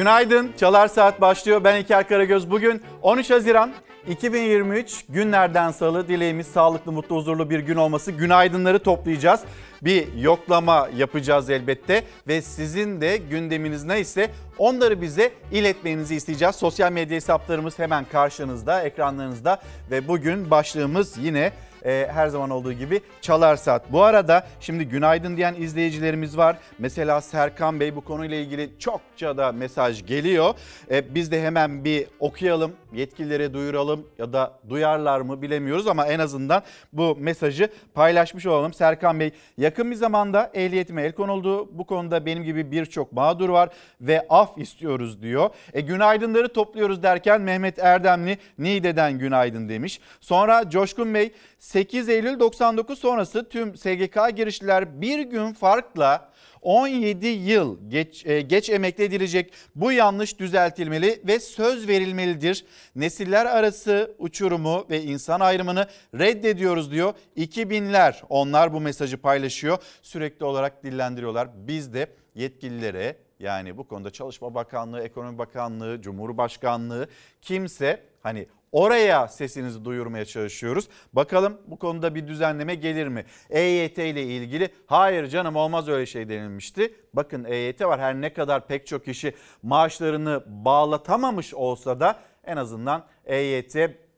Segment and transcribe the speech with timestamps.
[0.00, 0.52] Günaydın.
[0.60, 1.64] Çalar Saat başlıyor.
[1.64, 2.50] Ben İlker Karagöz.
[2.50, 3.72] Bugün 13 Haziran
[4.08, 8.12] 2023 günlerden salı dileğimiz sağlıklı, mutlu, huzurlu bir gün olması.
[8.12, 9.40] Günaydınları toplayacağız.
[9.82, 16.56] Bir yoklama yapacağız elbette ve sizin de gündeminiz neyse onları bize iletmenizi isteyeceğiz.
[16.56, 19.60] Sosyal medya hesaplarımız hemen karşınızda, ekranlarınızda
[19.90, 21.52] ve bugün başlığımız yine
[21.84, 23.92] e, her zaman olduğu gibi Çalar Saat.
[23.92, 26.56] Bu arada şimdi günaydın diyen izleyicilerimiz var.
[26.78, 30.54] Mesela Serkan Bey bu konuyla ilgili çokça da mesaj geliyor.
[30.90, 36.18] E, biz de hemen bir okuyalım, yetkililere duyuralım ya da duyarlar mı bilemiyoruz ama en
[36.18, 38.72] azından bu mesajı paylaşmış olalım.
[38.72, 41.78] Serkan Bey yakın bir zamanda ehliyetime el konuldu.
[41.78, 43.68] Bu konuda benim gibi birçok mağdur var
[44.00, 45.50] ve af istiyoruz diyor.
[45.72, 50.00] E, günaydınları topluyoruz derken Mehmet Erdemli Niğde'den günaydın demiş.
[50.20, 57.90] Sonra Coşkun Bey 8 Eylül 99 sonrası tüm SGK girişliler bir gün farkla 17 yıl
[57.90, 59.52] geç, e, geç emekli edilecek.
[59.74, 62.64] Bu yanlış düzeltilmeli ve söz verilmelidir.
[62.96, 67.14] Nesiller arası uçurumu ve insan ayrımını reddediyoruz diyor.
[67.36, 69.78] 2000'ler onlar bu mesajı paylaşıyor.
[70.02, 71.48] Sürekli olarak dillendiriyorlar.
[71.54, 77.08] Biz de yetkililere yani bu konuda Çalışma Bakanlığı, Ekonomi Bakanlığı, Cumhurbaşkanlığı
[77.42, 80.88] kimse hani Oraya sesinizi duyurmaya çalışıyoruz.
[81.12, 83.24] Bakalım bu konuda bir düzenleme gelir mi?
[83.50, 86.94] EYT ile ilgili hayır canım olmaz öyle şey denilmişti.
[87.14, 93.06] Bakın EYT var her ne kadar pek çok kişi maaşlarını bağlatamamış olsa da en azından
[93.24, 93.76] EYT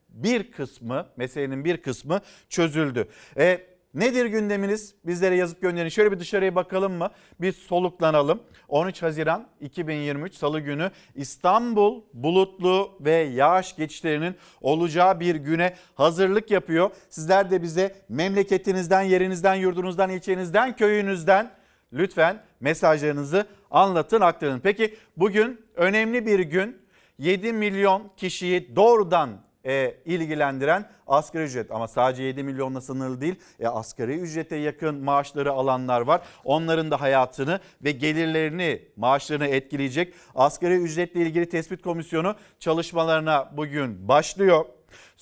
[0.09, 3.09] bir kısmı meselenin bir kısmı çözüldü.
[3.37, 4.95] E, Nedir gündeminiz?
[5.05, 5.89] Bizlere yazıp gönderin.
[5.89, 7.11] Şöyle bir dışarıya bakalım mı?
[7.41, 8.43] Bir soluklanalım.
[8.69, 16.91] 13 Haziran 2023 Salı günü İstanbul bulutlu ve yağış geçişlerinin olacağı bir güne hazırlık yapıyor.
[17.09, 21.51] Sizler de bize memleketinizden, yerinizden, yurdunuzdan, ilçenizden, köyünüzden
[21.93, 24.61] lütfen mesajlarınızı anlatın, aktarın.
[24.61, 26.83] Peki bugün önemli bir gün.
[27.19, 29.31] 7 milyon kişiyi doğrudan
[29.67, 33.35] e, ilgilendiren asgari ücret ama sadece 7 milyonla sınırlı değil.
[33.61, 36.21] E, asgari ücrete yakın maaşları alanlar var.
[36.45, 44.65] Onların da hayatını ve gelirlerini, maaşlarını etkileyecek asgari ücretle ilgili tespit komisyonu çalışmalarına bugün başlıyor.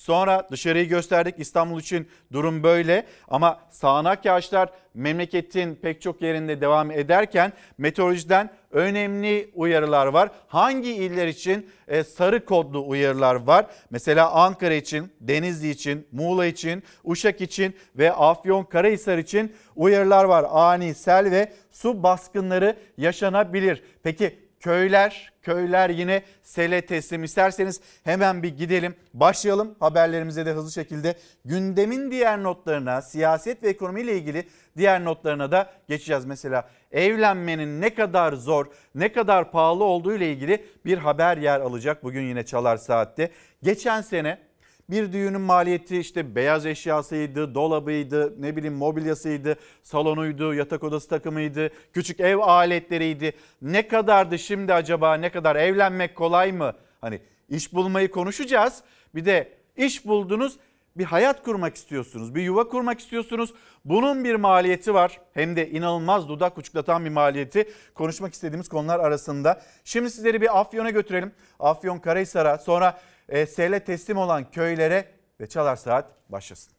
[0.01, 6.91] Sonra dışarıyı gösterdik İstanbul için durum böyle ama sağanak yağışlar memleketin pek çok yerinde devam
[6.91, 10.29] ederken meteorolojiden önemli uyarılar var.
[10.47, 13.65] Hangi iller için e, sarı kodlu uyarılar var?
[13.89, 20.45] Mesela Ankara için, Denizli için, Muğla için, Uşak için ve Afyon Karahisar için uyarılar var.
[20.49, 23.83] Ani sel ve su baskınları yaşanabilir.
[24.03, 27.23] Peki köyler, köyler yine sele teslim.
[27.23, 28.95] İsterseniz hemen bir gidelim.
[29.13, 35.71] Başlayalım haberlerimize de hızlı şekilde gündemin diğer notlarına, siyaset ve ekonomiyle ilgili diğer notlarına da
[35.87, 36.25] geçeceğiz.
[36.25, 42.03] Mesela evlenmenin ne kadar zor, ne kadar pahalı olduğu ile ilgili bir haber yer alacak
[42.03, 43.31] bugün yine Çalar Saat'te.
[43.63, 44.50] Geçen sene
[44.91, 52.19] bir düğünün maliyeti işte beyaz eşyasıydı, dolabıydı, ne bileyim mobilyasıydı, salonuydu, yatak odası takımıydı, küçük
[52.19, 53.33] ev aletleriydi.
[53.61, 56.73] Ne kadardı şimdi acaba ne kadar evlenmek kolay mı?
[57.01, 57.19] Hani
[57.49, 58.81] iş bulmayı konuşacağız.
[59.15, 60.57] Bir de iş buldunuz
[60.95, 63.53] bir hayat kurmak istiyorsunuz, bir yuva kurmak istiyorsunuz.
[63.85, 65.21] Bunun bir maliyeti var.
[65.33, 67.69] Hem de inanılmaz dudak uçuklatan bir maliyeti.
[67.93, 69.61] Konuşmak istediğimiz konular arasında.
[69.85, 71.31] Şimdi sizleri bir Afyon'a götürelim.
[71.59, 72.99] Afyon Karahisar'a sonra
[73.31, 75.05] sele teslim olan köylere
[75.41, 76.73] ve Çalar Saat başlasın.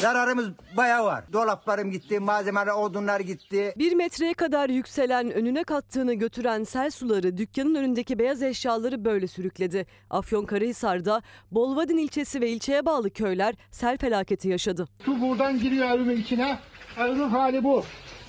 [0.00, 1.24] Zararımız bayağı var.
[1.32, 3.74] Dolaplarım gitti, malzemeler, odunlar gitti.
[3.78, 9.86] Bir metreye kadar yükselen önüne kattığını götüren sel suları dükkanın önündeki beyaz eşyaları böyle sürükledi.
[10.10, 14.88] Afyonkarahisar'da Bolvadin ilçesi ve ilçeye bağlı köyler sel felaketi yaşadı.
[15.04, 16.58] Su buradan giriyor evimin içine.
[16.98, 17.84] Evimin hali bu.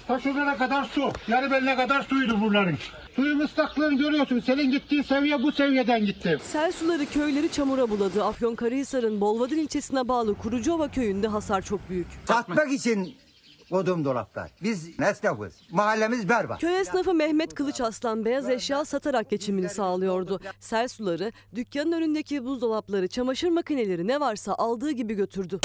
[0.08, 1.12] Ta şuraya kadar su.
[1.28, 2.78] Yarı beline kadar suydu buraların.
[3.16, 4.40] Suyun ıslaklığını görüyorsun.
[4.40, 6.38] Selin gittiği seviye bu seviyeden gitti.
[6.44, 8.24] Sel suları köyleri çamura buladı.
[8.24, 12.08] Afyonkarahisar'ın Bolvadin ilçesine bağlı Kurucuova köyünde hasar çok büyük.
[12.26, 13.16] Satmak için
[13.70, 14.52] kodum dolaplar.
[14.64, 15.54] Biz esnafız.
[15.72, 16.62] Mahallemiz berbat.
[16.62, 20.40] Köy esnafı Mehmet Kılıç Aslan beyaz eşya satarak geçimini sağlıyordu.
[20.60, 25.60] Sel suları dükkanın önündeki buzdolapları, çamaşır makineleri ne varsa aldığı gibi götürdü.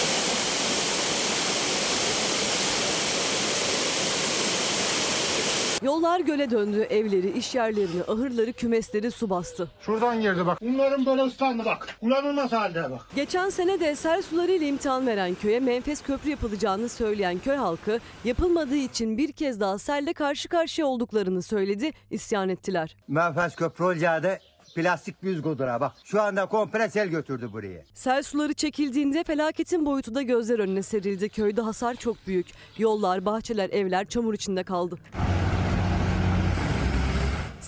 [5.82, 6.80] Yollar göle döndü.
[6.90, 9.68] Evleri, iş yerlerini, ahırları, kümesleri su bastı.
[9.80, 10.58] Şuradan girdi bak.
[10.62, 11.88] Bunların böyle ıslandı bak.
[12.00, 13.00] Kullanılmaz halde bak.
[13.14, 18.00] Geçen sene de sel suları ile imtihan veren köye Menfes Köprü yapılacağını söyleyen köy halkı
[18.24, 22.96] yapılmadığı için bir kez daha selle karşı karşıya olduklarını söyledi, isyan ettiler.
[23.08, 24.38] Menfez köprü olacağı
[24.74, 25.92] plastik büz kodura bak.
[26.04, 27.82] Şu anda komple sel götürdü burayı.
[27.94, 31.28] Sel suları çekildiğinde felaketin boyutu da gözler önüne serildi.
[31.28, 32.46] Köyde hasar çok büyük.
[32.78, 34.98] Yollar, bahçeler, evler çamur içinde kaldı.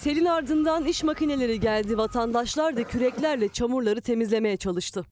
[0.00, 1.98] Selin ardından iş makineleri geldi.
[1.98, 5.04] Vatandaşlar da küreklerle çamurları temizlemeye çalıştı.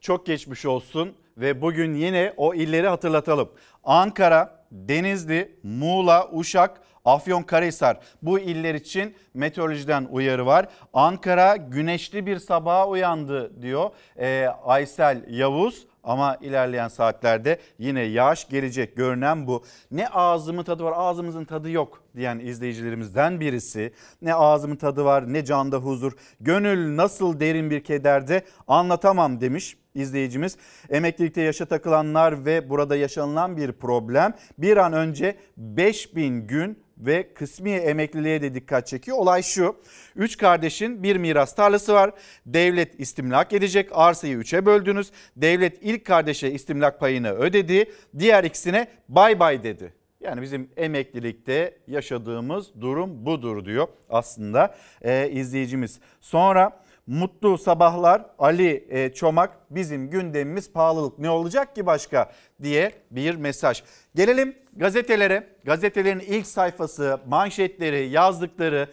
[0.00, 3.48] Çok geçmiş olsun ve bugün yine o illeri hatırlatalım.
[3.84, 10.68] Ankara, Denizli, Muğla, Uşak, Afyonkarahisar bu iller için meteorolojiden uyarı var.
[10.92, 15.86] Ankara güneşli bir sabaha uyandı diyor ee, Aysel Yavuz.
[16.08, 19.64] Ama ilerleyen saatlerde yine yağış gelecek görünen bu.
[19.90, 23.92] Ne ağzımın tadı var ağzımızın tadı yok diyen izleyicilerimizden birisi.
[24.22, 26.12] Ne ağzımın tadı var ne canda huzur.
[26.40, 30.56] Gönül nasıl derin bir kederde anlatamam demiş izleyicimiz.
[30.90, 37.70] Emeklilikte yaşa takılanlar ve burada yaşanılan bir problem bir an önce 5000 gün ve kısmi
[37.70, 39.16] emekliliğe de dikkat çekiyor.
[39.16, 39.76] Olay şu.
[40.16, 42.10] Üç kardeşin bir miras tarlası var.
[42.46, 43.88] Devlet istimlak edecek.
[43.92, 45.10] Arsayı üçe böldünüz.
[45.36, 47.92] Devlet ilk kardeşe istimlak payını ödedi.
[48.18, 49.92] Diğer ikisine bay bay dedi.
[50.20, 56.00] Yani bizim emeklilikte yaşadığımız durum budur diyor aslında e, izleyicimiz.
[56.20, 63.34] Sonra mutlu sabahlar Ali e, Çomak bizim gündemimiz pahalılık ne olacak ki başka diye bir
[63.34, 63.82] mesaj.
[64.14, 65.46] Gelelim gazetelere.
[65.64, 68.88] Gazetelerin ilk sayfası, manşetleri, yazdıkları,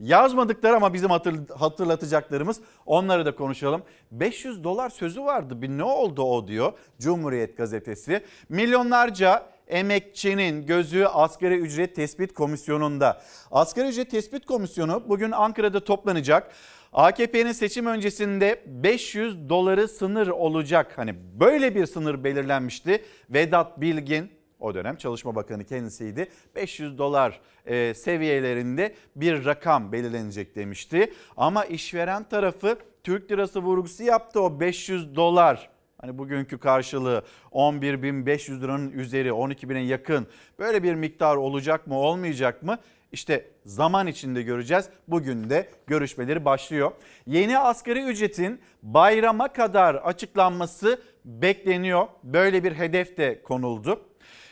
[0.00, 1.10] yazmadıkları ama bizim
[1.56, 3.82] hatırlatacaklarımız onları da konuşalım.
[4.12, 8.24] 500 dolar sözü vardı bir ne oldu o diyor Cumhuriyet gazetesi.
[8.48, 13.22] Milyonlarca emekçinin gözü asgari ücret tespit komisyonunda.
[13.50, 16.52] Asgari ücret tespit komisyonu bugün Ankara'da toplanacak.
[16.92, 20.92] AKP'nin seçim öncesinde 500 doları sınır olacak.
[20.96, 23.04] Hani böyle bir sınır belirlenmişti.
[23.30, 26.28] Vedat Bilgin o dönem Çalışma Bakanı kendisiydi.
[26.54, 31.12] 500 dolar e, seviyelerinde bir rakam belirlenecek demişti.
[31.36, 35.70] Ama işveren tarafı Türk lirası vurgusu yaptı o 500 dolar.
[36.00, 40.26] Hani bugünkü karşılığı 11.500 liranın üzeri 12.000'e yakın
[40.58, 42.78] böyle bir miktar olacak mı olmayacak mı?
[43.12, 44.88] İşte zaman içinde göreceğiz.
[45.08, 46.92] Bugün de görüşmeleri başlıyor.
[47.26, 52.06] Yeni asgari ücretin bayrama kadar açıklanması bekleniyor.
[52.24, 54.09] Böyle bir hedef de konuldu.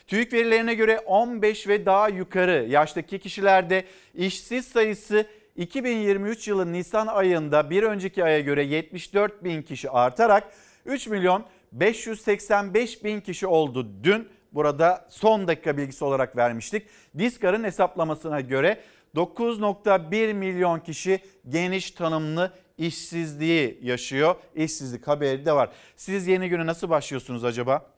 [0.08, 3.84] TÜİK verilerine göre 15 ve daha yukarı yaştaki kişilerde
[4.14, 5.26] işsiz sayısı
[5.56, 10.52] 2023 yılı Nisan ayında bir önceki aya göre 74 bin kişi artarak
[10.86, 14.28] 3 milyon 585 bin kişi oldu dün.
[14.52, 16.86] Burada son dakika bilgisi olarak vermiştik.
[17.18, 18.80] Diskar'ın hesaplamasına göre
[19.16, 24.34] 9.1 milyon kişi geniş tanımlı işsizliği yaşıyor.
[24.54, 25.70] İşsizlik haberi de var.
[25.96, 27.97] Siz yeni güne nasıl başlıyorsunuz acaba?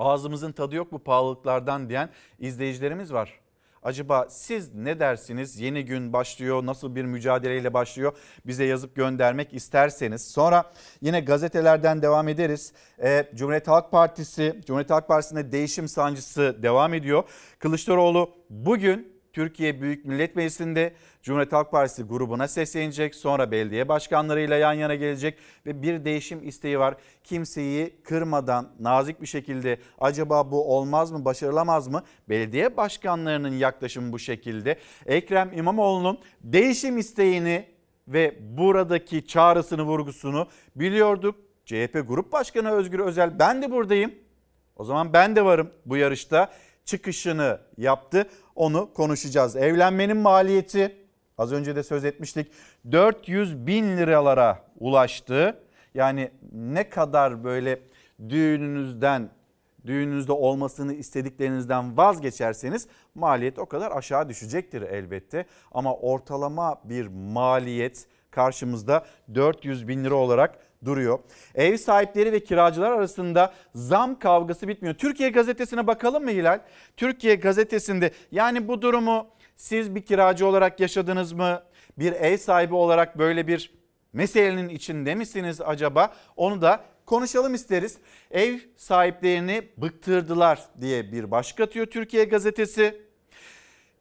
[0.00, 2.08] Ağzımızın tadı yok bu pahalılıklardan diyen
[2.38, 3.40] izleyicilerimiz var.
[3.82, 5.60] Acaba siz ne dersiniz?
[5.60, 8.12] Yeni gün başlıyor, nasıl bir mücadeleyle başlıyor?
[8.46, 10.30] Bize yazıp göndermek isterseniz.
[10.30, 12.72] Sonra yine gazetelerden devam ederiz.
[13.02, 17.24] Ee, Cumhuriyet Halk Partisi, Cumhuriyet Halk Partisi'nde değişim sancısı devam ediyor.
[17.58, 20.92] Kılıçdaroğlu bugün Türkiye Büyük Millet Meclisi'nde
[21.22, 23.14] Cumhuriyet Halk Partisi grubuna seslenecek.
[23.14, 26.94] Sonra belediye başkanlarıyla yan yana gelecek ve bir değişim isteği var.
[27.24, 32.02] Kimseyi kırmadan nazik bir şekilde acaba bu olmaz mı, başarılamaz mı?
[32.28, 34.76] Belediye başkanlarının yaklaşımı bu şekilde.
[35.06, 37.64] Ekrem İmamoğlu'nun değişim isteğini
[38.08, 41.36] ve buradaki çağrısını, vurgusunu biliyorduk.
[41.64, 44.14] CHP Grup Başkanı Özgür Özel ben de buradayım.
[44.76, 46.52] O zaman ben de varım bu yarışta
[46.84, 48.26] çıkışını yaptı.
[48.54, 49.56] Onu konuşacağız.
[49.56, 50.96] Evlenmenin maliyeti
[51.38, 52.52] az önce de söz etmiştik
[52.92, 55.62] 400 bin liralara ulaştı.
[55.94, 57.80] Yani ne kadar böyle
[58.28, 59.30] düğününüzden
[59.86, 65.46] düğününüzde olmasını istediklerinizden vazgeçerseniz maliyet o kadar aşağı düşecektir elbette.
[65.72, 71.18] Ama ortalama bir maliyet karşımızda 400 bin lira olarak duruyor.
[71.54, 74.94] Ev sahipleri ve kiracılar arasında zam kavgası bitmiyor.
[74.94, 76.60] Türkiye gazetesine bakalım mı Hilal?
[76.96, 81.62] Türkiye gazetesinde yani bu durumu siz bir kiracı olarak yaşadınız mı?
[81.98, 83.74] Bir ev sahibi olarak böyle bir
[84.12, 86.14] meselenin içinde misiniz acaba?
[86.36, 87.98] Onu da konuşalım isteriz.
[88.30, 93.02] Ev sahiplerini bıktırdılar diye bir başlık atıyor Türkiye gazetesi.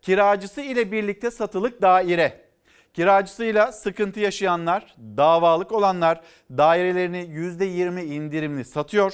[0.01, 2.49] Kiracısı ile birlikte satılık daire
[2.93, 9.13] Kiracısıyla sıkıntı yaşayanlar, davalık olanlar dairelerini %20 indirimli satıyor.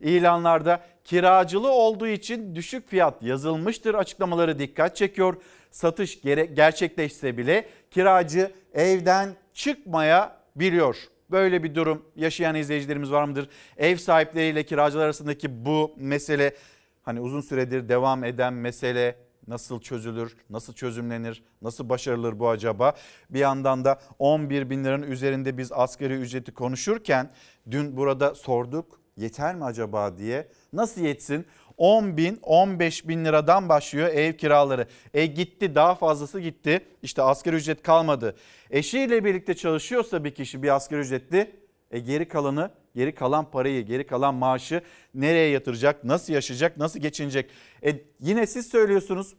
[0.00, 5.36] İlanlarda kiracılı olduğu için düşük fiyat yazılmıştır açıklamaları dikkat çekiyor.
[5.70, 6.20] Satış
[6.54, 10.96] gerçekleşse bile kiracı evden çıkmaya biliyor.
[11.30, 13.48] Böyle bir durum yaşayan izleyicilerimiz var mıdır?
[13.76, 16.54] Ev sahipleriyle kiracılar arasındaki bu mesele
[17.02, 22.94] hani uzun süredir devam eden mesele Nasıl çözülür, nasıl çözümlenir, nasıl başarılır bu acaba?
[23.30, 27.30] Bir yandan da 11 bin liranın üzerinde biz asgari ücreti konuşurken
[27.70, 29.00] dün burada sorduk.
[29.16, 30.48] yeter mi acaba diye.
[30.72, 31.46] Nasıl yetsin?
[31.76, 34.86] 10 bin 15 bin liradan başlıyor ev kiraları.
[35.14, 36.86] E gitti daha fazlası gitti.
[37.02, 38.36] İşte asgari ücret kalmadı.
[38.70, 44.06] Eşiyle birlikte çalışıyorsa bir kişi bir asgari ücretli e geri kalanı geri kalan parayı geri
[44.06, 44.82] kalan maaşı
[45.14, 47.50] nereye yatıracak nasıl yaşayacak nasıl geçinecek.
[47.86, 49.34] E yine siz söylüyorsunuz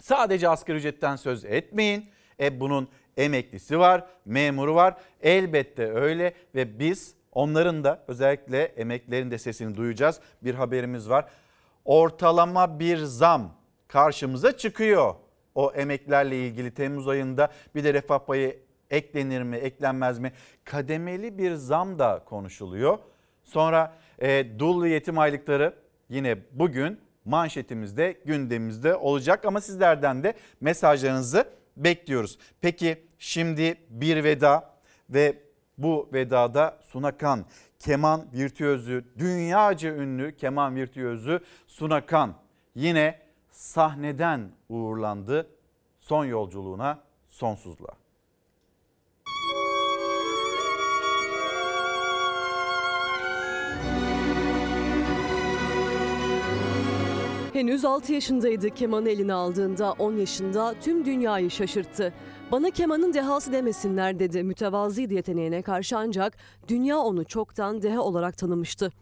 [0.00, 2.08] sadece asgari ücretten söz etmeyin.
[2.40, 9.38] E bunun emeklisi var memuru var elbette öyle ve biz onların da özellikle emeklerin de
[9.38, 10.20] sesini duyacağız.
[10.42, 11.28] Bir haberimiz var
[11.84, 13.54] ortalama bir zam
[13.88, 15.14] karşımıza çıkıyor.
[15.54, 20.32] O emeklerle ilgili Temmuz ayında bir de refah payı eklenir mi eklenmez mi
[20.64, 22.98] kademeli bir zam da konuşuluyor.
[23.44, 25.74] Sonra e, dul yetim aylıkları
[26.08, 32.38] yine bugün manşetimizde gündemimizde olacak ama sizlerden de mesajlarınızı bekliyoruz.
[32.60, 34.74] Peki şimdi bir veda
[35.10, 35.38] ve
[35.78, 37.46] bu vedada Sunakan
[37.78, 42.34] keman virtüözü, dünyaca ünlü keman virtüözü Sunakan
[42.74, 43.18] yine
[43.50, 45.50] sahneden uğurlandı
[46.00, 48.07] son yolculuğuna, sonsuzluğa.
[57.58, 62.12] Henüz 6 yaşındaydı kemanı eline aldığında 10 yaşında tüm dünyayı şaşırttı.
[62.52, 66.36] Bana kemanın dehası demesinler dedi mütevazıydı yeteneğine karşı ancak
[66.68, 68.92] dünya onu çoktan deha olarak tanımıştı.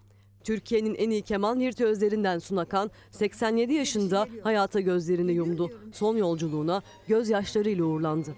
[0.44, 5.70] Türkiye'nin en iyi keman virtüözlerinden Sunakan 87 yaşında hayata gözlerini yumdu.
[5.92, 8.34] Son yolculuğuna gözyaşlarıyla uğurlandı.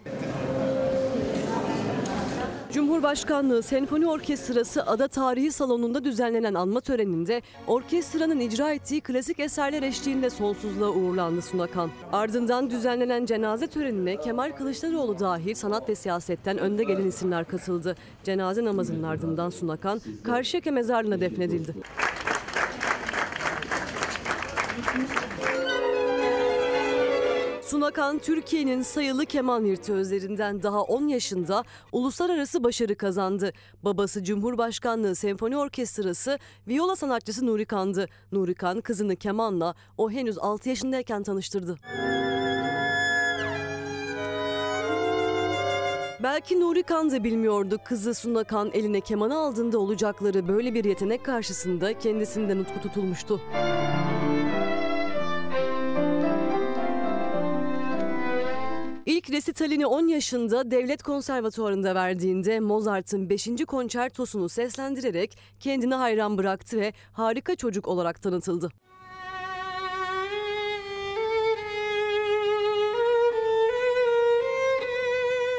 [2.79, 10.31] Cumhurbaşkanlığı Senfoni Orkestrası Ada Tarihi Salonu'nda düzenlenen anma töreninde orkestranın icra ettiği klasik eserler eşliğinde
[10.31, 11.91] sonsuzluğa uğurlandı Sunakan.
[12.13, 17.97] Ardından düzenlenen cenaze törenine Kemal Kılıçdaroğlu dahil sanat ve siyasetten önde gelen isimler katıldı.
[18.25, 21.75] Cenaze namazının ardından Sunakan Karşıyaka mezarlığına defnedildi.
[27.69, 33.53] Sunakan Türkiye'nin sayılı keman virtüözlerinden daha 10 yaşında uluslararası başarı kazandı.
[33.83, 38.09] Babası Cumhurbaşkanlığı Senfoni Orkestrası viola sanatçısı Nuri Kan'dı.
[38.33, 41.77] Nuri Kan kızını kemanla o henüz 6 yaşındayken tanıştırdı.
[46.23, 51.25] Belki Nuri Kan da bilmiyordu kızı Suna Kan eline kemanı aldığında olacakları böyle bir yetenek
[51.25, 53.41] karşısında kendisinden utku tutulmuştu.
[59.19, 63.49] İlk resitalini 10 yaşında Devlet Konservatuvarı'nda verdiğinde Mozart'ın 5.
[63.67, 68.71] konçertosunu seslendirerek kendini hayran bıraktı ve harika çocuk olarak tanıtıldı.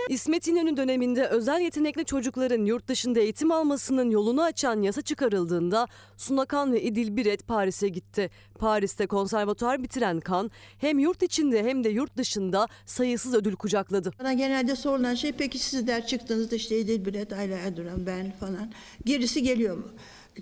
[0.09, 5.87] İsmet İnönü döneminde özel yetenekli çocukların yurt dışında eğitim almasının yolunu açan yasa çıkarıldığında
[6.17, 8.29] Sunakan ve İdil Biret Paris'e gitti.
[8.59, 14.11] Paris'te konservatuar bitiren Kan hem yurt içinde hem de yurt dışında sayısız ödül kucakladı.
[14.19, 18.71] Bana genelde sorulan şey peki sizler çıktığınızda işte Edil Biret, Ayla Erduran, ben falan
[19.05, 19.85] gerisi geliyor mu?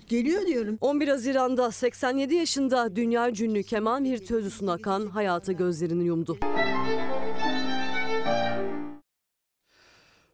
[0.08, 0.78] Geliyor diyorum.
[0.80, 6.38] 11 Haziran'da 87 yaşında dünya ünlü keman virtüözü Sunakan hayata gözlerini yumdu.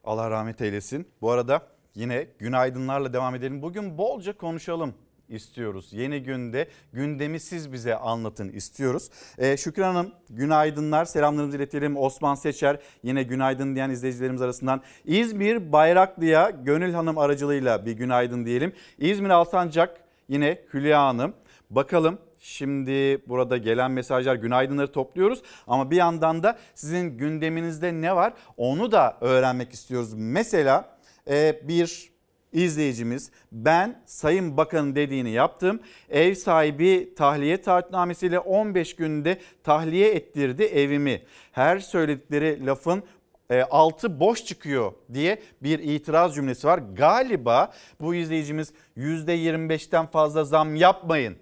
[0.04, 1.08] Allah rahmet eylesin.
[1.20, 1.62] Bu arada
[1.94, 3.62] yine günaydınlarla devam edelim.
[3.62, 4.94] Bugün bolca konuşalım
[5.28, 5.92] istiyoruz.
[5.92, 9.10] Yeni günde gündemi siz bize anlatın istiyoruz.
[9.38, 11.96] Ee, Şükran Hanım günaydınlar selamlarımızı iletelim.
[11.96, 18.72] Osman Seçer yine günaydın diyen izleyicilerimiz arasından İzmir Bayraklı'ya Gönül Hanım aracılığıyla bir günaydın diyelim.
[18.98, 21.34] İzmir Alsancak yine Hülya Hanım.
[21.70, 28.32] Bakalım Şimdi burada gelen mesajlar günaydınları topluyoruz ama bir yandan da sizin gündeminizde ne var
[28.56, 30.14] onu da öğrenmek istiyoruz.
[30.14, 30.98] Mesela
[31.30, 32.10] e, bir
[32.52, 35.80] izleyicimiz ben Sayın Bakan'ın dediğini yaptım.
[36.10, 41.22] Ev sahibi tahliye taahhütnamesiyle 15 günde tahliye ettirdi evimi.
[41.52, 43.02] Her söyledikleri lafın
[43.50, 46.80] e, altı boş çıkıyor diye bir itiraz cümlesi var.
[46.96, 51.36] Galiba bu izleyicimiz %25'ten fazla zam yapmayın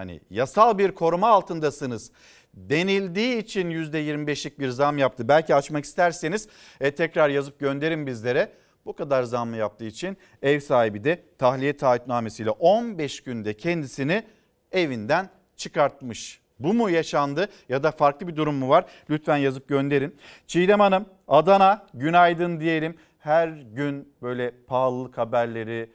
[0.00, 2.10] hani yasal bir koruma altındasınız
[2.54, 5.28] denildiği için %25'lik bir zam yaptı.
[5.28, 6.48] Belki açmak isterseniz
[6.80, 8.52] e, tekrar yazıp gönderin bizlere.
[8.86, 14.22] Bu kadar zammı yaptığı için ev sahibi de tahliye taahhütnamesiyle 15 günde kendisini
[14.72, 16.40] evinden çıkartmış.
[16.58, 18.84] Bu mu yaşandı ya da farklı bir durum mu var?
[19.10, 20.16] Lütfen yazıp gönderin.
[20.46, 22.96] Çiğdem Hanım Adana günaydın diyelim.
[23.18, 25.90] Her gün böyle pahalılık haberleri,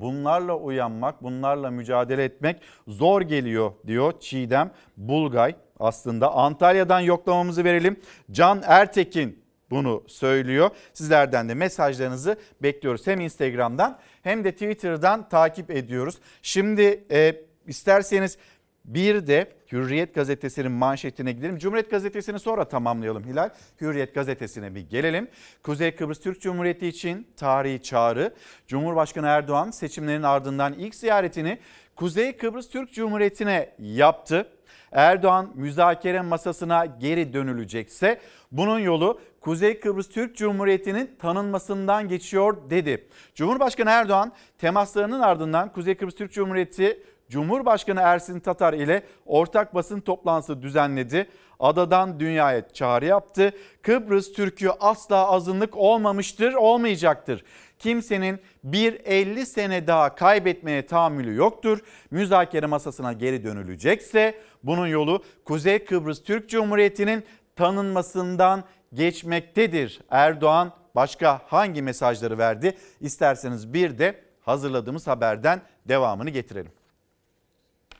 [0.00, 5.54] bunlarla uyanmak, bunlarla mücadele etmek zor geliyor diyor Çiğdem Bulgay.
[5.80, 8.00] Aslında Antalya'dan yoklamamızı verelim.
[8.30, 10.70] Can Ertekin bunu söylüyor.
[10.92, 13.06] Sizlerden de mesajlarınızı bekliyoruz.
[13.06, 16.18] Hem Instagram'dan hem de Twitter'dan takip ediyoruz.
[16.42, 17.34] Şimdi e,
[17.66, 18.38] isterseniz
[18.88, 21.58] bir de Hürriyet gazetesinin manşetine gidelim.
[21.58, 23.50] Cumhuriyet gazetesini sonra tamamlayalım Hilal.
[23.80, 25.28] Hürriyet gazetesine bir gelelim.
[25.62, 28.34] Kuzey Kıbrıs Türk Cumhuriyeti için tarihi çağrı.
[28.66, 31.58] Cumhurbaşkanı Erdoğan seçimlerin ardından ilk ziyaretini
[31.96, 34.48] Kuzey Kıbrıs Türk Cumhuriyeti'ne yaptı.
[34.92, 38.20] Erdoğan müzakere masasına geri dönülecekse
[38.52, 43.08] bunun yolu Kuzey Kıbrıs Türk Cumhuriyeti'nin tanınmasından geçiyor dedi.
[43.34, 50.62] Cumhurbaşkanı Erdoğan temaslarının ardından Kuzey Kıbrıs Türk Cumhuriyeti Cumhurbaşkanı Ersin Tatar ile ortak basın toplantısı
[50.62, 51.28] düzenledi.
[51.60, 53.52] Adadan dünyaya çağrı yaptı.
[53.82, 57.44] Kıbrıs Türk'ü asla azınlık olmamıştır, olmayacaktır.
[57.78, 61.78] Kimsenin bir 50 sene daha kaybetmeye tahammülü yoktur.
[62.10, 67.24] Müzakere masasına geri dönülecekse bunun yolu Kuzey Kıbrıs Türk Cumhuriyeti'nin
[67.56, 70.00] tanınmasından geçmektedir.
[70.10, 72.76] Erdoğan başka hangi mesajları verdi?
[73.00, 76.77] İsterseniz bir de hazırladığımız haberden devamını getirelim.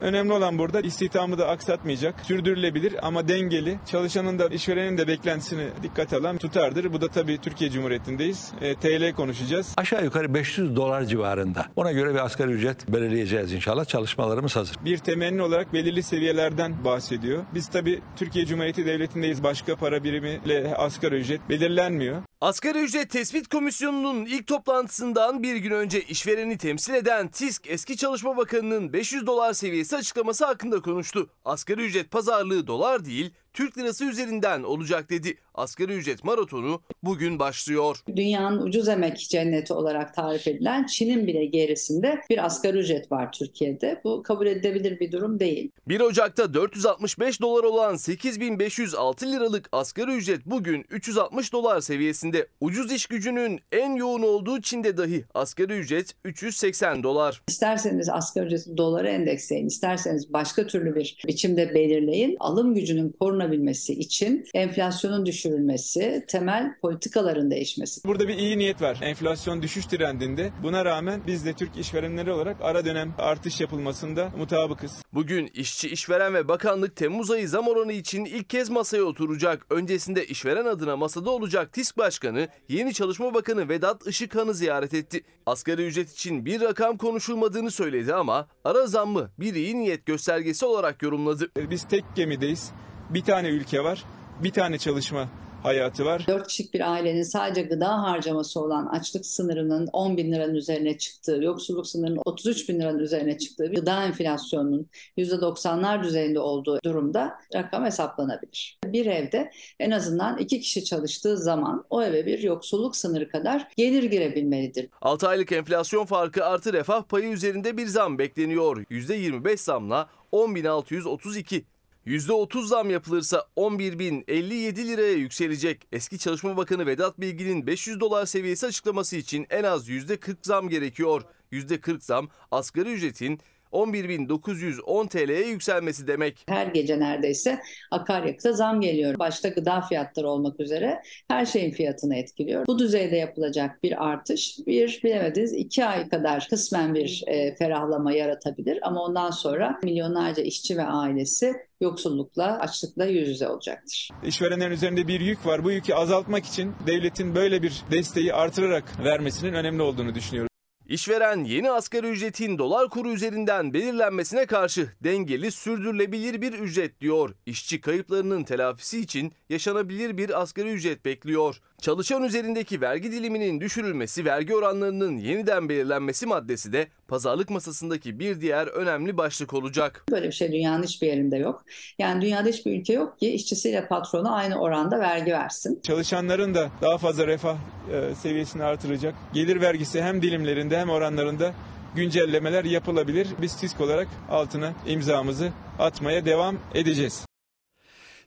[0.01, 6.17] Önemli olan burada istihdamı da aksatmayacak, sürdürülebilir ama dengeli, çalışanın da işverenin de beklentisini dikkate
[6.17, 6.93] alan tutardır.
[6.93, 8.53] Bu da tabii Türkiye Cumhuriyeti'ndeyiz.
[8.61, 9.75] E, TL konuşacağız.
[9.77, 11.67] Aşağı yukarı 500 dolar civarında.
[11.77, 13.85] Ona göre bir asgari ücret belirleyeceğiz inşallah.
[13.85, 14.77] Çalışmalarımız hazır.
[14.85, 17.45] Bir temenni olarak belirli seviyelerden bahsediyor.
[17.55, 19.43] Biz tabii Türkiye Cumhuriyeti Devleti'ndeyiz.
[19.43, 22.23] Başka para birimiyle asgari ücret belirlenmiyor.
[22.41, 28.37] Asgari ücret tespit komisyonunun ilk toplantısından bir gün önce işvereni temsil eden TİSK eski Çalışma
[28.37, 31.31] Bakanı'nın 500 dolar seviyesi açıklaması hakkında konuştu.
[31.45, 35.35] Asgari ücret pazarlığı dolar değil Türk lirası üzerinden olacak dedi.
[35.55, 38.03] Asgari ücret maratonu bugün başlıyor.
[38.17, 44.01] Dünyanın ucuz emek cenneti olarak tarif edilen Çin'in bile gerisinde bir asgari ücret var Türkiye'de.
[44.05, 45.71] Bu kabul edilebilir bir durum değil.
[45.89, 52.49] 1 Ocak'ta 465 dolar olan 8506 liralık asgari ücret bugün 360 dolar seviyesinde.
[52.61, 57.43] Ucuz iş gücünün en yoğun olduğu Çin'de dahi asgari ücret 380 dolar.
[57.49, 62.37] İsterseniz asgari ücreti dolara endeksleyin, isterseniz başka türlü bir biçimde belirleyin.
[62.41, 68.01] Alım gücünün korunabilmesi için enflasyonun düşürülmesi, temel politikaların değişmesi.
[68.05, 68.99] Burada bir iyi niyet var.
[69.03, 70.51] Enflasyon düşüş trendinde.
[70.63, 74.93] Buna rağmen biz de Türk işverenleri olarak ara dönem artış yapılmasında mutabıkız.
[75.13, 79.67] Bugün işçi, işveren ve bakanlık Temmuz ayı zam oranı için ilk kez masaya oturacak.
[79.71, 85.25] Öncesinde işveren adına masada olacak TİSK Başkanı, yeni Çalışma Bakanı Vedat Işıkhan'ı ziyaret etti.
[85.47, 91.03] Asgari ücret için bir rakam konuşulmadığını söyledi ama ara zammı bir iyi niyet göstergesi olarak
[91.03, 91.51] yorumladı.
[91.71, 92.73] Biz tek gemideyiz.
[93.11, 94.05] Bir tane ülke var.
[94.43, 95.29] Bir tane çalışma
[95.63, 96.25] hayatı var.
[96.29, 101.43] 4 kişilik bir ailenin sadece gıda harcaması olan açlık sınırının 10 bin liranın üzerine çıktığı,
[101.43, 104.87] yoksulluk sınırının 33 bin liranın üzerine çıktığı, gıda enflasyonunun
[105.19, 108.79] %90'lar düzeyinde olduğu durumda rakam hesaplanabilir.
[108.85, 114.03] Bir evde en azından iki kişi çalıştığı zaman o eve bir yoksulluk sınırı kadar gelir
[114.03, 114.89] girebilmelidir.
[115.03, 118.77] 6 aylık enflasyon farkı artı refah payı üzerinde bir zam bekleniyor.
[118.91, 121.63] %25 zamla 10.632.
[122.09, 125.87] %30 zam yapılırsa 11.057 liraya yükselecek.
[125.93, 131.23] Eski Çalışma Bakanı Vedat Bilgin'in 500 dolar seviyesi açıklaması için en az %40 zam gerekiyor.
[131.53, 133.41] %40 zam asgari ücretin
[133.73, 136.45] 11.910 TL'ye yükselmesi demek.
[136.49, 137.59] Her gece neredeyse
[137.91, 139.19] akaryakıta zam geliyor.
[139.19, 142.67] Başta gıda fiyatları olmak üzere her şeyin fiyatını etkiliyor.
[142.67, 148.79] Bu düzeyde yapılacak bir artış bir bilemediniz iki ay kadar kısmen bir e, ferahlama yaratabilir
[148.83, 154.11] ama ondan sonra milyonlarca işçi ve ailesi yoksullukla, açlıkla yüz yüze olacaktır.
[154.25, 155.65] İşverenlerin üzerinde bir yük var.
[155.65, 160.48] Bu yükü azaltmak için devletin böyle bir desteği artırarak vermesinin önemli olduğunu düşünüyorum.
[160.89, 167.35] İşveren yeni asgari ücretin dolar kuru üzerinden belirlenmesine karşı dengeli sürdürülebilir bir ücret diyor.
[167.47, 171.61] İşçi kayıplarının telafisi için yaşanabilir bir asgari ücret bekliyor.
[171.83, 178.67] Çalışan üzerindeki vergi diliminin düşürülmesi, vergi oranlarının yeniden belirlenmesi maddesi de pazarlık masasındaki bir diğer
[178.67, 180.05] önemli başlık olacak.
[180.11, 181.65] Böyle bir şey dünyanın hiçbir yerinde yok.
[181.99, 185.81] Yani dünyada hiçbir ülke yok ki işçisiyle patronu aynı oranda vergi versin.
[185.83, 187.57] Çalışanların da daha fazla refah
[187.93, 189.15] e, seviyesini artıracak.
[189.35, 191.55] Gelir vergisi hem dilimlerinde hem oranlarında
[191.95, 193.29] güncellemeler yapılabilir.
[193.43, 197.28] Biz TİSK olarak altına imzamızı atmaya devam edeceğiz.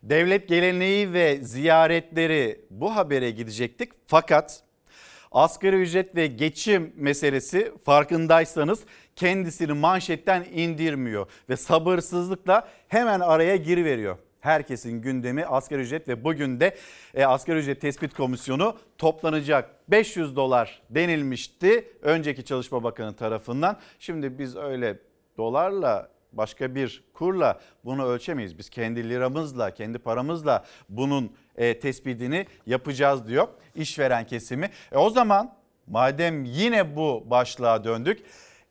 [0.03, 3.91] Devlet geleneği ve ziyaretleri bu habere gidecektik.
[4.07, 4.63] Fakat
[5.31, 8.79] asgari ücret ve geçim meselesi farkındaysanız
[9.15, 14.17] kendisini manşetten indirmiyor ve sabırsızlıkla hemen araya giriveriyor.
[14.39, 16.75] Herkesin gündemi asgari ücret ve bugün de
[17.13, 19.69] e, asgari ücret tespit komisyonu toplanacak.
[19.87, 23.77] 500 dolar denilmişti önceki Çalışma Bakanı tarafından.
[23.99, 24.99] Şimdi biz öyle
[25.37, 28.57] dolarla başka bir kurla bunu ölçemeyiz.
[28.57, 34.69] Biz kendi liramızla, kendi paramızla bunun e, tespitini yapacağız diyor işveren kesimi.
[34.91, 35.55] E o zaman
[35.87, 38.19] madem yine bu başlığa döndük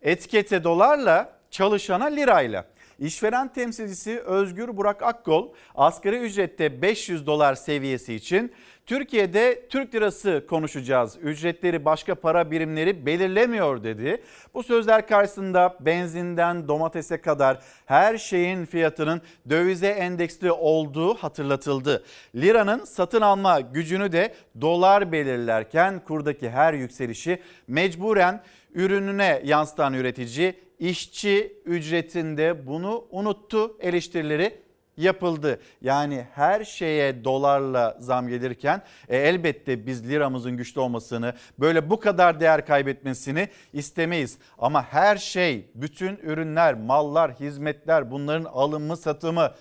[0.03, 2.67] etikete dolarla çalışana lirayla.
[2.99, 8.53] İşveren temsilcisi Özgür Burak Akkol asgari ücrette 500 dolar seviyesi için
[8.91, 11.19] Türkiye'de Türk lirası konuşacağız.
[11.23, 14.23] Ücretleri başka para birimleri belirlemiyor dedi.
[14.55, 22.05] Bu sözler karşısında benzinden domatese kadar her şeyin fiyatının dövize endeksli olduğu hatırlatıldı.
[22.35, 28.43] Liranın satın alma gücünü de dolar belirlerken kurdaki her yükselişi mecburen
[28.75, 35.61] ürününe yansıtan üretici işçi ücretinde bunu unuttu eleştirileri yapıldı.
[35.83, 42.41] Yani her şeye dolarla zam gelirken e, elbette biz liramızın güçlü olmasını böyle bu kadar
[42.41, 44.39] değer kaybetmesini istemeyiz.
[44.59, 49.53] Ama her şey bütün ürünler, mallar, hizmetler bunların alımı satımı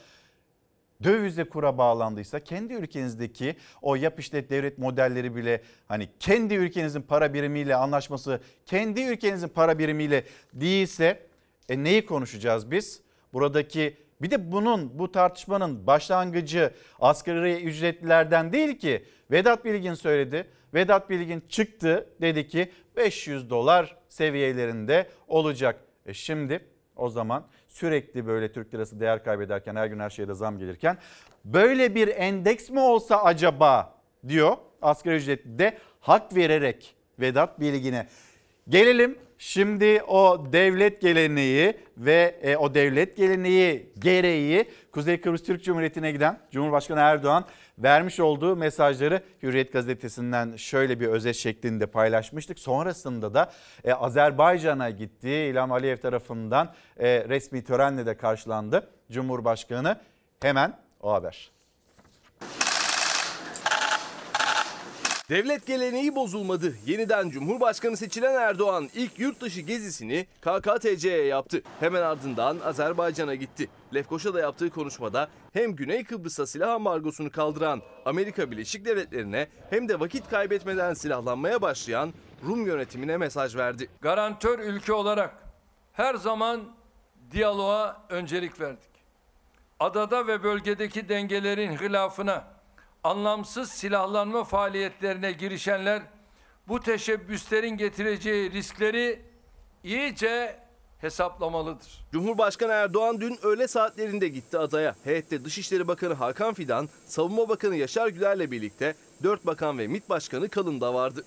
[1.04, 7.34] dövize kura bağlandıysa kendi ülkenizdeki o yap işlet devlet modelleri bile hani kendi ülkenizin para
[7.34, 11.20] birimiyle anlaşması kendi ülkenizin para birimiyle değilse
[11.70, 13.02] e neyi konuşacağız biz?
[13.34, 20.48] Buradaki bir de bunun bu tartışmanın başlangıcı asgari ücretlilerden değil ki Vedat Bilgin söyledi.
[20.74, 25.80] Vedat Bilgin çıktı dedi ki 500 dolar seviyelerinde olacak.
[26.06, 30.34] E şimdi o zaman sürekli böyle Türk lirası değer kaybederken her gün her şeye de
[30.34, 30.98] zam gelirken
[31.46, 38.08] böyle bir endeks mi olsa acaba diyor asgari ücretli de hak vererek Vedat Bilgin'e.
[38.70, 46.12] Gelelim şimdi o devlet geleneği ve e, o devlet geleneği gereği Kuzey Kıbrıs Türk Cumhuriyeti'ne
[46.12, 47.46] giden Cumhurbaşkanı Erdoğan
[47.78, 52.60] vermiş olduğu mesajları Hürriyet gazetesinden şöyle bir özet şeklinde paylaşmıştık.
[52.60, 53.52] Sonrasında da
[53.84, 55.30] e, Azerbaycan'a gitti.
[55.30, 60.00] İlham Aliyev tarafından e, resmi törenle de karşılandı Cumhurbaşkanı.
[60.42, 61.59] Hemen o haber.
[65.30, 66.76] Devlet geleneği bozulmadı.
[66.86, 71.62] Yeniden Cumhurbaşkanı seçilen Erdoğan ilk yurt dışı gezisini KKTC'ye yaptı.
[71.80, 73.70] Hemen ardından Azerbaycan'a gitti.
[73.94, 80.30] Lefkoşa'da yaptığı konuşmada hem Güney Kıbrıs'a silah ambargosunu kaldıran Amerika Birleşik Devletleri'ne hem de vakit
[80.30, 82.14] kaybetmeden silahlanmaya başlayan
[82.48, 83.90] Rum yönetimine mesaj verdi.
[84.02, 85.36] Garantör ülke olarak
[85.94, 86.62] her zaman
[87.32, 88.90] diyaloğa öncelik verdik.
[89.80, 92.59] Adada ve bölgedeki dengelerin hilafına
[93.04, 96.02] anlamsız silahlanma faaliyetlerine girişenler
[96.68, 99.22] bu teşebbüslerin getireceği riskleri
[99.84, 100.60] iyice
[101.02, 102.06] hesaplamalıdır.
[102.12, 104.96] Cumhurbaşkanı Erdoğan dün öğle saatlerinde gitti adaya.
[105.04, 110.50] Heyette Dışişleri Bakanı Hakan Fidan, Savunma Bakanı Yaşar Güler'le birlikte 4 bakan ve MİT Başkanı
[110.50, 111.26] Kalın da vardı.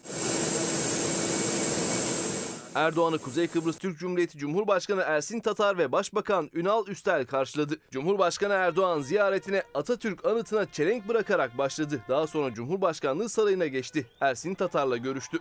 [2.74, 7.76] Erdoğan'ı Kuzey Kıbrıs Türk Cumhuriyeti Cumhurbaşkanı Ersin Tatar ve Başbakan Ünal Üstel karşıladı.
[7.90, 12.00] Cumhurbaşkanı Erdoğan ziyaretine Atatürk anıtına çelenk bırakarak başladı.
[12.08, 14.06] Daha sonra Cumhurbaşkanlığı sarayına geçti.
[14.20, 15.38] Ersin Tatar'la görüştü.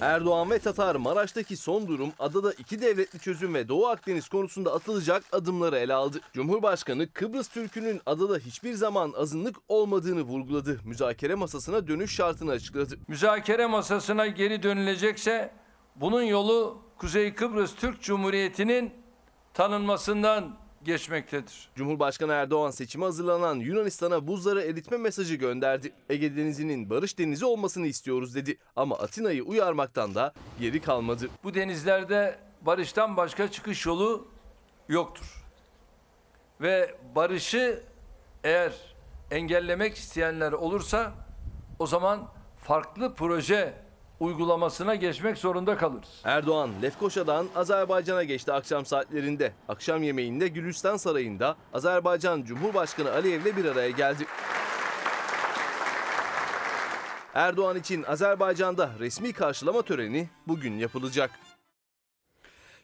[0.00, 5.24] Erdoğan ve Tatar Maraş'taki son durum, adada iki devletli çözüm ve Doğu Akdeniz konusunda atılacak
[5.32, 6.20] adımları ele aldı.
[6.32, 10.80] Cumhurbaşkanı Kıbrıs Türk'ünün adada hiçbir zaman azınlık olmadığını vurguladı.
[10.84, 12.98] Müzakere masasına dönüş şartını açıkladı.
[13.08, 15.50] Müzakere masasına geri dönülecekse
[15.96, 18.92] bunun yolu Kuzey Kıbrıs Türk Cumhuriyeti'nin
[19.54, 21.68] tanınmasından geçmektedir.
[21.74, 25.92] Cumhurbaşkanı Erdoğan seçime hazırlanan Yunanistan'a buzları eritme mesajı gönderdi.
[26.08, 28.58] Ege Denizi'nin barış denizi olmasını istiyoruz dedi.
[28.76, 31.28] Ama Atina'yı uyarmaktan da geri kalmadı.
[31.44, 34.28] Bu denizlerde barıştan başka çıkış yolu
[34.88, 35.44] yoktur.
[36.60, 37.82] Ve barışı
[38.44, 38.72] eğer
[39.30, 41.12] engellemek isteyenler olursa
[41.78, 42.28] o zaman
[42.62, 43.74] farklı proje
[44.20, 46.20] uygulamasına geçmek zorunda kalırız.
[46.24, 49.52] Erdoğan Lefkoşa'dan Azerbaycan'a geçti akşam saatlerinde.
[49.68, 54.26] Akşam yemeğinde Gülistan Sarayı'nda Azerbaycan Cumhurbaşkanı Aliyev'le bir araya geldi.
[57.34, 61.30] Erdoğan için Azerbaycan'da resmi karşılama töreni bugün yapılacak.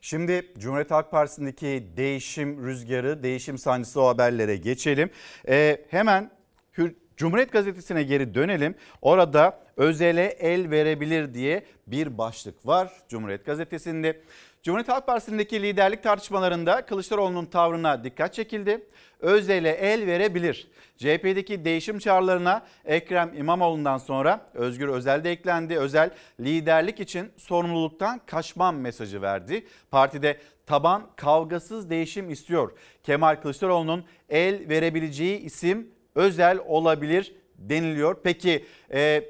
[0.00, 5.10] Şimdi Cumhuriyet Halk Partisi'ndeki değişim rüzgarı, değişim sancısı o haberlere geçelim.
[5.48, 6.30] Ee, hemen
[6.78, 8.74] Hür Cumhuriyet Gazetesi'ne geri dönelim.
[9.02, 14.20] Orada özele el verebilir diye bir başlık var Cumhuriyet Gazetesi'nde.
[14.62, 18.86] Cumhuriyet Halk Partisi'ndeki liderlik tartışmalarında Kılıçdaroğlu'nun tavrına dikkat çekildi.
[19.20, 20.68] Özel'e el verebilir.
[20.96, 25.78] CHP'deki değişim çağrılarına Ekrem İmamoğlu'ndan sonra Özgür Özel de eklendi.
[25.78, 29.66] Özel liderlik için sorumluluktan kaçmam mesajı verdi.
[29.90, 32.72] Partide taban kavgasız değişim istiyor.
[33.02, 38.16] Kemal Kılıçdaroğlu'nun el verebileceği isim Özel olabilir deniliyor.
[38.22, 39.24] Peki e,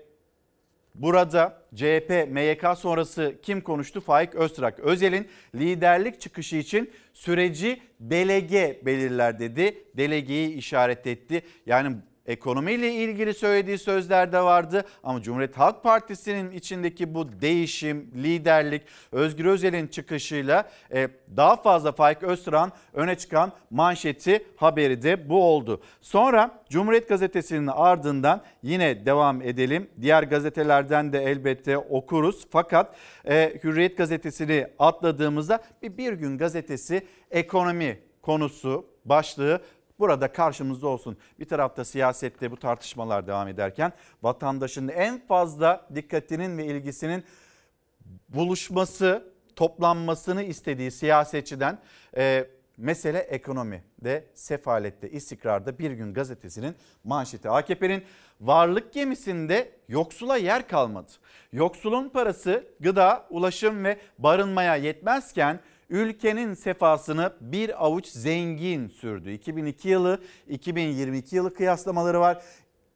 [0.99, 4.01] Burada CHP, MYK sonrası kim konuştu?
[4.01, 4.79] Faik Öztrak.
[4.79, 9.85] Özel'in liderlik çıkışı için süreci delege belirler dedi.
[9.97, 11.43] Delegeyi işaret etti.
[11.67, 11.97] Yani
[12.29, 19.45] ekonomiyle ilgili söylediği sözler de vardı ama Cumhuriyet Halk Partisi'nin içindeki bu değişim, liderlik, Özgür
[19.45, 25.81] Özel'in çıkışıyla e, daha fazla Faik Öztürk'ün öne çıkan manşeti haberi de bu oldu.
[26.01, 29.91] Sonra Cumhuriyet Gazetesi'nin ardından yine devam edelim.
[30.01, 37.99] Diğer gazetelerden de elbette okuruz fakat e, Hürriyet Gazetesi'ni atladığımızda bir, bir gün gazetesi ekonomi
[38.23, 39.61] konusu başlığı
[39.99, 41.19] burada karşımızda olsun.
[41.39, 47.25] Bir tarafta siyasette bu tartışmalar devam ederken vatandaşın en fazla dikkatinin ve ilgisinin
[48.29, 51.79] buluşması, toplanmasını istediği siyasetçiden
[52.17, 57.51] e, mesele ekonomi de sefalette, istikrarda bir gün gazetesinin manşeti.
[57.51, 58.05] AKP'nin
[58.41, 61.13] varlık gemisinde yoksula yer kalmadı.
[61.53, 69.31] Yoksulun parası gıda, ulaşım ve barınmaya yetmezken ülkenin sefasını bir avuç zengin sürdü.
[69.31, 72.43] 2002 yılı 2022 yılı kıyaslamaları var.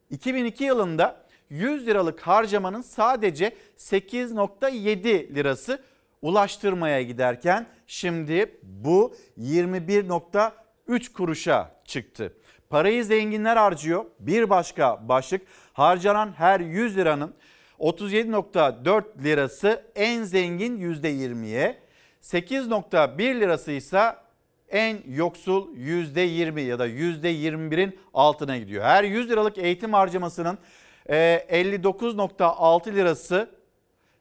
[0.09, 5.83] 2002 yılında 100 liralık harcamanın sadece 8.7 lirası
[6.21, 12.33] ulaştırmaya giderken şimdi bu 21.3 kuruşa çıktı.
[12.69, 14.05] Parayı zenginler harcıyor.
[14.19, 15.41] Bir başka başlık
[15.73, 17.33] harcanan her 100 liranın
[17.79, 21.82] 37.4 lirası en zengin %20'ye,
[22.23, 24.15] 8.1 lirası ise
[24.69, 28.83] en yoksul %20 ya da %21'in altına gidiyor.
[28.83, 30.57] Her 100 liralık eğitim harcamasının
[31.09, 33.49] 59.6 lirası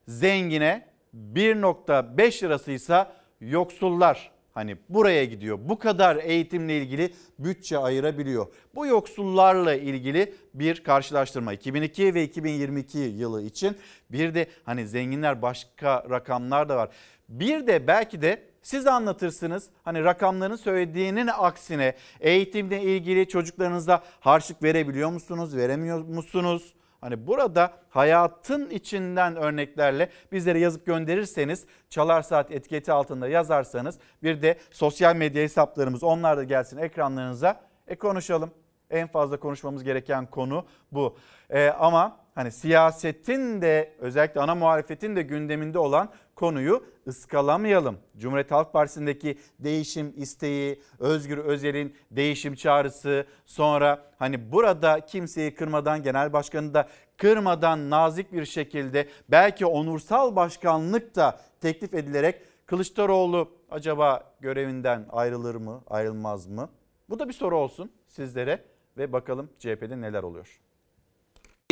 [0.08, 0.86] zengine,
[1.34, 3.06] 1.5 lirası ise
[3.40, 5.58] yoksullar hani buraya gidiyor.
[5.62, 8.46] Bu kadar eğitimle ilgili bütçe ayırabiliyor.
[8.74, 13.76] Bu yoksullarla ilgili bir karşılaştırma 2002 ve 2022 yılı için
[14.10, 16.88] bir de hani zenginler başka rakamlar da var.
[17.32, 19.70] Bir de belki de siz anlatırsınız.
[19.84, 26.74] Hani rakamların söylediğinin aksine eğitimle ilgili çocuklarınıza harçlık verebiliyor musunuz, veremiyor musunuz?
[27.00, 34.58] Hani burada hayatın içinden örneklerle bizlere yazıp gönderirseniz Çalar Saat etiketi altında yazarsanız bir de
[34.70, 38.50] sosyal medya hesaplarımız onlar da gelsin ekranlarınıza e konuşalım.
[38.90, 41.16] En fazla konuşmamız gereken konu bu.
[41.50, 46.10] Ee, ama hani siyasetin de özellikle ana muhalefetin de gündeminde olan
[46.42, 47.98] konuyu ıskalamayalım.
[48.18, 56.32] Cumhuriyet Halk Partisi'ndeki değişim isteği, Özgür Özel'in değişim çağrısı, sonra hani burada kimseyi kırmadan genel
[56.32, 65.06] başkanı da kırmadan nazik bir şekilde belki onursal başkanlık da teklif edilerek Kılıçdaroğlu acaba görevinden
[65.10, 66.68] ayrılır mı, ayrılmaz mı?
[67.10, 68.64] Bu da bir soru olsun sizlere
[68.96, 70.60] ve bakalım CHP'de neler oluyor.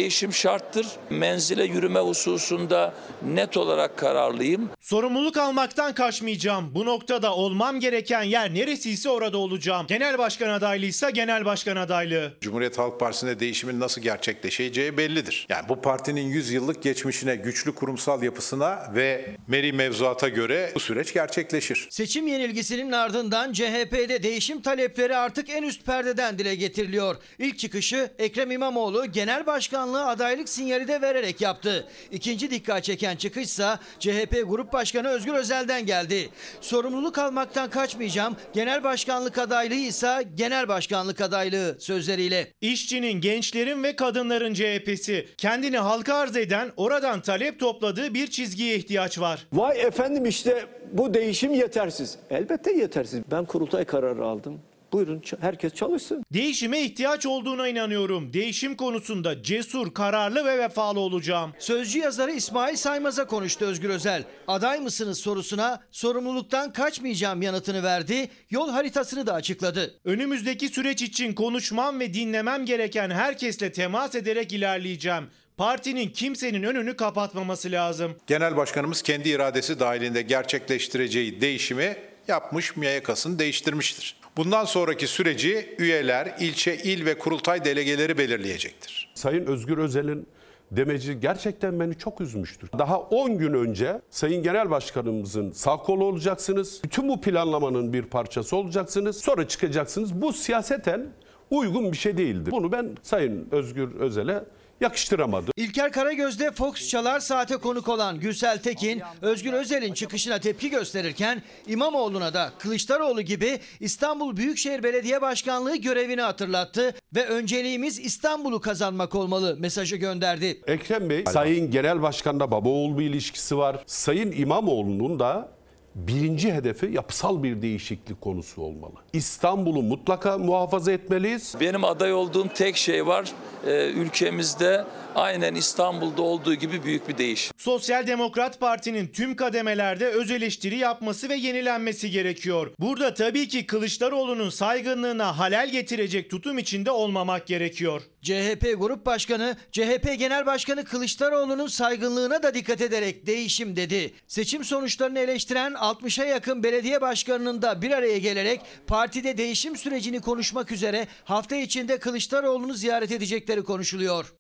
[0.01, 0.87] Değişim şarttır.
[1.11, 4.71] Menzile yürüme hususunda net olarak kararlıyım.
[4.81, 6.75] Sorumluluk almaktan kaçmayacağım.
[6.75, 9.87] Bu noktada olmam gereken yer neresiyse orada olacağım.
[9.87, 12.33] Genel başkan adaylıysa genel başkan adaylığı.
[12.41, 15.47] Cumhuriyet Halk Partisi'nde değişimin nasıl gerçekleşeceği bellidir.
[15.49, 21.15] Yani bu partinin 100 yıllık geçmişine, güçlü kurumsal yapısına ve meri mevzuata göre bu süreç
[21.15, 21.89] gerçekleşir.
[21.91, 27.17] Seçim yenilgisinin ardından CHP'de değişim talepleri artık en üst perdeden dile getiriliyor.
[27.39, 29.47] İlk çıkışı Ekrem İmamoğlu genel
[29.91, 31.87] başkanlığı adaylık sinyali de vererek yaptı.
[32.11, 36.29] İkinci dikkat çeken çıkışsa CHP Grup Başkanı Özgür Özel'den geldi.
[36.61, 38.37] Sorumluluk almaktan kaçmayacağım.
[38.53, 42.53] Genel başkanlık adaylığı ise genel başkanlık adaylığı sözleriyle.
[42.61, 49.19] İşçinin, gençlerin ve kadınların CHP'si kendini halka arz eden, oradan talep topladığı bir çizgiye ihtiyaç
[49.19, 49.47] var.
[49.53, 52.19] Vay efendim işte bu değişim yetersiz.
[52.31, 53.21] Elbette yetersiz.
[53.31, 54.61] Ben kurultay kararı aldım.
[54.93, 56.25] Buyurun herkes çalışsın.
[56.33, 58.33] Değişime ihtiyaç olduğuna inanıyorum.
[58.33, 61.53] Değişim konusunda cesur, kararlı ve vefalı olacağım.
[61.59, 64.25] Sözcü yazarı İsmail Saymaz'a konuştu Özgür Özel.
[64.49, 68.29] Aday mısınız sorusuna sorumluluktan kaçmayacağım yanıtını verdi.
[68.51, 69.95] Yol haritasını da açıkladı.
[70.05, 75.25] Önümüzdeki süreç için konuşmam ve dinlemem gereken herkesle temas ederek ilerleyeceğim.
[75.57, 78.17] Partinin kimsenin önünü kapatmaması lazım.
[78.27, 81.97] Genel başkanımız kendi iradesi dahilinde gerçekleştireceği değişimi
[82.29, 84.20] yapmış, MYK'sını değiştirmiştir.
[84.41, 89.13] Bundan sonraki süreci üyeler, ilçe, il ve kurultay delegeleri belirleyecektir.
[89.15, 90.27] Sayın Özgür Özel'in
[90.71, 92.71] demeci gerçekten beni çok üzmüştür.
[92.79, 96.81] Daha 10 gün önce Sayın Genel Başkanımızın sağ kolu olacaksınız.
[96.85, 99.17] Bütün bu planlamanın bir parçası olacaksınız.
[99.17, 100.23] Sonra çıkacaksınız.
[100.23, 101.07] Bu siyaseten
[101.51, 102.51] uygun bir şey değildir.
[102.51, 104.45] Bunu ben Sayın Özgür Özel'e
[104.81, 105.51] yakıştıramadı.
[105.57, 112.35] İlker Karagöz'de Fox Çalar Saat'e konuk olan Gürsel Tekin, Özgür Özel'in çıkışına tepki gösterirken İmamoğlu'na
[112.35, 119.97] da Kılıçdaroğlu gibi İstanbul Büyükşehir Belediye Başkanlığı görevini hatırlattı ve önceliğimiz İstanbul'u kazanmak olmalı mesajı
[119.97, 120.61] gönderdi.
[120.67, 123.85] Ekrem Bey, Sayın Genel Başkan'da baba bir ilişkisi var.
[123.87, 125.60] Sayın İmamoğlu'nun da
[125.95, 128.95] birinci hedefi yapısal bir değişiklik konusu olmalı.
[129.13, 131.55] İstanbul'u mutlaka muhafaza etmeliyiz.
[131.61, 133.33] Benim aday olduğum tek şey var.
[133.67, 137.53] Ee, ülkemizde aynen İstanbul'da olduğu gibi büyük bir değişim.
[137.59, 142.73] Sosyal Demokrat Parti'nin tüm kademelerde öz eleştiri yapması ve yenilenmesi gerekiyor.
[142.81, 148.03] Burada tabii ki Kılıçdaroğlu'nun saygınlığına halel getirecek tutum içinde olmamak gerekiyor.
[148.23, 154.15] CHP Grup Başkanı, CHP Genel Başkanı Kılıçdaroğlu'nun saygınlığına da dikkat ederek değişim dedi.
[154.27, 160.73] Seçim sonuçlarını eleştiren 60'a yakın belediye başkanının da bir araya gelerek partide değişim sürecini konuşmak
[160.73, 164.35] üzere hafta içinde Kılıçdaroğlu'nu ziyaret edecekleri konuşuluyor.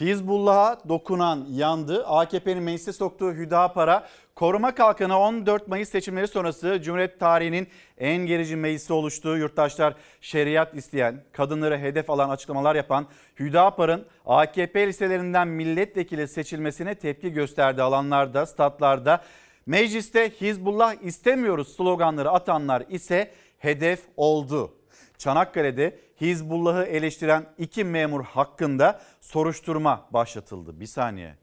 [0.00, 2.06] Hizbullah'a dokunan yandı.
[2.06, 8.92] AKP'nin meclise soktuğu Hüdapar'a koruma kalkanı 14 Mayıs seçimleri sonrası Cumhuriyet tarihinin en gerici meclisi
[8.92, 13.06] oluştuğu yurttaşlar şeriat isteyen, kadınları hedef alan açıklamalar yapan
[13.40, 19.24] Hüdapar'ın AKP liselerinden milletvekili seçilmesine tepki gösterdiği alanlarda, statlarda
[19.66, 24.74] mecliste Hizbullah istemiyoruz sloganları atanlar ise hedef oldu.
[25.18, 30.80] Çanakkale'de Hizbullah'ı eleştiren iki memur hakkında soruşturma başlatıldı.
[30.80, 31.34] Bir saniye.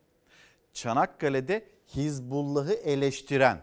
[0.74, 3.62] Çanakkale'de Hizbullah'ı eleştiren,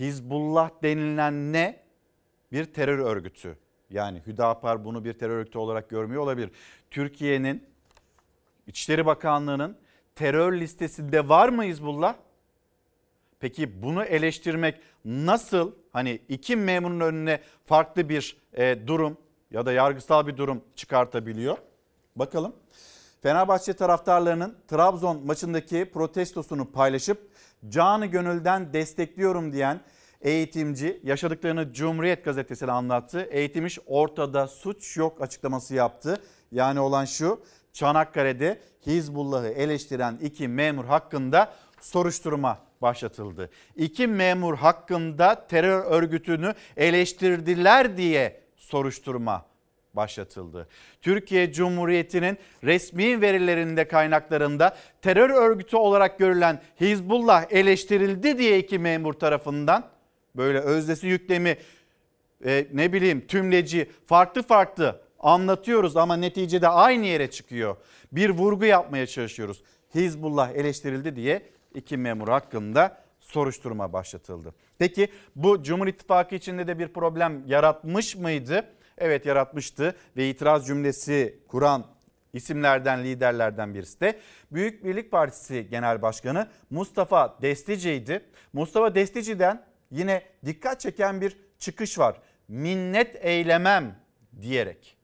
[0.00, 1.84] Hizbullah denilen ne?
[2.52, 3.58] Bir terör örgütü.
[3.90, 6.50] Yani Hüdapar bunu bir terör örgütü olarak görmüyor olabilir.
[6.90, 7.64] Türkiye'nin
[8.66, 9.76] İçişleri Bakanlığı'nın
[10.14, 12.14] terör listesinde var mı Hizbullah?
[13.40, 19.18] Peki bunu eleştirmek nasıl hani iki memurun önüne farklı bir e, durum
[19.50, 21.58] ya da yargısal bir durum çıkartabiliyor?
[22.16, 22.54] Bakalım.
[23.22, 27.30] Fenerbahçe taraftarlarının Trabzon maçındaki protestosunu paylaşıp
[27.68, 29.80] canı gönülden destekliyorum diyen
[30.20, 33.28] eğitimci yaşadıklarını Cumhuriyet gazetesine anlattı.
[33.30, 36.22] Eğitimmiş ortada suç yok açıklaması yaptı.
[36.52, 37.40] Yani olan şu
[37.72, 43.50] Çanakkale'de Hizbullah'ı eleştiren iki memur hakkında soruşturma başlatıldı.
[43.76, 49.46] İki memur hakkında terör örgütünü eleştirdiler diye soruşturma
[49.96, 50.68] başlatıldı.
[51.02, 59.88] Türkiye Cumhuriyeti'nin resmi verilerinde kaynaklarında terör örgütü olarak görülen Hizbullah eleştirildi diye iki memur tarafından
[60.36, 61.56] böyle özdesi yüklemi
[62.44, 67.76] e, ne bileyim tümleci farklı farklı anlatıyoruz ama neticede aynı yere çıkıyor.
[68.12, 69.62] Bir vurgu yapmaya çalışıyoruz.
[69.94, 71.42] Hizbullah eleştirildi diye
[71.74, 74.54] iki memur hakkında soruşturma başlatıldı.
[74.78, 78.64] Peki bu Cumhur İttifakı içinde de bir problem yaratmış mıydı?
[78.98, 81.86] Evet yaratmıştı ve itiraz cümlesi kuran
[82.32, 84.20] isimlerden, liderlerden birisi de
[84.52, 88.24] Büyük Birlik Partisi Genel Başkanı Mustafa Destici'ydi.
[88.52, 92.16] Mustafa Destici'den yine dikkat çeken bir çıkış var.
[92.48, 93.96] Minnet eylemem
[94.42, 94.96] diyerek.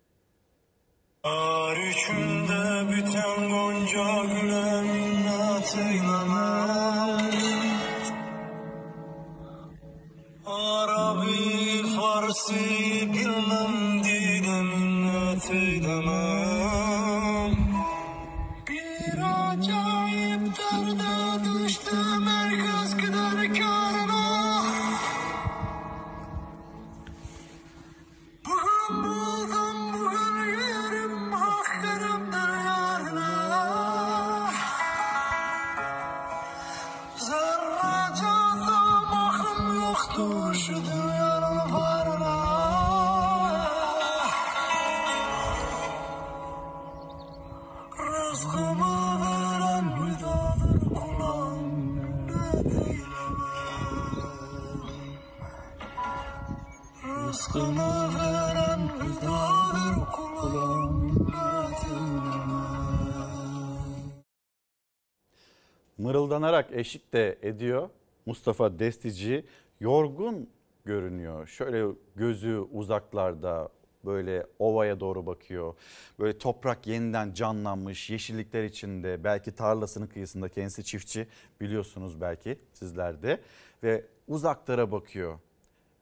[1.22, 5.76] Ar üçünde biten gonca güle minnet
[12.30, 15.50] Farsi bilmem dine minnet
[66.40, 67.88] Mırıldanarak eşlik de ediyor.
[68.26, 69.44] Mustafa Destici
[69.80, 70.50] yorgun
[70.84, 71.46] görünüyor.
[71.46, 73.68] Şöyle gözü uzaklarda
[74.04, 75.74] böyle ovaya doğru bakıyor.
[76.18, 81.26] Böyle toprak yeniden canlanmış yeşillikler içinde belki tarlasının kıyısında kendisi çiftçi
[81.60, 83.40] biliyorsunuz belki sizler de
[83.82, 85.38] ve uzaklara bakıyor.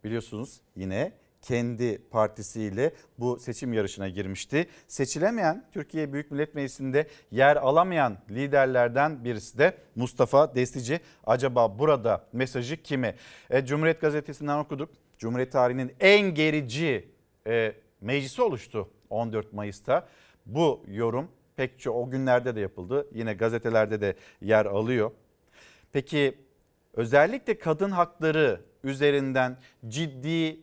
[0.05, 1.12] Biliyorsunuz yine
[1.43, 4.66] kendi partisiyle bu seçim yarışına girmişti.
[4.89, 11.01] Seçilemeyen Türkiye Büyük Millet Meclisi'nde yer alamayan liderlerden birisi de Mustafa Destici.
[11.26, 13.14] Acaba burada mesajı kime?
[13.51, 14.91] E, Cumhuriyet Gazetesi'nden okuduk.
[15.18, 17.09] Cumhuriyet tarihinin en gerici
[17.47, 20.09] e, meclisi oluştu 14 Mayıs'ta.
[20.47, 21.28] Bu yorum
[21.59, 23.09] Pek çok o günlerde de yapıldı.
[23.14, 25.11] Yine gazetelerde de yer alıyor.
[25.93, 26.39] Peki
[26.95, 29.59] özellikle kadın hakları üzerinden
[29.89, 30.61] ciddi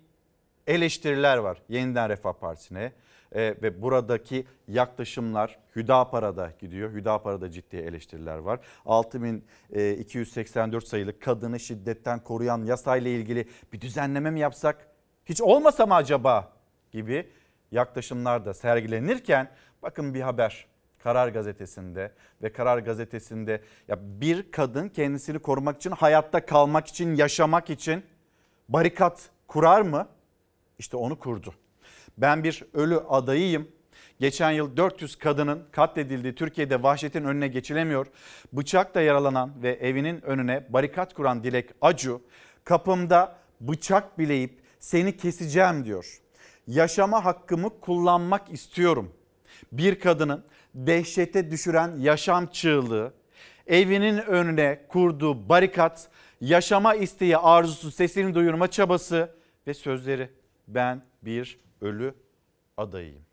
[0.68, 2.92] eleştiriler var Yeniden Refah Partisi'ne.
[3.36, 6.94] Ee, ve buradaki yaklaşımlar Hüdapara'da gidiyor.
[6.94, 8.60] Hüdapara'da ciddi eleştiriler var.
[8.86, 14.88] 6284 sayılı kadını şiddetten koruyan yasayla ilgili bir düzenleme mi yapsak?
[15.26, 16.54] Hiç olmasa mı acaba
[16.92, 17.30] gibi
[17.72, 19.52] yaklaşımlar da sergilenirken
[19.82, 20.68] bakın bir haber
[21.00, 22.12] Karar Gazetesi'nde
[22.44, 28.04] ve Karar Gazetesi'nde ya bir kadın kendisini korumak için, hayatta kalmak için, yaşamak için
[28.70, 30.08] barikat kurar mı?
[30.80, 31.54] İşte onu kurdu.
[32.18, 33.68] Ben bir ölü adayıyım.
[34.20, 38.08] Geçen yıl 400 kadının katledildiği Türkiye'de vahşetin önüne geçilemiyor.
[38.54, 42.22] Bıçakla yaralanan ve evinin önüne barikat kuran Dilek Acu
[42.64, 46.22] kapımda bıçak bileyip seni keseceğim diyor.
[46.68, 49.14] Yaşama hakkımı kullanmak istiyorum.
[49.72, 50.46] Bir kadının
[50.76, 53.14] dehşete düşüren yaşam çığlığı,
[53.68, 56.10] evinin önüne kurduğu barikat,
[56.42, 59.36] yaşama isteği, arzusu, sesini duyurma çabası
[59.68, 60.30] ve sözleri.
[60.68, 62.16] Ben bir ölü
[62.78, 63.26] adayıyım.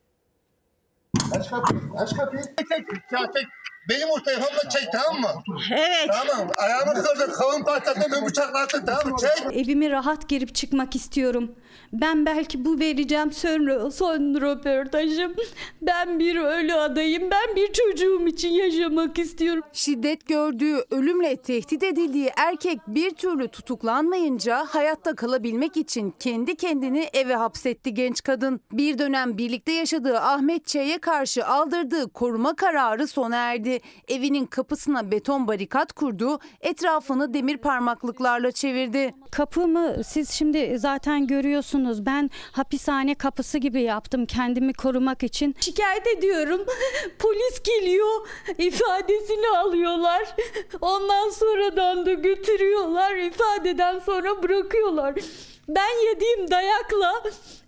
[1.32, 2.42] Aç kapıyı, aç kapıyı.
[2.42, 2.88] Tek, tek,
[3.34, 3.46] tek.
[3.88, 5.42] Benim o telefonla çek tamam mı?
[5.72, 6.10] Evet.
[6.12, 9.16] Tamam, ayağımı kırdın, kavun patlattın, beni bıçaklattın tamam mı?
[9.20, 9.56] Çek.
[9.56, 11.54] Evime rahat girip çıkmak istiyorum.
[11.92, 15.34] Ben belki bu vereceğim son, son röportajım.
[15.82, 17.30] Ben bir ölü adayım.
[17.30, 19.62] Ben bir çocuğum için yaşamak istiyorum.
[19.72, 27.34] Şiddet gördüğü, ölümle tehdit edildiği erkek bir türlü tutuklanmayınca hayatta kalabilmek için kendi kendini eve
[27.34, 28.60] hapsetti genç kadın.
[28.72, 33.71] Bir dönem birlikte yaşadığı Ahmet Ç'ye karşı aldırdığı koruma kararı sona erdi.
[34.08, 39.14] Evinin kapısına beton barikat kurdu, etrafını demir parmaklıklarla çevirdi.
[39.30, 42.06] Kapımı siz şimdi zaten görüyorsunuz.
[42.06, 45.54] Ben hapishane kapısı gibi yaptım kendimi korumak için.
[45.60, 46.60] Şikayet ediyorum.
[47.18, 48.28] Polis geliyor.
[48.58, 50.36] ifadesini alıyorlar.
[50.80, 53.16] Ondan sonradan da götürüyorlar.
[53.16, 55.14] İfadeden sonra bırakıyorlar.
[55.68, 57.22] Ben yediğim dayakla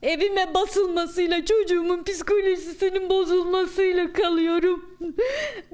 [0.04, 4.94] evime basılmasıyla çocuğumun psikolojisinin bozulmasıyla kalıyorum.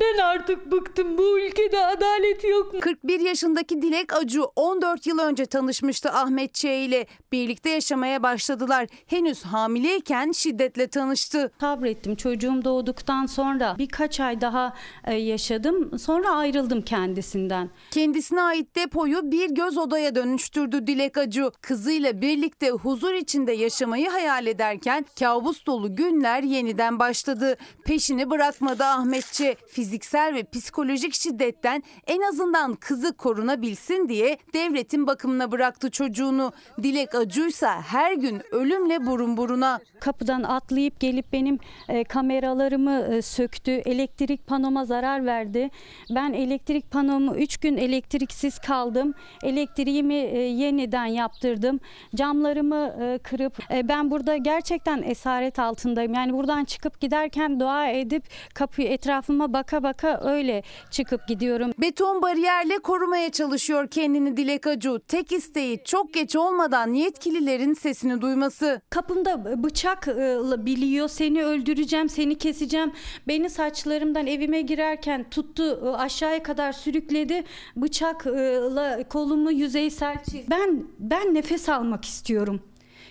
[0.00, 1.18] Ben artık bıktım.
[1.18, 2.74] Bu ülkede adalet yok.
[2.80, 7.06] 41 yaşındaki Dilek Acu 14 yıl önce tanışmıştı Ahmet Ç ile.
[7.32, 8.86] Birlikte yaşamaya başladılar.
[9.06, 11.52] Henüz hamileyken şiddetle tanıştı.
[11.60, 12.16] Sabrettim.
[12.16, 14.74] Çocuğum doğduktan sonra birkaç ay daha
[15.04, 15.98] e, yaşadım.
[15.98, 17.70] Sonra ayrıldım kendisinden.
[17.90, 21.52] Kendisine ait depoyu bir göz odaya dönüştürdü Dilek Acu.
[21.60, 27.56] Kızıyla birlikte huzur içinde yaşamayı hayal ederken kabus dolu günler yeniden başladı.
[27.84, 29.56] Peşini bırakmadı Ahmetçi.
[29.68, 36.52] Fiziksel ve psikolojik şiddetten en azından kızı korunabilsin diye devletin bakımına bıraktı çocuğunu.
[36.82, 39.80] Dilek Acuysa her gün ölümle burun buruna.
[40.00, 41.58] Kapıdan atlayıp gelip benim
[41.88, 43.70] e, kameralarımı e, söktü.
[43.70, 45.70] Elektrik panoma zarar verdi.
[46.10, 49.14] Ben elektrik panomu 3 gün elektriksiz kaldım.
[49.42, 51.80] Elektriğimi e, yeniden yaptırdım.
[52.14, 56.14] Camlarımı e, kırıp ben burada gerçekten esaret altındayım.
[56.14, 61.70] Yani buradan çıkıp giderken dua edip kapıyı etrafıma baka baka öyle çıkıp gidiyorum.
[61.78, 65.00] Beton bariyerle korumaya çalışıyor kendini Dilek Acu.
[65.08, 68.80] Tek isteği çok geç olmadan yetkililerin sesini duyması.
[68.90, 72.92] Kapımda bıçak e, biliyor seni öldüreceğim seni keseceğim.
[73.28, 77.44] Beni saçlarımdan evime girerken tuttu e, aşağıya kadar sürükledi.
[77.76, 80.46] Bıçakla kolumu yüzeysel çizdi.
[80.50, 82.60] Ben ben nefes almak istiyorum.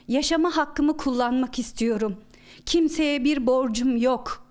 [0.10, 2.18] Yaşama hakkımı kullanmak istiyorum.
[2.66, 4.48] Kimseye bir borcum yok.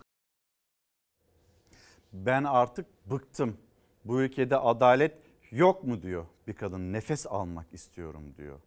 [2.12, 3.56] Ben artık bıktım.
[4.04, 5.12] Bu ülkede adalet
[5.50, 6.92] yok mu diyor bir kadın.
[6.92, 8.58] Nefes almak istiyorum diyor.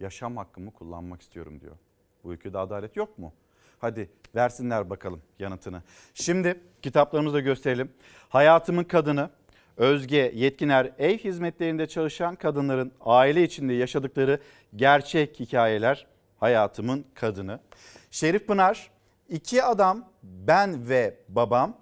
[0.00, 1.76] Yaşam hakkımı kullanmak istiyorum diyor.
[2.24, 3.32] Bu ülkede adalet yok mu?
[3.78, 5.82] Hadi versinler bakalım yanıtını.
[6.14, 7.92] Şimdi kitaplarımızı da gösterelim.
[8.28, 9.30] Hayatımın Kadını,
[9.76, 14.40] Özge Yetkiner ev hizmetlerinde çalışan kadınların aile içinde yaşadıkları
[14.76, 16.06] gerçek hikayeler
[16.40, 17.60] Hayatımın Kadını.
[18.10, 18.90] Şerif Pınar,
[19.28, 21.76] iki adam ben ve babam.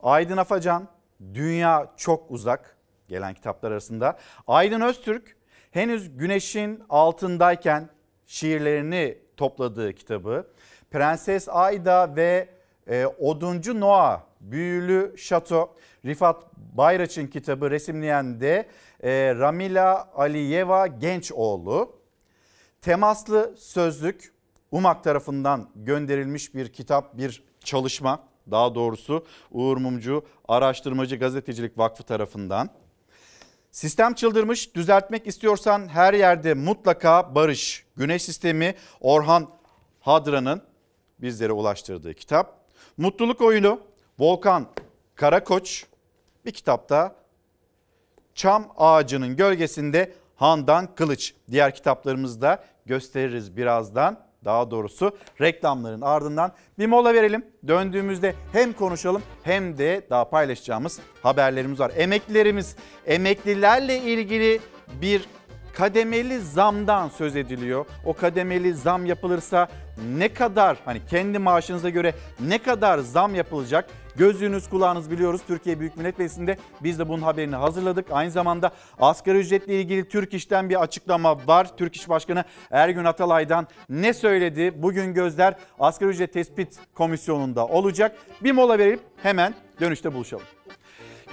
[0.00, 0.88] Aydın Afacan,
[1.34, 2.76] Dünya Çok Uzak
[3.08, 4.18] gelen kitaplar arasında.
[4.46, 5.36] Aydın Öztürk,
[5.70, 7.88] henüz güneşin altındayken
[8.26, 10.46] şiirlerini topladığı kitabı.
[10.90, 12.48] Prenses Ayda ve
[12.88, 15.76] e, Oduncu Noah, Büyülü Şato,
[16.06, 18.68] Rifat Bayraç'ın kitabı resimleyen de
[19.02, 21.96] e, Ramila Aliyeva Gençoğlu.
[22.82, 24.32] Temaslı Sözlük,
[24.70, 32.70] UMAK tarafından gönderilmiş bir kitap, bir çalışma daha doğrusu Uğur Mumcu Araştırmacı Gazetecilik Vakfı tarafından.
[33.70, 37.84] Sistem çıldırmış, düzeltmek istiyorsan her yerde mutlaka barış.
[37.96, 39.48] Güneş sistemi Orhan
[40.00, 40.62] Hadra'nın
[41.18, 42.66] bizlere ulaştırdığı kitap.
[42.96, 43.80] Mutluluk oyunu
[44.18, 44.66] Volkan
[45.14, 45.86] Karakoç
[46.46, 47.14] bir kitapta
[48.34, 51.34] Çam Ağacının Gölgesinde Handan Kılıç.
[51.50, 54.26] Diğer kitaplarımızda gösteririz birazdan.
[54.44, 57.46] Daha doğrusu reklamların ardından bir mola verelim.
[57.68, 61.92] Döndüğümüzde hem konuşalım hem de daha paylaşacağımız haberlerimiz var.
[61.96, 62.76] Emeklilerimiz,
[63.06, 64.60] emeklilerle ilgili
[65.00, 65.28] bir
[65.74, 67.86] kademeli zamdan söz ediliyor.
[68.04, 69.68] O kademeli zam yapılırsa
[70.16, 73.90] ne kadar hani kendi maaşınıza göre ne kadar zam yapılacak?
[74.18, 78.06] Gözünüz kulağınız biliyoruz Türkiye Büyük Millet Meclisi'nde biz de bunun haberini hazırladık.
[78.10, 81.76] Aynı zamanda asgari ücretle ilgili Türk İş'ten bir açıklama var.
[81.76, 84.82] Türk İş Başkanı Ergün Atalay'dan ne söyledi?
[84.82, 88.16] Bugün gözler asgari ücret tespit komisyonunda olacak.
[88.44, 90.46] Bir mola verip hemen dönüşte buluşalım.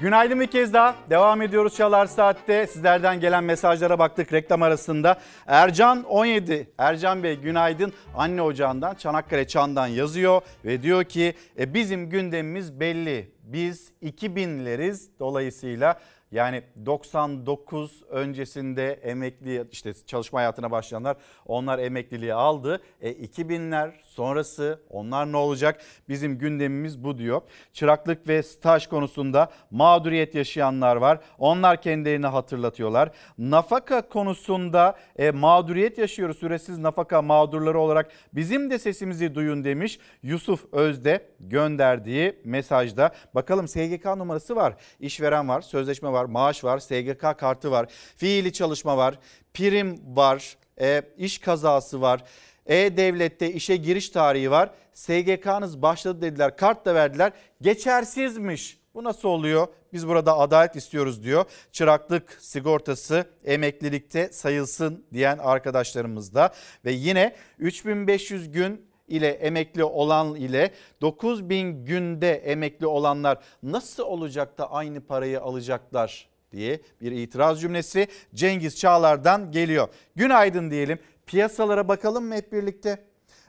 [0.02, 0.96] Günaydın bir kez daha.
[1.10, 2.68] Devam ediyoruz Çalar Saat'te.
[2.68, 5.20] Sizlerden gelen mesajlara baktık reklam arasında.
[5.48, 6.68] Ercan 17.
[6.78, 7.94] Ercan Bey günaydın.
[8.16, 13.32] Anne ocağından Çanakkale Çan'dan yazıyor ve diyor ki e, bizim gündemimiz belli.
[13.44, 16.00] Biz 2000'leriz dolayısıyla
[16.32, 22.82] yani 99 öncesinde emekli işte çalışma hayatına başlayanlar onlar emekliliği aldı.
[23.02, 25.82] E 2000'ler sonrası onlar ne olacak?
[26.10, 27.42] Bizim gündemimiz bu diyor.
[27.74, 31.20] Çıraklık ve staj konusunda mağduriyet yaşayanlar var.
[31.38, 33.12] Onlar kendilerini hatırlatıyorlar.
[33.38, 36.38] Nafaka konusunda e, mağduriyet yaşıyoruz.
[36.38, 43.12] Süresiz nafaka mağdurları olarak bizim de sesimizi duyun demiş Yusuf Özde gönderdiği mesajda.
[43.36, 44.76] Bakalım SGK numarası var.
[45.00, 47.86] İşveren var, sözleşme var, maaş var, SGK kartı var,
[48.18, 49.20] fiili çalışma var,
[49.54, 52.24] prim var, e, iş kazası var.
[52.66, 54.70] E-Devlet'te işe giriş tarihi var.
[54.94, 56.58] SGK'nız başladı dediler.
[56.58, 57.32] Kart da verdiler.
[57.62, 58.78] Geçersizmiş.
[58.94, 59.68] Bu nasıl oluyor?
[59.94, 61.46] Biz burada adalet istiyoruz diyor.
[61.72, 66.54] Çıraklık sigortası emeklilikte sayılsın diyen arkadaşlarımız da.
[66.86, 74.72] Ve yine 3500 gün ile emekli olan ile 9000 günde emekli olanlar nasıl olacak da
[74.72, 79.88] aynı parayı alacaklar diye bir itiraz cümlesi Cengiz Çağlar'dan geliyor.
[80.16, 81.00] Günaydın diyelim.
[81.26, 83.04] Piyasalara bakalım mı hep birlikte?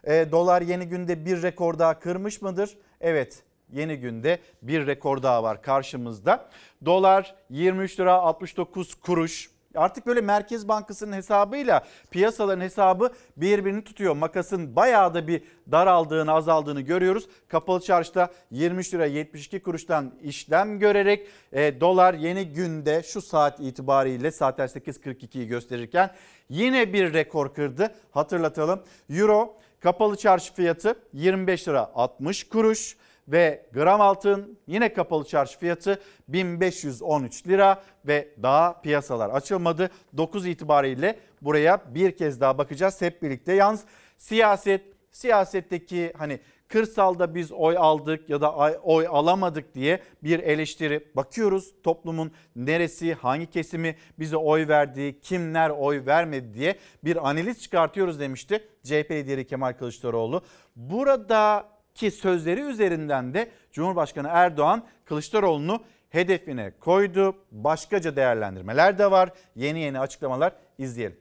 [0.05, 2.79] E, dolar yeni günde bir rekor daha kırmış mıdır?
[3.01, 6.51] Evet yeni günde bir rekor daha var karşımızda.
[6.85, 9.54] Dolar 23 lira 69 kuruş.
[9.75, 14.17] Artık böyle Merkez Bankası'nın hesabıyla piyasaların hesabı birbirini tutuyor.
[14.17, 17.29] Makasın bayağı da bir daraldığını azaldığını görüyoruz.
[17.49, 24.31] Kapalı çarşıda 23 lira 72 kuruştan işlem görerek e, dolar yeni günde şu saat itibariyle
[24.31, 26.11] saatler 8.42'yi gösterirken
[26.49, 27.95] yine bir rekor kırdı.
[28.11, 28.83] Hatırlatalım.
[29.11, 32.97] Euro kapalı çarşı fiyatı 25 lira 60 kuruş
[33.29, 39.91] ve gram altın yine kapalı çarşı fiyatı 1513 lira ve daha piyasalar açılmadı.
[40.17, 43.53] 9 itibariyle buraya bir kez daha bakacağız hep birlikte.
[43.53, 43.85] Yalnız
[44.19, 51.75] siyaset, siyasetteki hani kırsalda biz oy aldık ya da oy alamadık diye bir eleştiri bakıyoruz.
[51.83, 58.69] Toplumun neresi, hangi kesimi bize oy verdi, kimler oy vermedi diye bir analiz çıkartıyoruz demişti
[58.83, 60.43] CHP lideri Kemal Kılıçdaroğlu.
[60.77, 67.37] Burada ki sözleri üzerinden de Cumhurbaşkanı Erdoğan Kılıçdaroğlu'nu hedefine koydu.
[67.51, 69.31] Başkaca değerlendirmeler de var.
[69.57, 71.19] Yeni yeni açıklamalar izleyelim.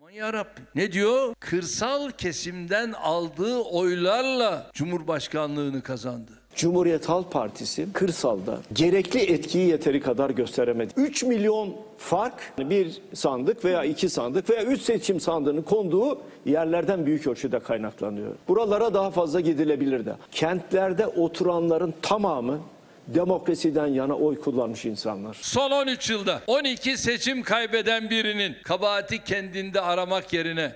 [0.00, 1.34] Aman yarabbim ne diyor?
[1.40, 6.32] Kırsal kesimden aldığı oylarla Cumhurbaşkanlığını kazandı.
[6.58, 10.92] Cumhuriyet Halk Partisi kırsalda gerekli etkiyi yeteri kadar gösteremedi.
[10.96, 17.26] 3 milyon fark bir sandık veya iki sandık veya üç seçim sandığının konduğu yerlerden büyük
[17.26, 18.32] ölçüde kaynaklanıyor.
[18.48, 20.14] Buralara daha fazla gidilebilirdi.
[20.32, 22.58] Kentlerde oturanların tamamı
[23.06, 25.38] demokrasiden yana oy kullanmış insanlar.
[25.40, 30.72] Son 13 yılda 12 seçim kaybeden birinin kabahati kendinde aramak yerine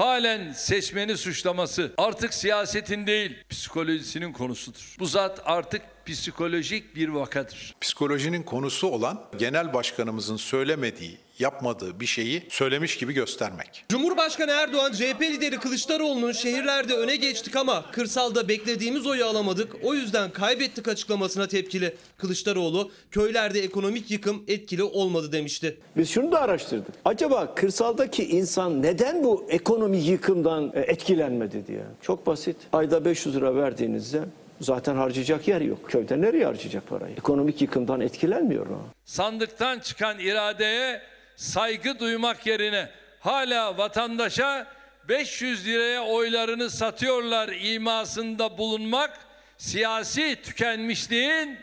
[0.00, 4.96] halen seçmeni suçlaması artık siyasetin değil psikolojisinin konusudur.
[4.98, 7.74] Bu zat artık psikolojik bir vakadır.
[7.80, 13.84] Psikolojinin konusu olan genel başkanımızın söylemediği, yapmadığı bir şeyi söylemiş gibi göstermek.
[13.88, 19.76] Cumhurbaşkanı Erdoğan, CHP lideri Kılıçdaroğlu'nun şehirlerde öne geçtik ama kırsalda beklediğimiz oyu alamadık.
[19.82, 21.96] O yüzden kaybettik açıklamasına tepkili.
[22.16, 25.76] Kılıçdaroğlu, köylerde ekonomik yıkım etkili olmadı demişti.
[25.96, 26.94] Biz şunu da araştırdık.
[27.04, 31.84] Acaba kırsaldaki insan neden bu ekonomi yıkımdan e, etkilenmedi diye.
[32.02, 32.56] Çok basit.
[32.72, 34.20] Ayda 500 lira verdiğinizde
[34.60, 35.90] Zaten harcayacak yer yok.
[35.90, 37.14] Köyde nereye harcayacak parayı?
[37.16, 38.78] Ekonomik yıkımdan etkilenmiyor o.
[39.04, 41.00] Sandıktan çıkan iradeye
[41.40, 44.66] saygı duymak yerine hala vatandaşa
[45.08, 49.18] 500 liraya oylarını satıyorlar imasında bulunmak
[49.58, 51.58] siyasi tükenmişliğin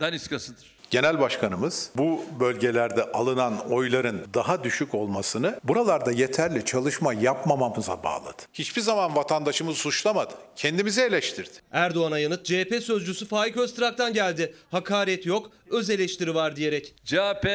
[0.00, 0.78] daniskasıdır.
[0.90, 8.42] Genel Başkanımız bu bölgelerde alınan oyların daha düşük olmasını buralarda yeterli çalışma yapmamamıza bağladı.
[8.52, 10.34] Hiçbir zaman vatandaşımızı suçlamadı.
[10.56, 11.50] Kendimizi eleştirdi.
[11.72, 14.54] Erdoğan'a yanıt CHP sözcüsü Faik Öztrak'tan geldi.
[14.70, 16.94] Hakaret yok, öz eleştiri var diyerek.
[17.04, 17.46] CHP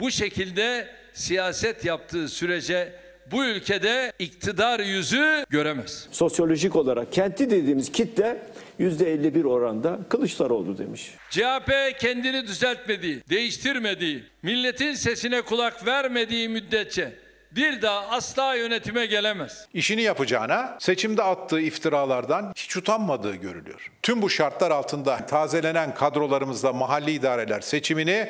[0.00, 0.88] bu şekilde
[1.18, 2.92] siyaset yaptığı sürece
[3.30, 6.08] bu ülkede iktidar yüzü göremez.
[6.10, 8.42] Sosyolojik olarak kenti dediğimiz kitle
[8.80, 11.14] %51 oranda Kılıçdaroğlu demiş.
[11.30, 17.12] CHP kendini düzeltmediği, değiştirmediği, milletin sesine kulak vermediği müddetçe
[17.52, 19.66] bir daha asla yönetime gelemez.
[19.74, 23.90] İşini yapacağına seçimde attığı iftiralardan hiç utanmadığı görülüyor.
[24.02, 28.28] Tüm bu şartlar altında tazelenen kadrolarımızla mahalli idareler seçimini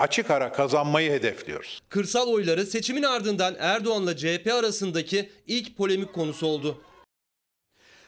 [0.00, 1.82] açık ara kazanmayı hedefliyoruz.
[1.88, 6.80] Kırsal oyları seçimin ardından Erdoğan'la CHP arasındaki ilk polemik konusu oldu.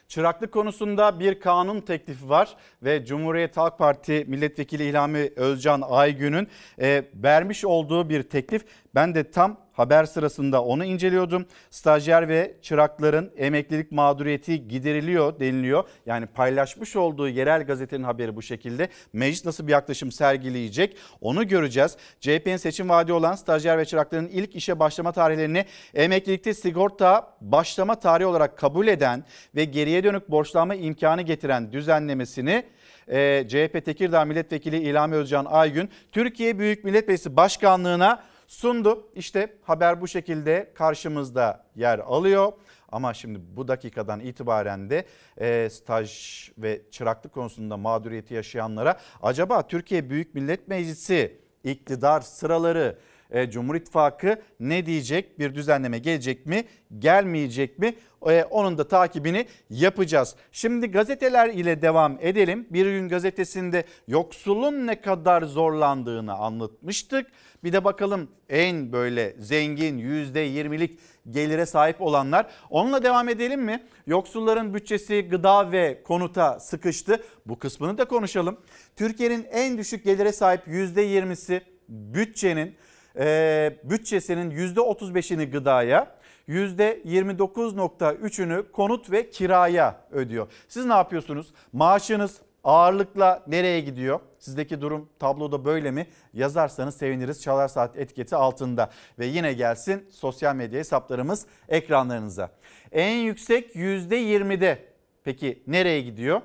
[0.09, 6.49] Çıraklık konusunda bir kanun teklifi var ve Cumhuriyet Halk Parti Milletvekili İlhami Özcan Aygün'ün
[6.81, 8.65] e, vermiş olduğu bir teklif.
[8.95, 11.47] Ben de tam haber sırasında onu inceliyordum.
[11.71, 15.85] Stajyer ve çırakların emeklilik mağduriyeti gideriliyor deniliyor.
[16.07, 18.89] Yani paylaşmış olduğu yerel gazetenin haberi bu şekilde.
[19.13, 21.97] Meclis nasıl bir yaklaşım sergileyecek onu göreceğiz.
[22.21, 25.65] CHP'nin seçim vaadi olan stajyer ve çırakların ilk işe başlama tarihlerini
[25.95, 29.25] emeklilikte sigorta başlama tarihi olarak kabul eden
[29.55, 32.65] ve geriye dönük borçlanma imkanı getiren düzenlemesini
[33.09, 39.09] e, CHP Tekirdağ Milletvekili İlhami Özcan Aygün Türkiye Büyük Millet Meclisi Başkanlığı'na sundu.
[39.15, 42.53] İşte haber bu şekilde karşımızda yer alıyor.
[42.93, 45.07] Ama şimdi bu dakikadan itibaren de
[45.41, 52.99] e, staj ve çıraklık konusunda mağduriyeti yaşayanlara acaba Türkiye Büyük Millet Meclisi iktidar sıraları
[53.33, 55.39] e, Cumhur İttifakı ne diyecek?
[55.39, 56.65] Bir düzenleme gelecek mi?
[56.99, 57.95] Gelmeyecek mi?
[58.27, 60.35] E, onun da takibini yapacağız.
[60.53, 62.67] Şimdi gazeteler ile devam edelim.
[62.71, 67.27] Bir gün gazetesinde yoksulun ne kadar zorlandığını anlatmıştık.
[67.65, 70.99] Bir de bakalım en böyle zengin %20'lik
[71.31, 72.47] gelire sahip olanlar.
[72.71, 73.83] Onunla devam edelim mi?
[74.07, 77.23] Yoksulların bütçesi gıda ve konuta sıkıştı.
[77.47, 78.61] Bu kısmını da konuşalım.
[78.97, 82.77] Türkiye'nin en düşük gelire sahip %20'si bütçenin
[83.19, 86.17] e, bütçesinin %35'ini gıdaya,
[86.49, 90.47] %29.3'ünü konut ve kiraya ödüyor.
[90.69, 91.55] Siz ne yapıyorsunuz?
[91.73, 94.21] Maaşınız ağırlıkla nereye gidiyor?
[94.39, 96.07] Sizdeki durum tabloda böyle mi?
[96.35, 97.43] Yazarsanız seviniriz.
[97.43, 98.91] Çalar Saat etiketi altında.
[99.19, 102.51] Ve yine gelsin sosyal medya hesaplarımız ekranlarınıza.
[102.93, 104.79] En yüksek %20'de.
[105.25, 106.43] Peki nereye gidiyor?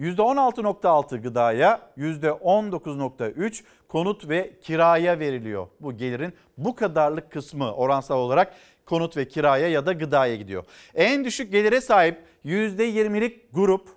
[0.00, 5.66] %16.6 gıdaya, %19.3 konut ve kiraya veriliyor.
[5.80, 8.54] Bu gelirin bu kadarlık kısmı oransal olarak
[8.86, 10.64] konut ve kiraya ya da gıdaya gidiyor.
[10.94, 13.88] En düşük gelire sahip %20'lik grup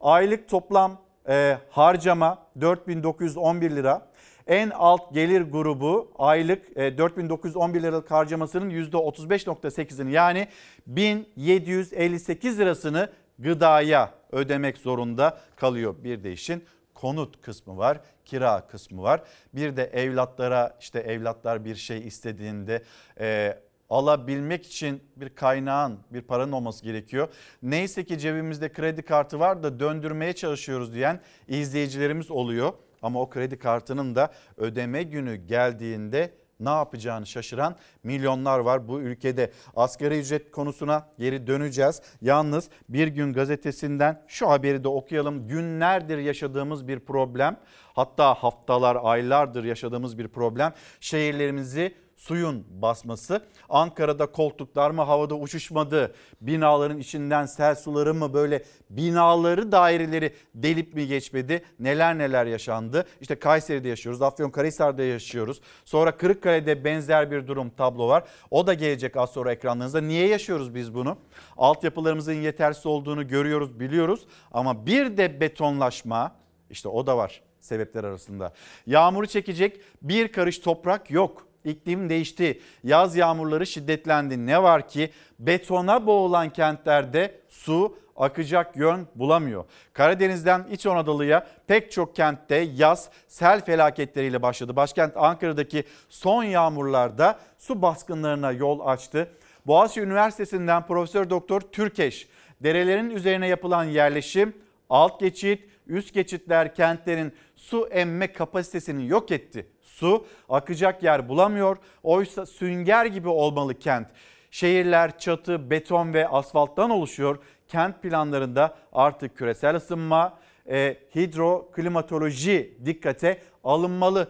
[0.00, 4.10] aylık toplam e, harcama 4911 lira.
[4.46, 10.48] En alt gelir grubu aylık e, 4911 liralık harcamasının %35.8'ini yani
[10.86, 13.10] 1758 lirasını
[13.42, 15.94] gıdaya ödemek zorunda kalıyor.
[16.04, 16.64] Bir de işin
[16.94, 19.22] konut kısmı var, kira kısmı var.
[19.54, 22.82] Bir de evlatlara işte evlatlar bir şey istediğinde
[23.20, 23.58] e,
[23.90, 27.28] alabilmek için bir kaynağın, bir paranın olması gerekiyor.
[27.62, 32.72] Neyse ki cebimizde kredi kartı var da döndürmeye çalışıyoruz diyen izleyicilerimiz oluyor.
[33.02, 36.30] Ama o kredi kartının da ödeme günü geldiğinde
[36.60, 39.52] ne yapacağını şaşıran milyonlar var bu ülkede.
[39.76, 42.02] Asgari ücret konusuna geri döneceğiz.
[42.22, 45.48] Yalnız Bir Gün gazetesinden şu haberi de okuyalım.
[45.48, 47.56] Günlerdir yaşadığımız bir problem.
[47.94, 50.72] Hatta haftalar, aylardır yaşadığımız bir problem.
[51.00, 53.42] Şehirlerimizi suyun basması.
[53.68, 56.14] Ankara'da koltuklar mı havada uçuşmadı?
[56.40, 61.64] Binaların içinden sel suları mı böyle binaları daireleri delip mi geçmedi?
[61.78, 63.06] Neler neler yaşandı?
[63.20, 65.60] İşte Kayseri'de yaşıyoruz, Afyonkarahisar'da yaşıyoruz.
[65.84, 68.24] Sonra Kırıkkale'de benzer bir durum tablo var.
[68.50, 70.00] O da gelecek az sonra ekranlarınızda.
[70.00, 71.16] Niye yaşıyoruz biz bunu?
[71.56, 74.26] Altyapılarımızın yetersiz olduğunu görüyoruz, biliyoruz.
[74.52, 76.36] Ama bir de betonlaşma
[76.70, 78.52] işte o da var sebepler arasında.
[78.86, 81.49] Yağmuru çekecek bir karış toprak yok.
[81.64, 82.60] İklim değişti.
[82.84, 84.46] Yaz yağmurları şiddetlendi.
[84.46, 89.64] Ne var ki betona boğulan kentlerde su akacak yön bulamıyor.
[89.92, 94.76] Karadeniz'den İç Anadolu'ya pek çok kentte yaz sel felaketleriyle başladı.
[94.76, 99.30] Başkent Ankara'daki son yağmurlarda su baskınlarına yol açtı.
[99.66, 102.28] Boğaziçi Üniversitesi'nden Profesör Doktor Türkeş,
[102.60, 104.54] derelerin üzerine yapılan yerleşim,
[104.90, 109.66] alt geçit, üst geçitler kentlerin su emme kapasitesini yok etti
[110.00, 111.76] su akacak yer bulamıyor.
[112.02, 114.08] Oysa sünger gibi olmalı kent.
[114.50, 117.38] Şehirler çatı, beton ve asfalttan oluşuyor.
[117.68, 120.38] Kent planlarında artık küresel ısınma,
[120.70, 124.28] e, hidroklimatoloji dikkate alınmalı.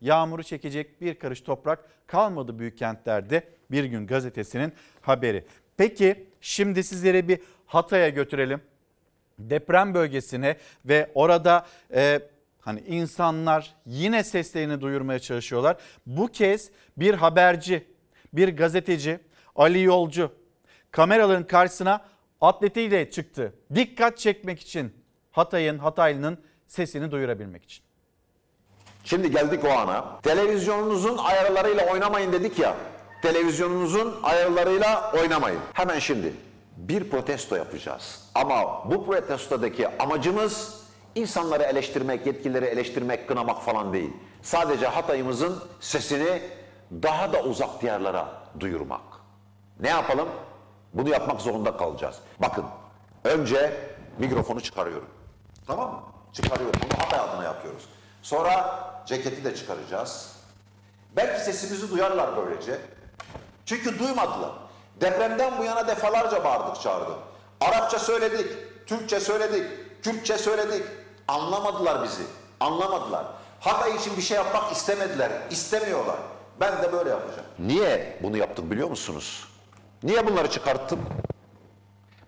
[0.00, 5.44] Yağmuru çekecek bir karış toprak kalmadı büyük kentlerde bir gün gazetesinin haberi.
[5.76, 8.60] Peki şimdi sizleri bir Hatay'a götürelim.
[9.38, 12.20] Deprem bölgesine ve orada e,
[12.68, 15.76] hani insanlar yine seslerini duyurmaya çalışıyorlar.
[16.06, 17.86] Bu kez bir haberci,
[18.32, 19.20] bir gazeteci
[19.56, 20.32] Ali Yolcu
[20.90, 22.04] kameraların karşısına
[22.40, 23.52] atletiyle çıktı.
[23.74, 24.92] Dikkat çekmek için
[25.30, 27.84] Hatay'ın, Hataylı'nın sesini duyurabilmek için.
[29.04, 30.20] Şimdi geldik o ana.
[30.20, 32.76] Televizyonunuzun ayarlarıyla oynamayın dedik ya.
[33.22, 35.60] Televizyonunuzun ayarlarıyla oynamayın.
[35.72, 36.32] Hemen şimdi
[36.76, 38.30] bir protesto yapacağız.
[38.34, 44.12] Ama bu protestodaki amacımız insanları eleştirmek, yetkilileri eleştirmek, kınamak falan değil.
[44.42, 46.42] Sadece Hatay'ımızın sesini
[46.92, 48.28] daha da uzak diyarlara
[48.60, 49.00] duyurmak.
[49.80, 50.28] Ne yapalım?
[50.94, 52.16] Bunu yapmak zorunda kalacağız.
[52.38, 52.64] Bakın,
[53.24, 53.80] önce
[54.18, 55.08] mikrofonu çıkarıyorum.
[55.66, 56.00] Tamam mı?
[56.32, 56.80] Çıkarıyorum.
[56.84, 57.84] Bunu Hatay adına yapıyoruz.
[58.22, 60.32] Sonra ceketi de çıkaracağız.
[61.16, 62.78] Belki sesimizi duyarlar böylece.
[63.66, 64.50] Çünkü duymadılar.
[65.00, 67.16] Depremden bu yana defalarca bağırdık çağırdık.
[67.60, 68.46] Arapça söyledik,
[68.86, 69.64] Türkçe söyledik,
[70.02, 70.82] Kürtçe söyledik.
[71.28, 72.22] Anlamadılar bizi.
[72.60, 73.26] Anlamadılar.
[73.60, 75.30] Hatay için bir şey yapmak istemediler.
[75.50, 76.16] istemiyorlar.
[76.60, 77.46] Ben de böyle yapacağım.
[77.58, 79.44] Niye bunu yaptık biliyor musunuz?
[80.02, 81.00] Niye bunları çıkarttım?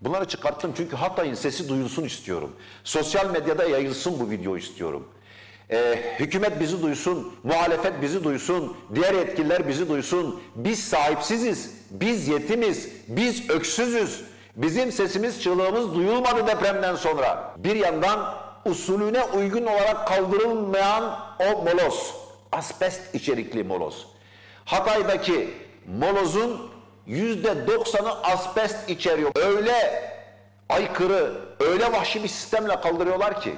[0.01, 2.57] Bunları çıkarttım çünkü Hatay'ın sesi duyulsun istiyorum.
[2.85, 5.09] Sosyal medyada yayılsın bu video istiyorum.
[5.71, 10.43] Ee, hükümet bizi duysun, muhalefet bizi duysun, diğer yetkililer bizi duysun.
[10.55, 14.25] Biz sahipsiziz, biz yetimiz, biz öksüzüz.
[14.61, 17.55] Bizim sesimiz, çığlığımız duyulmadı depremden sonra.
[17.57, 18.35] Bir yandan
[18.65, 22.15] usulüne uygun olarak kaldırılmayan o moloz,
[22.53, 24.07] asbest içerikli moloz.
[24.65, 25.51] Hatay'daki
[25.87, 26.71] molozun
[27.07, 29.33] yüzde doksanı asbest içeriyor.
[29.37, 30.03] Öyle
[30.69, 33.55] aykırı, öyle vahşi bir sistemle kaldırıyorlar ki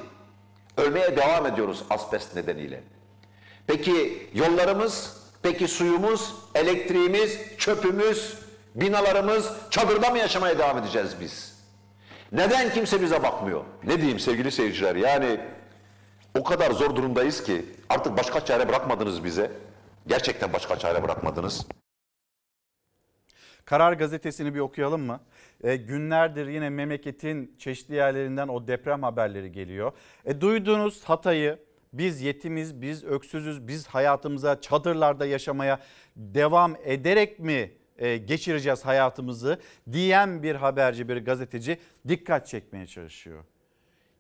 [0.77, 2.83] ölmeye devam ediyoruz asbest nedeniyle.
[3.67, 8.42] Peki yollarımız, peki suyumuz, elektriğimiz, çöpümüz,
[8.75, 11.63] binalarımız, çadırda mı yaşamaya devam edeceğiz biz?
[12.33, 13.65] Neden kimse bize bakmıyor?
[13.85, 15.41] Ne diyeyim sevgili seyirciler yani
[16.39, 19.51] o kadar zor durumdayız ki artık başka çare bırakmadınız bize.
[20.07, 21.67] Gerçekten başka çare bırakmadınız.
[23.65, 25.21] Karar gazetesini bir okuyalım mı?
[25.65, 29.93] E, günlerdir yine memleketin çeşitli yerlerinden o deprem haberleri geliyor.
[30.25, 31.59] E, duyduğunuz Hatay'ı
[31.93, 35.81] biz yetimiz, biz öksüzüz, biz hayatımıza çadırlarda yaşamaya
[36.17, 39.59] devam ederek mi geçireceğiz hayatımızı
[39.93, 41.79] diyen bir haberci, bir gazeteci
[42.09, 43.45] dikkat çekmeye çalışıyor.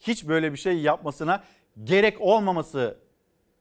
[0.00, 1.44] Hiç böyle bir şey yapmasına
[1.84, 2.98] gerek olmaması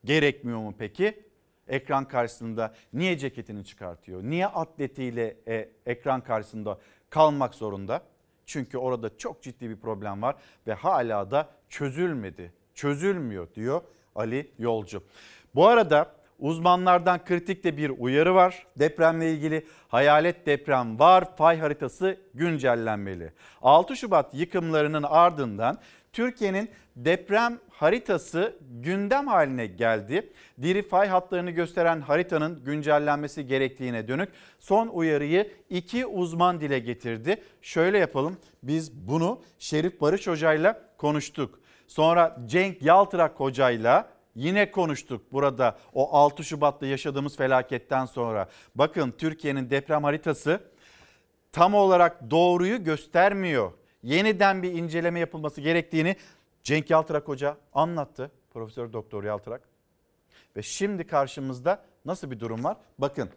[0.05, 1.23] gerekmiyor mu peki?
[1.67, 4.23] Ekran karşısında niye ceketini çıkartıyor?
[4.23, 8.03] Niye atletiyle e, ekran karşısında kalmak zorunda?
[8.45, 10.35] Çünkü orada çok ciddi bir problem var
[10.67, 12.53] ve hala da çözülmedi.
[12.73, 13.81] Çözülmüyor diyor
[14.15, 15.03] Ali Yolcu.
[15.55, 18.65] Bu arada uzmanlardan kritik de bir uyarı var.
[18.79, 21.35] Depremle ilgili hayalet deprem var.
[21.37, 23.33] Fay haritası güncellenmeli.
[23.61, 25.77] 6 Şubat yıkımlarının ardından
[26.13, 30.33] Türkiye'nin deprem haritası gündem haline geldi.
[30.61, 34.29] Diri fay hatlarını gösteren haritanın güncellenmesi gerektiğine dönük
[34.59, 37.41] son uyarıyı iki uzman dile getirdi.
[37.61, 41.59] Şöyle yapalım biz bunu Şerif Barış Hoca'yla konuştuk.
[41.87, 48.49] Sonra Cenk Yaltırak Hoca'yla yine konuştuk burada o 6 Şubat'ta yaşadığımız felaketten sonra.
[48.75, 50.63] Bakın Türkiye'nin deprem haritası
[51.51, 53.71] tam olarak doğruyu göstermiyor.
[54.03, 56.15] Yeniden bir inceleme yapılması gerektiğini
[56.63, 58.31] Cenk Yaltırak Hoca anlattı.
[58.53, 59.61] Profesör Doktor Yaltırak.
[60.55, 62.77] Ve şimdi karşımızda nasıl bir durum var?
[62.97, 63.29] Bakın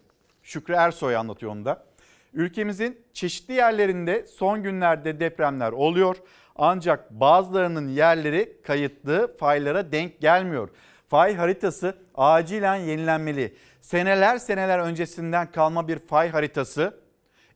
[0.42, 1.84] Şükrü Ersoy anlatıyor onu da.
[2.32, 6.16] Ülkemizin çeşitli yerlerinde son günlerde depremler oluyor.
[6.57, 10.69] Ancak bazılarının yerleri kayıtlı faylara denk gelmiyor.
[11.09, 13.57] Fay haritası acilen yenilenmeli.
[13.81, 17.05] Seneler seneler öncesinden kalma bir fay haritası.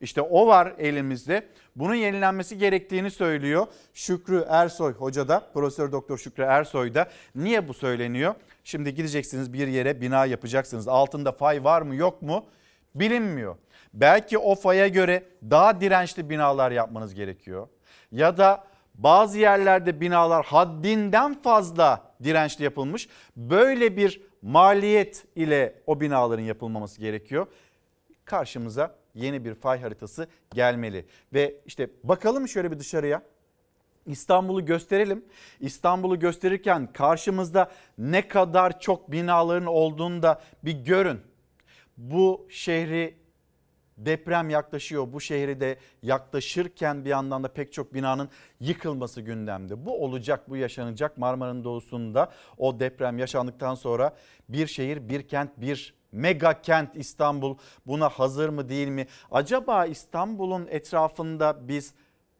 [0.00, 1.46] İşte o var elimizde.
[1.76, 7.08] Bunun yenilenmesi gerektiğini söylüyor Şükrü Ersoy Hoca da, Profesör Doktor Şükrü Ersoy da.
[7.34, 8.34] Niye bu söyleniyor?
[8.64, 10.88] Şimdi gideceksiniz bir yere bina yapacaksınız.
[10.88, 12.46] Altında fay var mı yok mu
[12.94, 13.56] bilinmiyor.
[13.94, 17.68] Belki o faya göre daha dirençli binalar yapmanız gerekiyor.
[18.12, 18.64] Ya da
[18.98, 23.08] bazı yerlerde binalar haddinden fazla dirençli yapılmış.
[23.36, 27.46] Böyle bir maliyet ile o binaların yapılmaması gerekiyor.
[28.24, 31.06] Karşımıza yeni bir fay haritası gelmeli.
[31.34, 33.22] Ve işte bakalım şöyle bir dışarıya.
[34.06, 35.24] İstanbul'u gösterelim.
[35.60, 41.20] İstanbul'u gösterirken karşımızda ne kadar çok binaların olduğunu da bir görün.
[41.96, 43.16] Bu şehri
[43.98, 45.12] Deprem yaklaşıyor.
[45.12, 48.28] Bu şehri de yaklaşırken bir yandan da pek çok binanın
[48.60, 49.86] yıkılması gündemde.
[49.86, 51.18] Bu olacak, bu yaşanacak.
[51.18, 54.16] Marmara'nın doğusunda o deprem yaşandıktan sonra
[54.48, 59.06] bir şehir, bir kent, bir mega kent İstanbul buna hazır mı değil mi?
[59.30, 61.94] Acaba İstanbul'un etrafında biz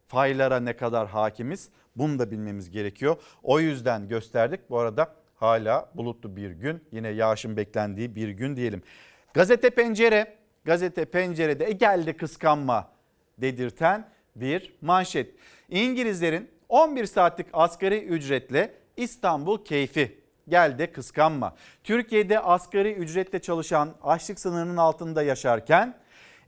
[0.07, 1.69] faylara ne kadar hakimiz?
[1.97, 3.17] Bunu da bilmemiz gerekiyor.
[3.43, 4.71] O yüzden gösterdik.
[4.71, 6.85] Bu arada hala bulutlu bir gün.
[6.93, 8.83] Yine yağışın beklendiği bir gün diyelim.
[9.35, 10.38] Gazete Pencere,
[10.69, 12.91] Gazete Pencere'de e geldi kıskanma
[13.39, 15.35] dedirten bir manşet.
[15.69, 21.57] İngilizlerin 11 saatlik asgari ücretle İstanbul keyfi geldi kıskanma.
[21.85, 25.95] Türkiye'de asgari ücretle çalışan açlık sınırının altında yaşarken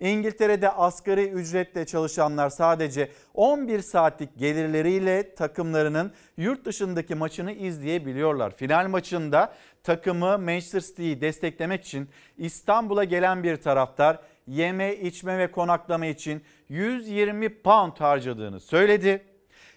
[0.00, 8.56] İngiltere'de asgari ücretle çalışanlar sadece 11 saatlik gelirleriyle takımlarının yurt dışındaki maçını izleyebiliyorlar.
[8.56, 16.06] Final maçında takımı Manchester City'yi desteklemek için İstanbul'a gelen bir taraftar yeme, içme ve konaklama
[16.06, 19.24] için 120 pound harcadığını söyledi.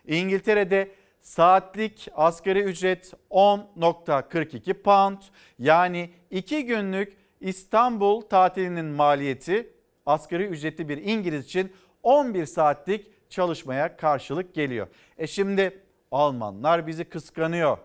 [0.08, 5.18] İngiltere'de saatlik asgari ücret 10.42 pound
[5.60, 9.73] yani 2 günlük İstanbul tatilinin maliyeti
[10.06, 11.74] asgari ücretli bir İngiliz için
[12.04, 14.88] 11 saatlik çalışmaya karşılık geliyor.
[15.18, 15.84] E şimdi
[16.14, 17.78] Almanlar bizi kıskanıyor.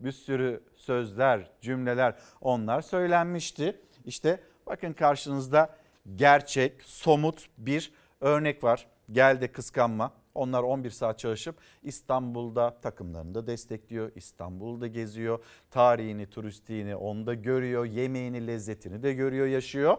[0.00, 3.80] Bir sürü sözler, cümleler onlar söylenmişti.
[4.04, 5.76] İşte bakın karşınızda
[6.14, 8.86] gerçek, somut bir örnek var.
[9.12, 10.12] Gel de kıskanma.
[10.34, 14.12] Onlar 11 saat çalışıp İstanbul'da takımlarını da destekliyor.
[14.14, 15.44] İstanbul'da geziyor.
[15.70, 17.84] Tarihini, turistiğini onda görüyor.
[17.84, 19.98] Yemeğini, lezzetini de görüyor, yaşıyor.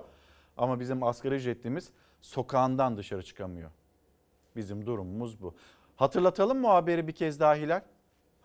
[0.58, 1.90] Ama bizim asgari ücretlimiz
[2.22, 3.72] sokağından dışarı çıkamıyor.
[4.56, 5.56] Bizim durumumuz bu.
[5.96, 7.82] Hatırlatalım mı o haberi bir kez daha Hilal?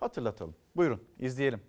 [0.01, 0.55] Hatırlatalım.
[0.77, 1.61] Buyurun izleyelim.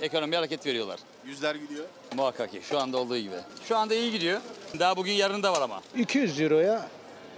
[0.00, 1.00] Ekonomiye hareket veriyorlar.
[1.26, 1.84] Yüzler gidiyor.
[2.16, 3.34] Muhakkak ki şu anda olduğu gibi.
[3.64, 4.40] Şu anda iyi gidiyor.
[4.78, 5.80] Daha bugün yarın da var ama.
[5.96, 6.88] 200 euroya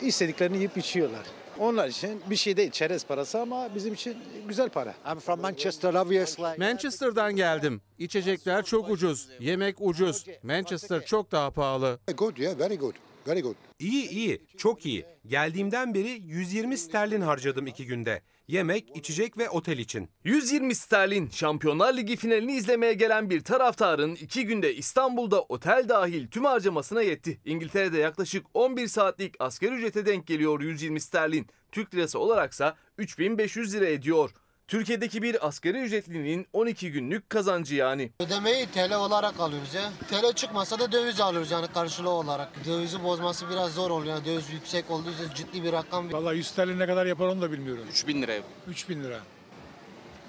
[0.01, 1.27] istediklerini yiyip içiyorlar.
[1.63, 4.17] Onlar için bir şey değil çerez parası ama bizim için
[4.49, 4.95] güzel para.
[5.13, 6.59] I'm from Manchester obviously.
[6.59, 7.81] Manchester'dan geldim.
[7.99, 10.27] İçecekler çok ucuz, yemek ucuz.
[10.43, 11.99] Manchester çok daha pahalı.
[12.17, 12.95] Good yeah very good.
[13.27, 13.55] Very good.
[13.79, 15.07] İyi iyi, çok iyi.
[15.27, 18.23] Geldiğimden beri 120 sterlin harcadım iki günde.
[18.49, 20.09] Yemek, içecek ve otel için.
[20.25, 26.45] 120 sterlin Şampiyonlar Ligi finalini izlemeye gelen bir taraftarın iki günde İstanbul'da otel dahil tüm
[26.45, 27.41] harcamasına yetti.
[27.45, 31.47] İngiltere'de yaklaşık 11 saatlik asgari ücrete denk geliyor 120 sterlin.
[31.73, 34.31] Türk lirası olaraksa 3500 lira ediyor.
[34.73, 38.11] Türkiye'deki bir asgari ücretlinin 12 günlük kazancı yani.
[38.21, 39.93] Ödemeyi TL olarak alıyoruz ya.
[40.11, 42.49] TL çıkmasa da döviz alıyoruz yani karşılığı olarak.
[42.67, 44.15] Dövizi bozması biraz zor oluyor.
[44.15, 46.13] Yani döviz yüksek olduğu için ciddi bir rakam.
[46.13, 47.85] Vallahi 100 TL ne kadar yapar onu da bilmiyorum.
[47.91, 48.33] 3000 lira.
[48.69, 49.21] 3000 lira.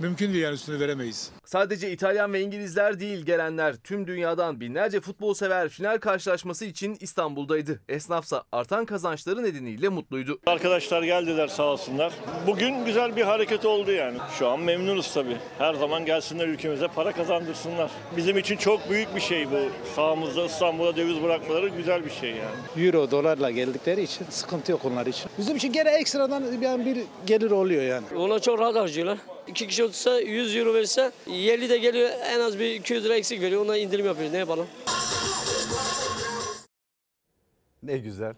[0.04, 1.32] Mümkün değil yani üstünü veremeyiz.
[1.46, 7.80] Sadece İtalyan ve İngilizler değil gelenler tüm dünyadan binlerce futbol sever final karşılaşması için İstanbul'daydı.
[7.90, 10.40] Esnafsa artan kazançları nedeniyle mutluydu.
[10.48, 12.14] Arkadaşlar geldiler sağ olsunlar.
[12.48, 14.18] Bugün güzel bir hareket oldu yani.
[14.40, 15.38] Şu an memnunuz tabii.
[15.58, 17.92] Her zaman gelsinler ülkemize para kazandırsınlar.
[18.18, 19.60] Bizim için çok büyük bir şey bu.
[19.96, 22.86] Sağımızda İstanbul'a döviz bırakmaları güzel bir şey yani.
[22.88, 25.32] Euro dolarla geldikleri için sıkıntı yok onlar için.
[25.38, 26.44] Bizim için gene ekstradan
[26.86, 28.06] bir gelir oluyor yani.
[28.18, 29.18] Ona çok rahat harcıyorlar.
[29.48, 33.42] İki kişi otursa 100 euro verirse yerli de geliyor en az bir 200 lira eksik
[33.42, 33.66] veriyor.
[33.66, 34.34] Ona indirim yapıyoruz.
[34.34, 34.68] Ne yapalım?
[37.84, 38.36] Ne güzel.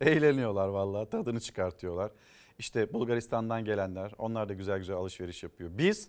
[0.00, 2.10] Eğleniyorlar vallahi tadını çıkartıyorlar.
[2.58, 5.70] İşte Bulgaristan'dan gelenler onlar da güzel güzel alışveriş yapıyor.
[5.72, 6.08] Biz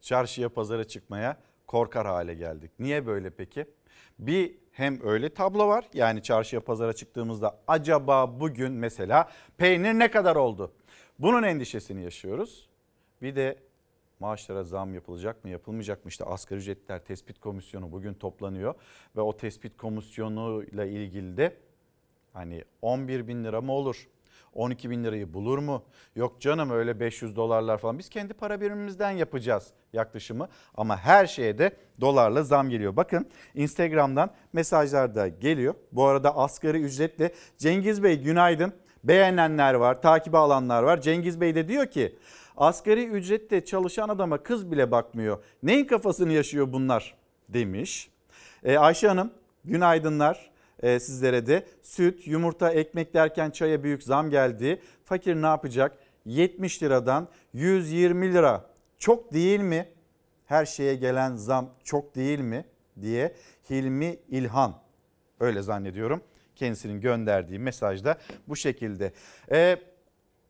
[0.00, 1.36] çarşıya pazara çıkmaya
[1.66, 2.70] korkar hale geldik.
[2.78, 3.66] Niye böyle peki?
[4.18, 10.36] Bir hem öyle tablo var yani çarşıya pazara çıktığımızda acaba bugün mesela peynir ne kadar
[10.36, 10.72] oldu?
[11.18, 12.68] Bunun endişesini yaşıyoruz.
[13.22, 13.56] Bir de
[14.20, 16.08] maaşlara zam yapılacak mı yapılmayacak mı?
[16.08, 18.74] İşte asgari ücretler tespit komisyonu bugün toplanıyor
[19.16, 21.56] ve o tespit komisyonuyla ilgili de
[22.32, 24.08] hani 11 bin lira mı olur?
[24.54, 25.84] 12 bin lirayı bulur mu?
[26.16, 27.98] Yok canım öyle 500 dolarlar falan.
[27.98, 30.48] Biz kendi para birimimizden yapacağız yaklaşımı.
[30.74, 32.96] Ama her şeye de dolarla zam geliyor.
[32.96, 35.74] Bakın Instagram'dan mesajlar da geliyor.
[35.92, 38.72] Bu arada asgari ücretle Cengiz Bey günaydın.
[39.04, 41.00] Beğenenler var, takibi alanlar var.
[41.00, 42.18] Cengiz Bey de diyor ki
[42.58, 45.38] asgari ücrette çalışan adama kız bile bakmıyor.
[45.62, 47.14] Neyin kafasını yaşıyor bunlar
[47.48, 48.10] demiş.
[48.64, 49.30] Ee, Ayşe Hanım
[49.64, 50.50] günaydınlar
[50.82, 51.66] e, sizlere de.
[51.82, 54.80] Süt, yumurta, ekmek derken çaya büyük zam geldi.
[55.04, 55.98] Fakir ne yapacak?
[56.26, 58.64] 70 liradan 120 lira.
[58.98, 59.88] Çok değil mi?
[60.46, 62.64] Her şeye gelen zam çok değil mi?
[63.02, 63.34] diye
[63.70, 64.74] Hilmi İlhan
[65.40, 66.22] öyle zannediyorum.
[66.56, 69.12] Kendisinin gönderdiği mesajda bu şekilde.
[69.52, 69.76] Ee,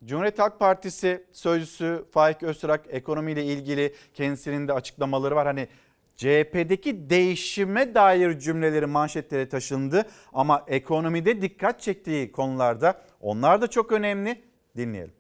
[0.05, 5.47] Cumhuriyet Halk Partisi sözcüsü Faik Öztürk ekonomiyle ilgili kendisinin de açıklamaları var.
[5.47, 5.69] Hani
[6.17, 14.43] CHP'deki değişime dair cümleleri manşetlere taşındı ama ekonomide dikkat çektiği konularda onlar da çok önemli.
[14.77, 15.13] Dinleyelim.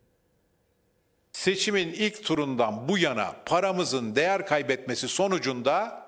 [1.32, 6.06] Seçimin ilk turundan bu yana paramızın değer kaybetmesi sonucunda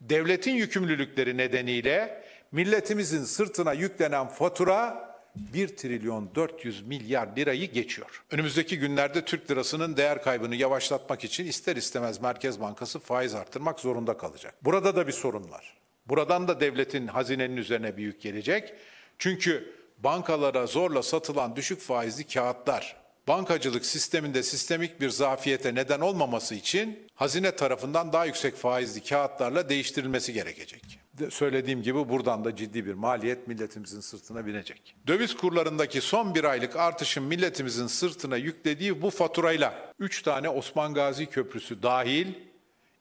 [0.00, 5.06] devletin yükümlülükleri nedeniyle milletimizin sırtına yüklenen fatura
[5.54, 8.22] 1 trilyon 400 milyar lirayı geçiyor.
[8.30, 14.16] Önümüzdeki günlerde Türk lirasının değer kaybını yavaşlatmak için ister istemez Merkez Bankası faiz arttırmak zorunda
[14.16, 14.54] kalacak.
[14.62, 15.74] Burada da bir sorun var.
[16.08, 18.74] Buradan da devletin hazinenin üzerine bir yük gelecek.
[19.18, 27.06] Çünkü bankalara zorla satılan düşük faizli kağıtlar bankacılık sisteminde sistemik bir zafiyete neden olmaması için
[27.14, 30.95] hazine tarafından daha yüksek faizli kağıtlarla değiştirilmesi gerekecek.
[31.30, 34.96] Söylediğim gibi buradan da ciddi bir maliyet milletimizin sırtına binecek.
[35.06, 41.26] Döviz kurlarındaki son bir aylık artışın milletimizin sırtına yüklediği bu faturayla 3 tane Osman Gazi
[41.26, 42.26] Köprüsü dahil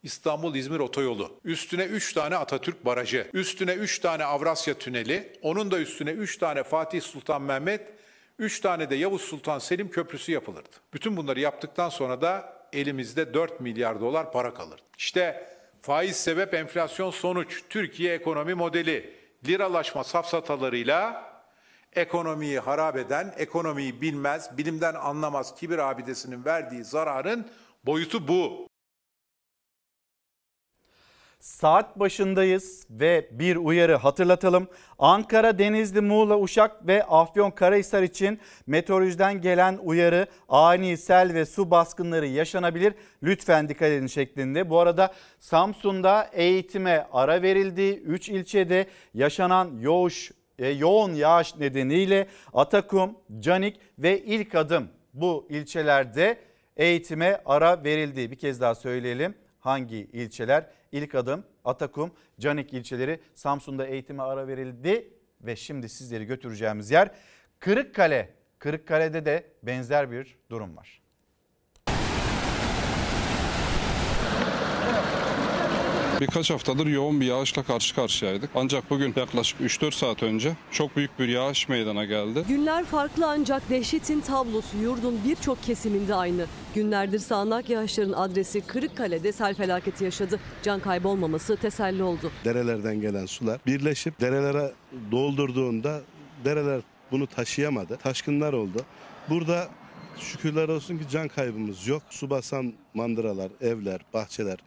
[0.04, 6.12] İstanbul-İzmir otoyolu, üstüne 3 tane Atatürk Barajı, üstüne 3 tane Avrasya Tüneli, onun da üstüne
[6.12, 7.82] 3 tane Fatih Sultan Mehmet,
[8.40, 10.70] 3 tane de Yavuz Sultan Selim Köprüsü yapılırdı.
[10.94, 14.82] Bütün bunları yaptıktan sonra da elimizde 4 milyar dolar para kalırdı.
[14.98, 15.55] İşte
[15.86, 19.14] faiz sebep enflasyon sonuç, Türkiye ekonomi modeli,
[19.48, 21.24] liralaşma safsatalarıyla
[21.94, 27.48] ekonomiyi harap eden, ekonomiyi bilmez, bilimden anlamaz kibir abidesinin verdiği zararın
[27.86, 28.68] boyutu bu.
[31.46, 34.68] Saat başındayız ve bir uyarı hatırlatalım.
[35.00, 42.28] Ankara, Denizli, Muğla, Uşak ve Afyonkarahisar için meteorolojiden gelen uyarı ani sel ve su baskınları
[42.28, 42.94] yaşanabilir.
[43.24, 44.70] Lütfen dikkat edin şeklinde.
[44.70, 47.94] Bu arada Samsun'da eğitime ara verildi.
[47.94, 56.38] 3 ilçede yaşanan yoğuş, e, yoğun yağış nedeniyle Atakum, Canik ve İlk Adım bu ilçelerde
[56.78, 58.32] eğitime ara verildi.
[58.32, 59.36] Bir kez daha söyleyelim
[59.66, 60.66] hangi ilçeler?
[60.96, 67.12] İlk adım Atakum, Canik ilçeleri Samsun'da eğitime ara verildi ve şimdi sizleri götüreceğimiz yer
[67.60, 68.36] Kırıkkale.
[68.60, 71.02] Kırıkkale'de de benzer bir durum var.
[76.22, 78.50] Birkaç haftadır yoğun bir yağışla karşı karşıyaydık.
[78.56, 82.44] Ancak bugün yaklaşık 3-4 saat önce çok büyük bir yağış meydana geldi.
[82.48, 86.46] Günler farklı ancak dehşetin tablosu yurdun birçok kesiminde aynı.
[86.76, 90.40] Günlerdir sağanak yağışların adresi Kırıkkale'de sel felaketi yaşadı.
[90.64, 92.32] Can kaybolmaması teselli oldu.
[92.46, 94.72] Derelerden gelen sular birleşip derelere
[95.12, 96.02] doldurduğunda
[96.46, 97.98] dereler bunu taşıyamadı.
[97.98, 98.82] Taşkınlar oldu.
[99.30, 99.68] Burada
[100.20, 102.04] şükürler olsun ki can kaybımız yok.
[102.10, 104.58] Su basan mandıralar, evler, bahçeler.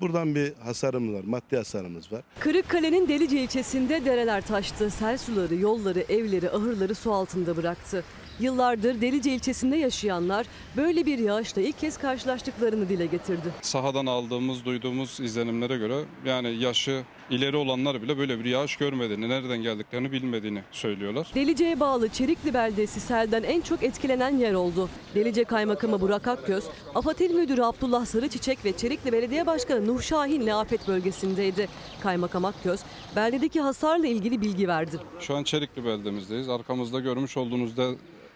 [0.00, 2.22] Buradan bir hasarımız var, maddi hasarımız var.
[2.40, 4.90] Kırıkkale'nin Delice ilçesinde dereler taştı.
[4.90, 8.04] Sel suları yolları, evleri, ahırları su altında bıraktı.
[8.40, 13.52] Yıllardır Delice ilçesinde yaşayanlar böyle bir yağışla ilk kez karşılaştıklarını dile getirdi.
[13.62, 19.58] Sahadan aldığımız, duyduğumuz izlenimlere göre yani yaşı ileri olanlar bile böyle bir yağış görmediğini, nereden
[19.58, 21.26] geldiklerini bilmediğini söylüyorlar.
[21.34, 24.88] Delice'ye bağlı Çerikli beldesi selden en çok etkilenen yer oldu.
[25.14, 26.64] Delice Kaymakamı Burak Akgöz,
[26.94, 31.68] AFAD İl Müdürü Abdullah Sarıçiçek ve Çerikli Belediye Başkanı Nuh Şahin'le afet bölgesindeydi.
[32.02, 32.80] Kaymakam Akgöz,
[33.16, 35.00] beldedeki hasarla ilgili bilgi verdi.
[35.20, 36.48] Şu an Çelikli beldemizdeyiz.
[36.48, 37.90] Arkamızda görmüş olduğunuz da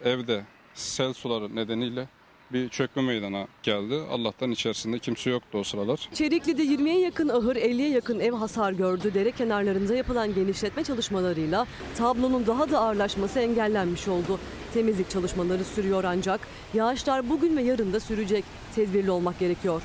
[0.05, 2.09] evde sel suları nedeniyle
[2.53, 4.01] bir çökme meydana geldi.
[4.11, 6.09] Allah'tan içerisinde kimse yoktu o sıralar.
[6.15, 9.15] Çerikli'de 20'ye yakın ahır, 50'ye yakın ev hasar gördü.
[9.15, 11.67] Dere kenarlarında yapılan genişletme çalışmalarıyla
[11.99, 14.39] tablonun daha da ağırlaşması engellenmiş oldu.
[14.75, 16.41] Temizlik çalışmaları sürüyor ancak
[16.75, 18.45] yağışlar bugün ve yarın da sürecek.
[18.75, 19.83] Tedbirli olmak gerekiyor.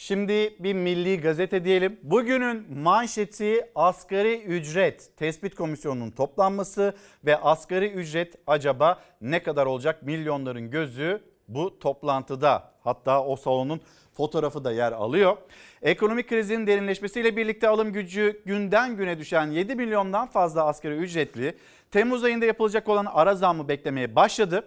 [0.00, 2.00] Şimdi bir milli gazete diyelim.
[2.02, 6.94] Bugünün manşeti asgari ücret tespit komisyonunun toplanması
[7.24, 10.02] ve asgari ücret acaba ne kadar olacak?
[10.02, 12.72] Milyonların gözü bu toplantıda.
[12.80, 13.80] Hatta o salonun
[14.12, 15.36] fotoğrafı da yer alıyor.
[15.82, 21.54] Ekonomik krizin derinleşmesiyle birlikte alım gücü günden güne düşen 7 milyondan fazla asgari ücretli
[21.90, 24.64] Temmuz ayında yapılacak olan ara zammı beklemeye başladı.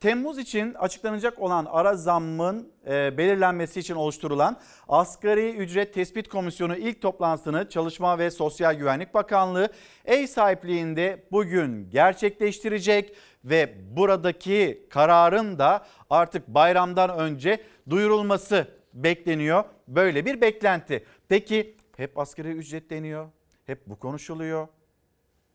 [0.00, 7.02] Temmuz için açıklanacak olan ara zammın e, belirlenmesi için oluşturulan Asgari Ücret Tespit Komisyonu ilk
[7.02, 9.68] toplantısını Çalışma ve Sosyal Güvenlik Bakanlığı
[10.04, 19.64] ev sahipliğinde bugün gerçekleştirecek ve buradaki kararın da artık bayramdan önce duyurulması bekleniyor.
[19.88, 21.04] Böyle bir beklenti.
[21.28, 23.28] Peki hep asgari ücret deniyor.
[23.66, 24.68] Hep bu konuşuluyor.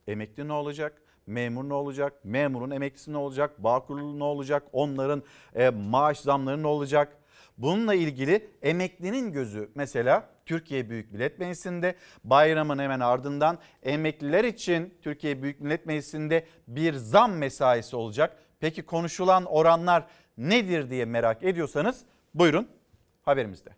[0.07, 1.01] Emekli ne olacak?
[1.29, 2.13] Memur ne olacak?
[2.23, 3.63] Memurun emeklisi ne olacak?
[3.63, 4.63] Bağkurlu ne olacak?
[4.73, 5.23] Onların
[5.55, 7.17] e, maaş zamları ne olacak?
[7.57, 15.43] Bununla ilgili emeklinin gözü mesela Türkiye Büyük Millet Meclisi'nde bayramın hemen ardından emekliler için Türkiye
[15.43, 18.37] Büyük Millet Meclisi'nde bir zam mesaisi olacak.
[18.59, 20.03] Peki konuşulan oranlar
[20.37, 22.01] nedir diye merak ediyorsanız
[22.33, 22.67] buyurun
[23.21, 23.69] haberimizde.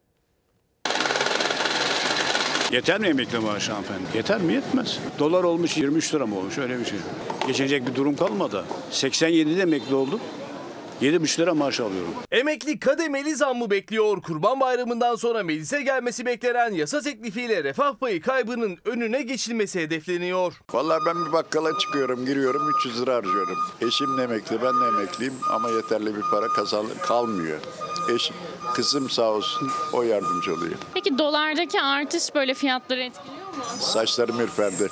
[2.72, 4.18] Yeter mi emekli maaşı hanımefendi?
[4.18, 4.54] Yeter mi?
[4.54, 5.00] Yetmez.
[5.20, 7.00] Dolar olmuş 23 lira mı olmuş öyle bir şey.
[7.52, 8.66] Geçecek bir durum kalmadı.
[8.92, 10.20] 87'de emekli oldum.
[11.02, 12.14] 7,5 lira maaş alıyorum.
[12.32, 14.22] Emekli kademeli zammı bekliyor.
[14.22, 20.54] Kurban Bayramı'ndan sonra meclise gelmesi beklenen yasa teklifiyle refah payı kaybının önüne geçilmesi hedefleniyor.
[20.74, 23.58] Vallahi ben bir bakkala çıkıyorum, giriyorum 300 lira harcıyorum.
[23.82, 27.60] Eşim de emekli, ben de emekliyim ama yeterli bir para kazan kalmıyor.
[28.16, 28.36] Eşim,
[28.74, 30.76] kızım sağ olsun o yardımcı oluyor.
[30.94, 33.41] Peki dolardaki artış böyle fiyatları etkiliyor mu?
[33.80, 34.88] Saçlarım ürperdi.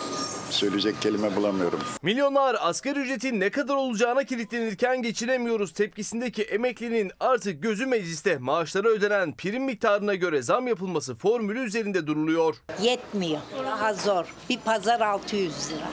[0.50, 1.80] Söyleyecek kelime bulamıyorum.
[2.02, 9.34] Milyonlar asgari ücretin ne kadar olacağına kilitlenirken geçinemiyoruz tepkisindeki emeklinin artık gözü mecliste maaşlara ödenen
[9.36, 12.56] prim miktarına göre zam yapılması formülü üzerinde duruluyor.
[12.82, 13.40] Yetmiyor.
[13.66, 14.26] Daha zor.
[14.50, 15.88] Bir pazar 600 lira.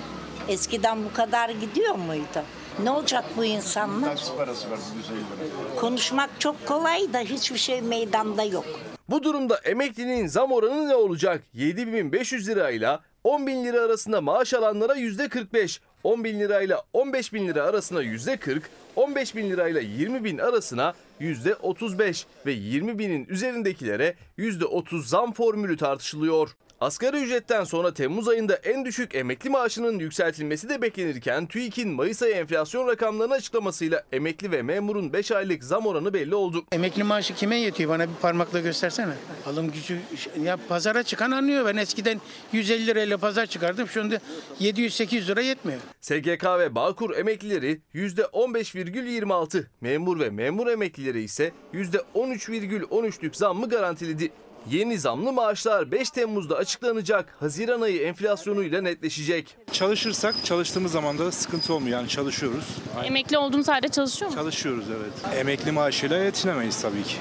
[0.49, 2.43] Eskiden bu kadar gidiyor muydu?
[2.83, 4.09] Ne olacak bu insanlar?
[4.09, 5.81] Taksi parası var 150 lira.
[5.81, 8.65] Konuşmak çok kolay da hiçbir şey meydanda yok.
[9.09, 11.43] Bu durumda emeklinin zam oranı ne olacak?
[11.55, 17.63] 7500 lirayla 10 bin lira arasında maaş alanlara %45, 10 bin lirayla 15 bin lira
[17.63, 18.61] arasına %40,
[18.97, 26.57] 15 bin lirayla 20 bin arasına %35 ve 20 binin üzerindekilere %30 zam formülü tartışılıyor.
[26.81, 32.35] Asgari ücretten sonra Temmuz ayında en düşük emekli maaşının yükseltilmesi de beklenirken TÜİK'in Mayıs ayı
[32.35, 36.65] enflasyon rakamlarını açıklamasıyla emekli ve memurun 5 aylık zam oranı belli oldu.
[36.73, 37.91] Emekli maaşı kime yetiyor?
[37.91, 39.13] Bana bir parmakla göstersene.
[39.47, 39.99] Alım gücü
[40.45, 41.67] ya pazara çıkan anlıyor.
[41.67, 42.21] Ben eskiden
[42.53, 43.89] 150 lirayla pazar çıkardım.
[44.01, 44.21] Anda
[44.61, 45.81] 700-800 lira yetmiyor.
[46.01, 54.31] SGK ve Bağkur emeklileri %15,26, memur ve memur emeklileri ise %13,13'lük zammı garantiledi.
[54.71, 57.37] Yeni zamlı maaşlar 5 Temmuz'da açıklanacak.
[57.41, 59.57] Haziran ayı enflasyonuyla netleşecek.
[59.73, 61.99] Çalışırsak çalıştığımız zaman da sıkıntı olmuyor.
[61.99, 62.77] Yani çalışıyoruz.
[63.05, 64.45] Emekli olduğunuz halde çalışıyor musunuz?
[64.45, 65.37] Çalışıyoruz evet.
[65.39, 67.17] Emekli maaşıyla yetinemeyiz tabii ki.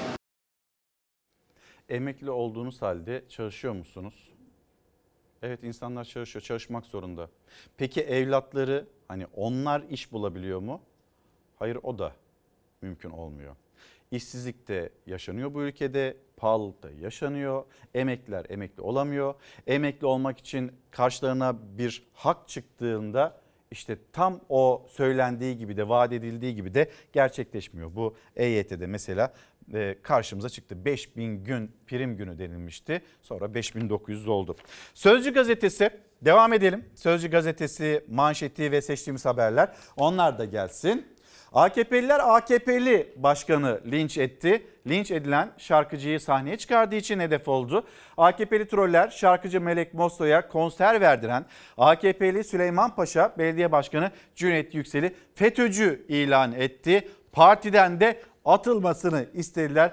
[1.88, 4.14] Emekli olduğunuz halde çalışıyor musunuz?
[5.42, 7.30] Evet insanlar çalışıyor, çalışmak zorunda.
[7.76, 10.80] Peki evlatları hani onlar iş bulabiliyor mu?
[11.58, 12.12] Hayır o da
[12.82, 13.56] mümkün olmuyor.
[14.10, 17.64] İşsizlik de yaşanıyor bu ülkede, pahalılık da yaşanıyor.
[17.94, 19.34] Emekliler emekli olamıyor.
[19.66, 23.40] Emekli olmak için karşılarına bir hak çıktığında
[23.70, 27.94] işte tam o söylendiği gibi de vaat edildiği gibi de gerçekleşmiyor.
[27.94, 29.34] Bu EYT'de mesela
[29.74, 30.84] e, karşımıza çıktı.
[30.84, 33.02] 5000 gün prim günü denilmişti.
[33.22, 34.56] Sonra 5900 oldu.
[34.94, 35.90] Sözcü gazetesi
[36.22, 36.84] devam edelim.
[36.94, 41.15] Sözcü gazetesi manşeti ve seçtiğimiz haberler onlar da gelsin.
[41.52, 44.66] AKP'liler AKP'li başkanı linç etti.
[44.86, 47.86] Linç edilen şarkıcıyı sahneye çıkardığı için hedef oldu.
[48.16, 51.46] AKP'li troller şarkıcı Melek Mosso'ya konser verdiren
[51.78, 57.08] AKP'li Süleyman Paşa Belediye Başkanı Cüneyt Yüksel'i FETÖ'cü ilan etti.
[57.32, 59.92] Partiden de atılmasını istediler.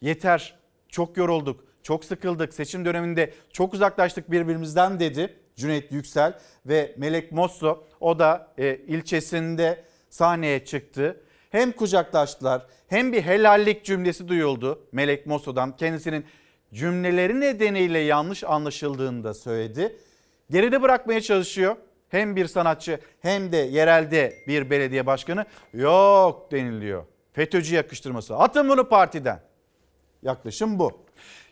[0.00, 0.54] Yeter
[0.88, 7.84] çok yorulduk, çok sıkıldık, seçim döneminde çok uzaklaştık birbirimizden dedi Cüneyt Yüksel ve Melek Mosso.
[8.00, 9.84] O da e, ilçesinde
[10.14, 11.20] sahneye çıktı.
[11.50, 15.76] Hem kucaklaştılar hem bir helallik cümlesi duyuldu Melek Mosso'dan.
[15.76, 16.24] Kendisinin
[16.72, 19.96] cümleleri nedeniyle yanlış anlaşıldığını da söyledi.
[20.50, 21.76] Geride bırakmaya çalışıyor.
[22.08, 27.04] Hem bir sanatçı hem de yerelde bir belediye başkanı yok deniliyor.
[27.32, 28.36] FETÖ'cü yakıştırması.
[28.36, 29.40] Atın bunu partiden.
[30.22, 31.03] Yaklaşım bu.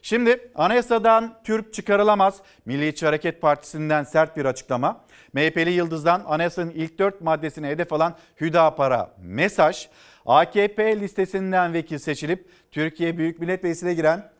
[0.03, 2.41] Şimdi anayasadan Türk çıkarılamaz.
[2.67, 5.05] Milliyetçi Hareket Partisi'nden sert bir açıklama.
[5.33, 9.89] MHP'li Yıldız'dan anayasanın ilk dört maddesine hedef alan Hüdapar'a mesaj.
[10.27, 14.31] AKP listesinden vekil seçilip Türkiye Büyük Millet Meclisi'ne giren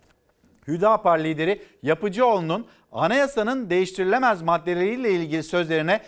[0.69, 6.01] Hüdapar lideri Yapıcıoğlu'nun anayasanın değiştirilemez maddeleriyle ilgili sözlerine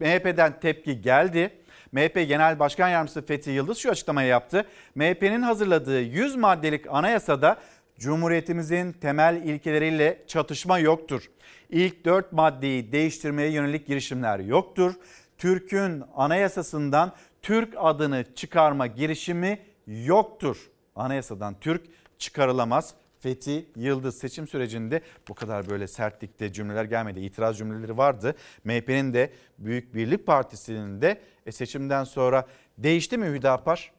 [0.00, 1.50] MHP'den tepki geldi.
[1.92, 4.64] MHP Genel Başkan Yardımcısı Fethi Yıldız şu açıklamayı yaptı.
[4.94, 7.56] MHP'nin hazırladığı 100 maddelik anayasada
[7.98, 11.30] Cumhuriyetimizin temel ilkeleriyle çatışma yoktur.
[11.70, 14.94] İlk 4 maddeyi değiştirmeye yönelik girişimler yoktur.
[15.38, 17.12] Türk'ün anayasasından
[17.42, 20.70] Türk adını çıkarma girişimi yoktur.
[20.96, 21.82] Anayasadan Türk
[22.18, 22.94] çıkarılamaz.
[23.18, 27.20] Fethi Yıldız seçim sürecinde bu kadar böyle sertlikte cümleler gelmedi.
[27.20, 28.34] İtiraz cümleleri vardı.
[28.64, 32.46] MHP'nin de Büyük Birlik Partisi'nin de e, seçimden sonra
[32.78, 33.92] değişti mi Hüdapar?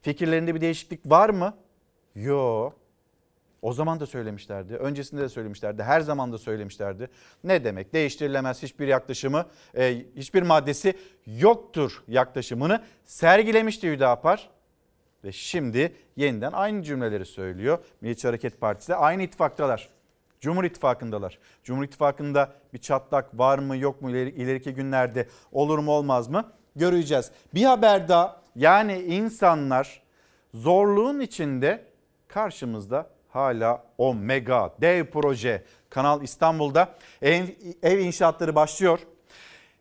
[0.00, 1.56] Fikirlerinde bir değişiklik var mı?
[2.14, 2.81] Yok.
[3.62, 4.76] O zaman da söylemişlerdi.
[4.76, 5.82] Öncesinde de söylemişlerdi.
[5.82, 7.08] Her zaman da söylemişlerdi.
[7.44, 7.92] Ne demek?
[7.92, 10.94] Değiştirilemez hiçbir yaklaşımı, e, hiçbir maddesi
[11.26, 14.50] yoktur yaklaşımını sergilemişti Hüdapar.
[15.24, 17.78] Ve şimdi yeniden aynı cümleleri söylüyor.
[18.00, 19.88] Milliyetçi Hareket Partisi de aynı ittifaktalar.
[20.40, 21.38] Cumhur İttifakı'ndalar.
[21.64, 26.52] Cumhur İttifakı'nda bir çatlak var mı yok mu ileri, ileriki günlerde olur mu olmaz mı
[26.76, 27.30] göreceğiz.
[27.54, 30.02] Bir haber daha yani insanlar
[30.54, 31.84] zorluğun içinde
[32.28, 37.44] karşımızda hala o mega dev proje Kanal İstanbul'da ev,
[37.82, 38.98] ev inşaatları başlıyor.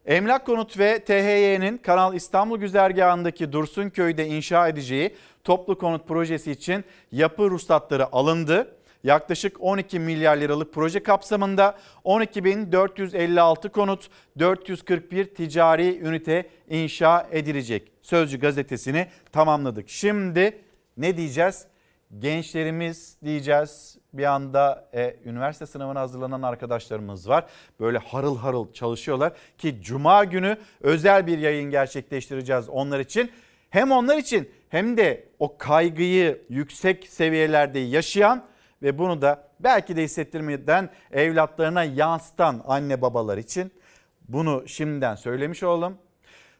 [0.05, 7.49] Emlak Konut ve THY'nin Kanal İstanbul güzergahındaki Dursunköy'de inşa edeceği toplu konut projesi için yapı
[7.49, 8.75] ruhsatları alındı.
[9.03, 14.09] Yaklaşık 12 milyar liralık proje kapsamında 12.456 konut,
[14.39, 17.91] 441 ticari ünite inşa edilecek.
[18.01, 19.89] Sözcü gazetesini tamamladık.
[19.89, 20.59] Şimdi
[20.97, 21.70] ne diyeceğiz?
[22.19, 23.97] Gençlerimiz diyeceğiz.
[24.13, 27.45] Bir anda e, üniversite sınavına hazırlanan arkadaşlarımız var.
[27.79, 33.31] Böyle harıl harıl çalışıyorlar ki cuma günü özel bir yayın gerçekleştireceğiz onlar için.
[33.69, 38.45] Hem onlar için hem de o kaygıyı yüksek seviyelerde yaşayan
[38.81, 43.71] ve bunu da belki de hissettirmeden evlatlarına yansıtan anne babalar için
[44.27, 45.97] bunu şimdiden söylemiş olalım.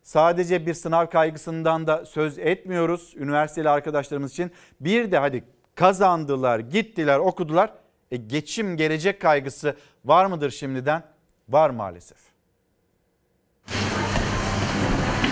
[0.04, 4.52] Sadece bir sınav kaygısından da söz etmiyoruz üniversiteli arkadaşlarımız için.
[4.80, 5.44] Bir de hadi
[5.76, 7.74] kazandılar, gittiler, okudular.
[8.12, 9.76] E geçim, gelecek kaygısı
[10.06, 11.04] var mıdır şimdiden?
[11.50, 12.18] Var maalesef.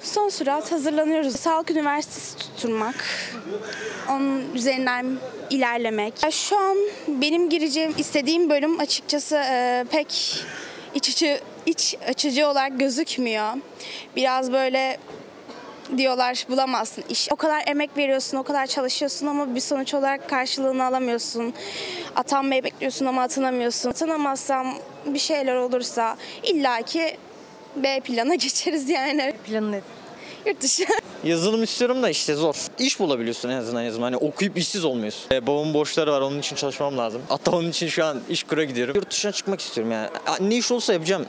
[0.04, 1.36] Son sürat hazırlanıyoruz.
[1.36, 3.06] Sağlık Üniversitesi tutturmak,
[4.10, 5.18] onun üzerinden
[5.50, 6.14] ilerlemek.
[6.32, 6.78] Şu an
[7.08, 10.44] benim gireceğim, istediğim bölüm açıkçası e, pek
[10.94, 13.54] iç açı, iç açıcı olarak gözükmüyor.
[14.16, 14.98] Biraz böyle
[15.98, 17.28] diyorlar bulamazsın iş.
[17.32, 21.54] O kadar emek veriyorsun, o kadar çalışıyorsun ama bir sonuç olarak karşılığını alamıyorsun.
[22.16, 23.90] Atanmayı bekliyorsun ama atanamıyorsun.
[23.90, 24.76] Atanamazsam
[25.06, 27.18] bir şeyler olursa illaki
[27.76, 29.34] B plana geçeriz yani.
[29.46, 29.84] Planı nedir?
[30.46, 30.84] Yurt dışı.
[31.24, 32.56] Yazılım istiyorum da işte zor.
[32.80, 34.04] İş bulabiliyorsun en azından yazılım.
[34.04, 35.24] Hani okuyup işsiz olmuyorsun.
[35.32, 37.22] Ee, babamın borçları var onun için çalışmam lazım.
[37.30, 38.96] Hatta onun için şu an iş kura gidiyorum.
[38.96, 40.10] Yurt dışına çıkmak istiyorum yani.
[40.40, 41.26] Ne iş olsa yapacağım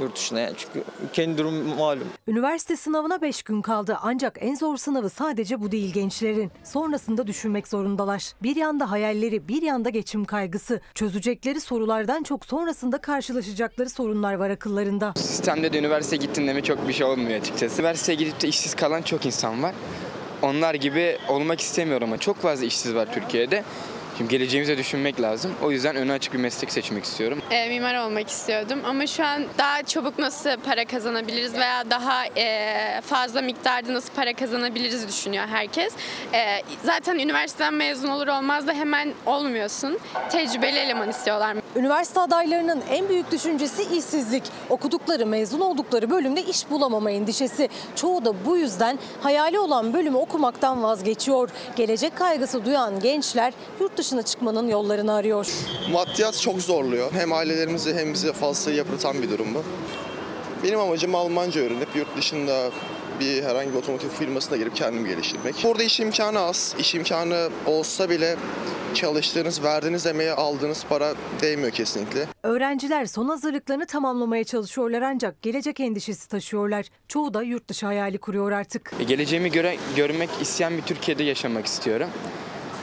[0.00, 0.54] yurt dışına yani.
[0.56, 2.08] Çünkü kendi durum malum.
[2.28, 6.52] Üniversite sınavına 5 gün kaldı ancak en zor sınavı sadece bu değil gençlerin.
[6.64, 8.32] Sonrasında düşünmek zorundalar.
[8.42, 10.80] Bir yanda hayalleri, bir yanda geçim kaygısı.
[10.94, 15.12] Çözecekleri sorulardan çok sonrasında karşılaşacakları sorunlar var akıllarında.
[15.16, 17.80] Sistemde de üniversiteye gittiğinde mi çok bir şey olmuyor açıkçası.
[17.82, 19.74] Üniversiteye gidip de işsiz kalan çok insan var.
[20.42, 23.64] Onlar gibi olmak istemiyorum ama çok fazla işsiz var Türkiye'de.
[24.18, 25.54] Şimdi geleceğimize düşünmek lazım.
[25.62, 27.38] O yüzden önü açık bir meslek seçmek istiyorum.
[27.50, 33.00] E, mimar olmak istiyordum ama şu an daha çabuk nasıl para kazanabiliriz veya daha e,
[33.00, 35.92] fazla miktarda nasıl para kazanabiliriz düşünüyor herkes.
[36.32, 39.98] E, zaten üniversiteden mezun olur olmaz da hemen olmuyorsun.
[40.30, 41.56] Tecrübeli eleman istiyorlar.
[41.76, 44.42] Üniversite adaylarının en büyük düşüncesi işsizlik.
[44.70, 47.68] Okudukları, mezun oldukları bölümde iş bulamama endişesi.
[47.96, 51.48] Çoğu da bu yüzden hayali olan bölümü okumaktan vazgeçiyor.
[51.76, 55.46] Gelecek kaygısı duyan gençler yurt dışına çıkmanın yollarını arıyor.
[55.92, 57.12] Maddiyat çok zorluyor.
[57.12, 59.62] Hem ailelerimizi hem bizi fazla yıpratan bir durum bu.
[60.64, 62.70] Benim amacım Almanca öğrenip yurt dışında
[63.20, 65.54] bir herhangi bir otomotiv firmasına girip kendimi geliştirmek.
[65.64, 66.74] Burada iş imkanı az.
[66.78, 68.36] İş imkanı olsa bile
[68.94, 72.26] çalıştığınız, verdiğiniz emeğe aldığınız para değmiyor kesinlikle.
[72.42, 76.86] Öğrenciler son hazırlıklarını tamamlamaya çalışıyorlar ancak gelecek endişesi taşıyorlar.
[77.08, 78.92] Çoğu da yurt dışı hayali kuruyor artık.
[79.00, 82.08] E, geleceğimi göre, görmek isteyen bir Türkiye'de yaşamak istiyorum.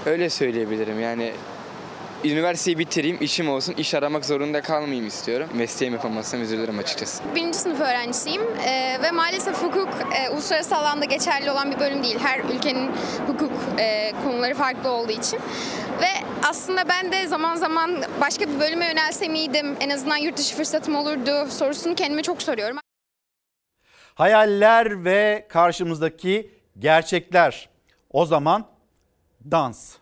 [0.06, 1.34] Öyle söyleyebilirim yani
[2.24, 5.50] üniversiteyi bitireyim, işim olsun, iş aramak zorunda kalmayayım istiyorum.
[5.54, 7.24] Mesleğimi yapamazsam üzülürüm açıkçası.
[7.36, 9.90] Birinci sınıf öğrencisiyim ee, ve maalesef hukuk
[10.20, 12.20] e, uluslararası alanda geçerli olan bir bölüm değil.
[12.20, 12.92] Her ülkenin
[13.28, 15.40] hukuk e, konuları farklı olduğu için.
[16.02, 20.56] Ve aslında ben de zaman zaman başka bir bölüme yönelsem miydim, en azından yurt dışı
[20.56, 22.78] fırsatım olurdu sorusunu kendime çok soruyorum.
[24.16, 27.70] Hayaller ve karşımızdaki gerçekler.
[28.12, 28.73] O zaman
[29.52, 29.98] dans.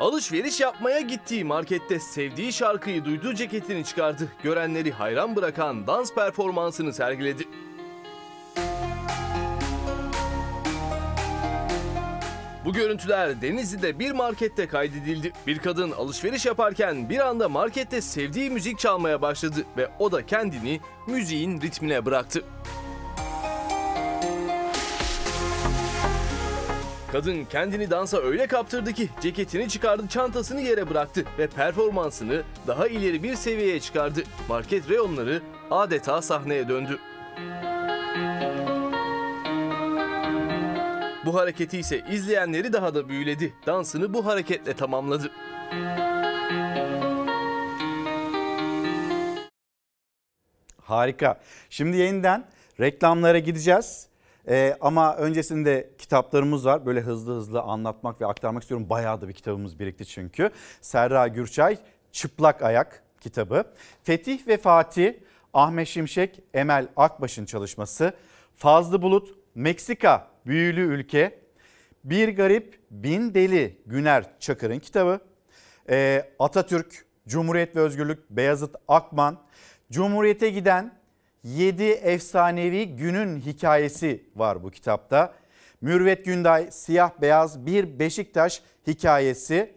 [0.00, 4.28] Alışveriş yapmaya gittiği markette sevdiği şarkıyı duyduğu ceketini çıkardı.
[4.42, 7.48] Görenleri hayran bırakan dans performansını sergiledi.
[12.70, 15.32] Bu görüntüler Denizli'de bir markette kaydedildi.
[15.46, 20.80] Bir kadın alışveriş yaparken bir anda markette sevdiği müzik çalmaya başladı ve o da kendini
[21.06, 22.44] müziğin ritmine bıraktı.
[27.12, 33.22] Kadın kendini dansa öyle kaptırdı ki ceketini çıkardı, çantasını yere bıraktı ve performansını daha ileri
[33.22, 34.22] bir seviyeye çıkardı.
[34.48, 36.98] Market reyonları adeta sahneye döndü.
[41.26, 43.54] Bu hareketi ise izleyenleri daha da büyüledi.
[43.66, 45.30] Dansını bu hareketle tamamladı.
[50.82, 51.40] Harika.
[51.70, 52.44] Şimdi yeniden
[52.80, 54.08] reklamlara gideceğiz.
[54.48, 56.86] Ee, ama öncesinde kitaplarımız var.
[56.86, 58.90] Böyle hızlı hızlı anlatmak ve aktarmak istiyorum.
[58.90, 60.50] Bayağı da bir kitabımız birikti çünkü.
[60.80, 61.78] Serra Gürçay
[62.12, 63.64] Çıplak Ayak kitabı.
[64.02, 65.14] Fetih ve Fatih
[65.54, 68.12] Ahmet Şimşek, Emel Akbaş'ın çalışması.
[68.56, 71.38] Fazlı Bulut Meksika büyülü ülke.
[72.04, 75.20] Bir garip bin deli Güner Çakır'ın kitabı.
[75.90, 79.38] Ee, Atatürk, Cumhuriyet ve Özgürlük Beyazıt Akman.
[79.90, 80.94] Cumhuriyete giden
[81.44, 85.34] 7 efsanevi günün hikayesi var bu kitapta.
[85.80, 89.72] Mürvet Günday Siyah Beyaz Bir Beşiktaş hikayesi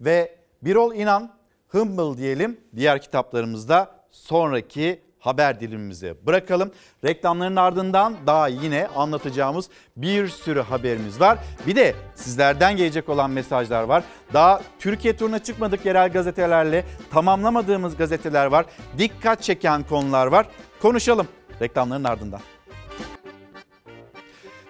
[0.00, 1.36] ve Birol İnan
[1.68, 6.70] Humble diyelim diğer kitaplarımızda sonraki haber dilimimize bırakalım.
[7.04, 11.38] Reklamların ardından daha yine anlatacağımız bir sürü haberimiz var.
[11.66, 14.04] Bir de sizlerden gelecek olan mesajlar var.
[14.32, 18.66] Daha Türkiye turuna çıkmadık yerel gazetelerle tamamlamadığımız gazeteler var.
[18.98, 20.46] Dikkat çeken konular var.
[20.82, 21.28] Konuşalım
[21.60, 22.40] reklamların ardından.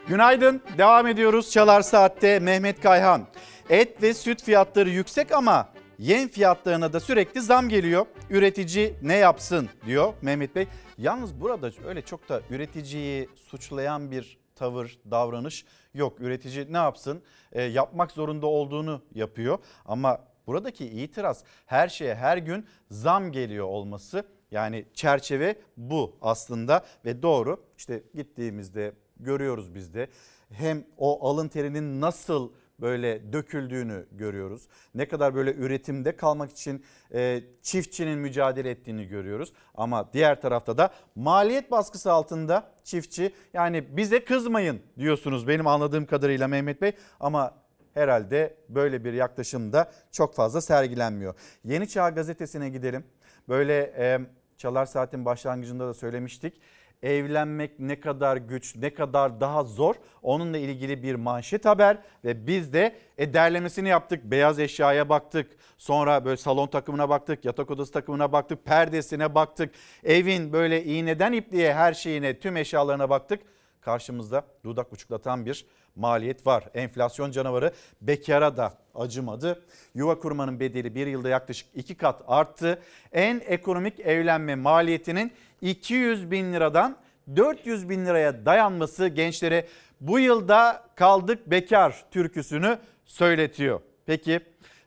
[0.08, 0.62] Günaydın.
[0.78, 1.50] Devam ediyoruz.
[1.50, 3.26] Çalar Saat'te Mehmet Kayhan.
[3.70, 8.06] Et ve süt fiyatları yüksek ama yem fiyatlarına da sürekli zam geliyor.
[8.30, 10.68] Üretici ne yapsın diyor Mehmet Bey.
[10.98, 15.64] Yalnız burada öyle çok da üreticiyi suçlayan bir tavır, davranış
[15.94, 16.20] yok.
[16.20, 17.22] Üretici ne yapsın?
[17.52, 19.58] E, yapmak zorunda olduğunu yapıyor.
[19.84, 24.24] Ama buradaki itiraz her şeye her gün zam geliyor olması.
[24.50, 27.64] Yani çerçeve bu aslında ve doğru.
[27.78, 30.08] İşte gittiğimizde görüyoruz biz de.
[30.50, 34.68] Hem o alın terinin nasıl böyle döküldüğünü görüyoruz.
[34.94, 36.84] Ne kadar böyle üretimde kalmak için
[37.14, 39.52] e, çiftçinin mücadele ettiğini görüyoruz.
[39.74, 46.48] Ama diğer tarafta da maliyet baskısı altında çiftçi yani bize kızmayın diyorsunuz benim anladığım kadarıyla
[46.48, 46.92] Mehmet Bey.
[47.20, 47.54] Ama
[47.94, 51.34] herhalde böyle bir yaklaşım da çok fazla sergilenmiyor.
[51.64, 53.04] Yeni Çağ gazetesine gidelim.
[53.48, 54.20] Böyle e,
[54.56, 56.60] Çalar Saat'in başlangıcında da söylemiştik
[57.02, 62.72] evlenmek ne kadar güç, ne kadar daha zor onunla ilgili bir manşet haber ve biz
[62.72, 64.24] de e, derlemesini yaptık.
[64.24, 65.50] Beyaz eşyaya baktık.
[65.78, 69.74] Sonra böyle salon takımına baktık, yatak odası takımına baktık, perdesine baktık.
[70.04, 73.40] Evin böyle iğneden ipliğe her şeyine, tüm eşyalarına baktık.
[73.86, 76.64] Karşımızda dudak uçuklatan bir maliyet var.
[76.74, 79.62] Enflasyon canavarı bekara da acımadı.
[79.94, 82.82] Yuva kurmanın bedeli bir yılda yaklaşık iki kat arttı.
[83.12, 86.96] En ekonomik evlenme maliyetinin 200 bin liradan
[87.36, 89.66] 400 bin liraya dayanması gençlere
[90.00, 93.80] bu yılda kaldık bekar türküsünü söyletiyor.
[94.06, 94.40] Peki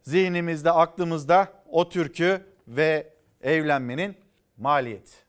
[0.04, 4.16] zihnimizde aklımızda o türkü ve evlenmenin
[4.58, 5.29] maliyeti.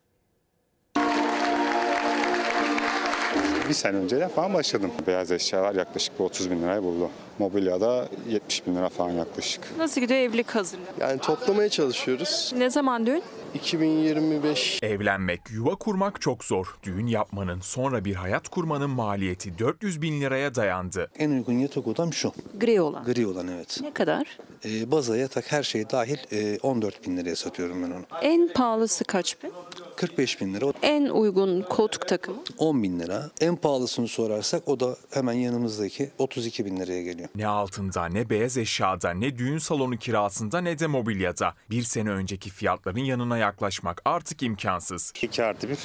[3.71, 4.91] Bir sene önce falan başladım.
[5.07, 7.09] Beyaz eşyalar yaklaşık bir 30 bin lirayı buldu.
[7.39, 9.77] Mobilyada 70 bin lira falan yaklaşık.
[9.77, 10.83] Nasıl gidiyor evlilik hazırlığı?
[10.99, 12.53] Yani toplamaya çalışıyoruz.
[12.57, 13.23] Ne zaman düğün?
[13.53, 14.79] 2025.
[14.83, 16.77] Evlenmek, yuva kurmak çok zor.
[16.83, 21.11] Düğün yapmanın, sonra bir hayat kurmanın maliyeti 400 bin liraya dayandı.
[21.19, 22.33] En uygun yatak odam şu.
[22.59, 23.03] Gri olan.
[23.05, 23.79] Gri olan evet.
[23.81, 24.37] Ne kadar?
[24.65, 28.03] Ee, baza yatak her şey dahil e, 14 bin liraya satıyorum ben onu.
[28.21, 29.51] En pahalısı kaç bin?
[30.01, 30.73] 45 bin lira.
[30.81, 32.37] En uygun koltuk takımı?
[32.57, 33.31] 10 bin lira.
[33.41, 37.29] En pahalısını sorarsak o da hemen yanımızdaki 32 bin liraya geliyor.
[37.35, 41.53] Ne altında, ne beyaz eşyada, ne düğün salonu kirasında ne de mobilyada.
[41.69, 45.13] Bir sene önceki fiyatların yanına yaklaşmak artık imkansız.
[45.21, 45.77] 2 artı 1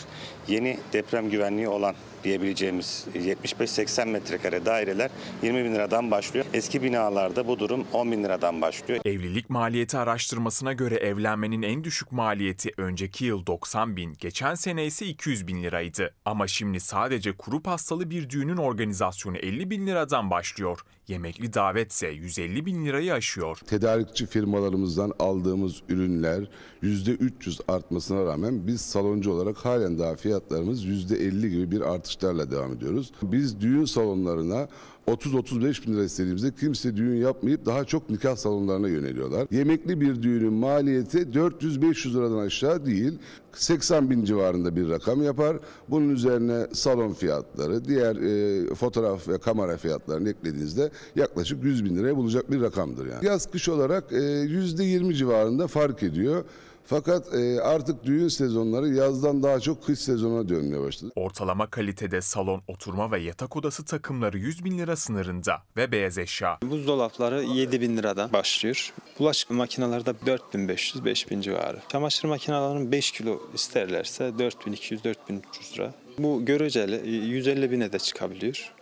[0.48, 1.94] yeni deprem güvenliği olan
[2.24, 5.10] diyebileceğimiz 75-80 metrekare daireler
[5.42, 6.46] 20 bin liradan başlıyor.
[6.52, 9.00] Eski binalarda bu durum 10 bin liradan başlıyor.
[9.04, 15.06] Evlilik maliyeti araştırmasına göre evlenmenin en düşük maliyeti önceki yıl 90 bin, geçen sene ise
[15.06, 16.14] 200 bin liraydı.
[16.24, 20.80] Ama şimdi sadece kuru pastalı bir düğünün organizasyonu 50 bin liradan başlıyor.
[21.08, 23.58] Yemekli davetse 150 bin lirayı aşıyor.
[23.66, 26.48] Tedarikçi firmalarımızdan aldığımız ürünler
[26.82, 33.12] %300 artmasına rağmen biz saloncu olarak halen daha fiyatlarımız %50 gibi bir artışlarla devam ediyoruz.
[33.22, 34.68] Biz düğün salonlarına
[35.06, 39.46] 30-35 bin lira istediğimizde kimse düğün yapmayıp daha çok nikah salonlarına yöneliyorlar.
[39.50, 43.18] Yemekli bir düğünün maliyeti 400-500 liradan aşağı değil
[43.52, 45.56] 80 bin civarında bir rakam yapar.
[45.88, 52.16] Bunun üzerine salon fiyatları, diğer e, fotoğraf ve kamera fiyatlarını eklediğinizde yaklaşık 100 bin liraya
[52.16, 53.26] bulacak bir rakamdır yani.
[53.26, 56.44] Yaz kış olarak e, %20 civarında fark ediyor.
[56.88, 61.12] Fakat e, artık düğün sezonları yazdan daha çok kış sezonuna dönmeye başladı.
[61.16, 66.58] Ortalama kalitede salon, oturma ve yatak odası takımları 100 bin lira sınırında ve beyaz eşya.
[66.62, 68.92] Buzdolapları 7 bin liradan başlıyor.
[69.18, 71.78] Bulaşık makineleri de 4500-5000 civarı.
[71.88, 75.94] Çamaşır makinelerinin 5 kilo isterlerse 4200-4300 lira.
[76.18, 78.75] Bu göreceli 150 bine de çıkabiliyor.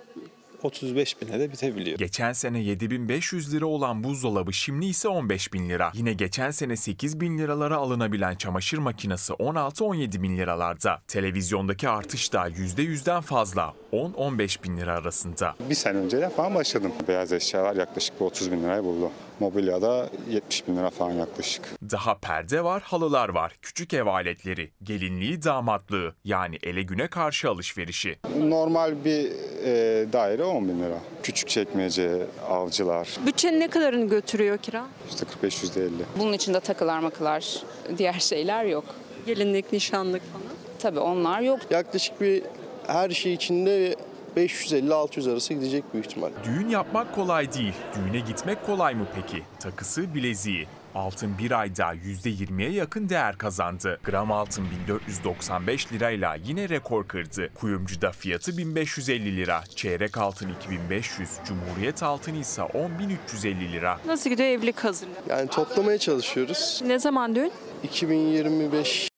[0.64, 1.98] 35 bine de bitebiliyor.
[1.98, 5.92] Geçen sene 7500 lira olan buzdolabı şimdi ise 15 bin lira.
[5.94, 11.02] Yine geçen sene 8 bin liralara alınabilen çamaşır makinesi 16-17 bin liralarda.
[11.08, 15.54] Televizyondaki artış da %100'den fazla 10-15 bin lira arasında.
[15.70, 16.92] Bir sene önce falan başladım.
[17.08, 19.10] Beyaz eşyalar yaklaşık bir 30 bin lirayı buldu.
[19.40, 21.62] Mobilyada 70 bin lira falan yaklaşık.
[21.90, 28.18] Daha perde var, halılar var, küçük ev aletleri, gelinliği, damatlığı yani ele güne karşı alışverişi.
[28.38, 29.30] Normal bir
[29.64, 30.98] e, daire 10 bin lira.
[31.22, 34.84] Küçük çekmece, avcılar Bütçenin ne kadarını götürüyor kira?
[35.10, 35.88] işte 45-50.
[36.18, 37.62] Bunun içinde takılar makılar,
[37.98, 38.84] diğer şeyler yok.
[39.26, 40.44] Gelinlik, nişanlık falan.
[40.78, 41.58] Tabii onlar yok.
[41.70, 42.42] Yaklaşık bir
[42.86, 43.96] her şey içinde
[44.36, 46.30] 550-600 arası gidecek büyük ihtimal.
[46.44, 47.74] Düğün yapmak kolay değil.
[47.96, 49.42] Düğüne gitmek kolay mı peki?
[49.60, 50.66] Takısı, bileziği.
[50.94, 54.00] Altın bir ayda %20'ye yakın değer kazandı.
[54.04, 57.50] Gram altın 1495 lirayla yine rekor kırdı.
[57.54, 59.64] Kuyumcuda fiyatı 1550 lira.
[59.76, 64.00] Çeyrek altın 2500, Cumhuriyet altını ise 10350 lira.
[64.06, 65.12] Nasıl gidiyor evlilik hazırlığı?
[65.28, 66.82] Yani toplamaya çalışıyoruz.
[66.86, 67.52] Ne zaman düğün?
[67.82, 69.08] 2025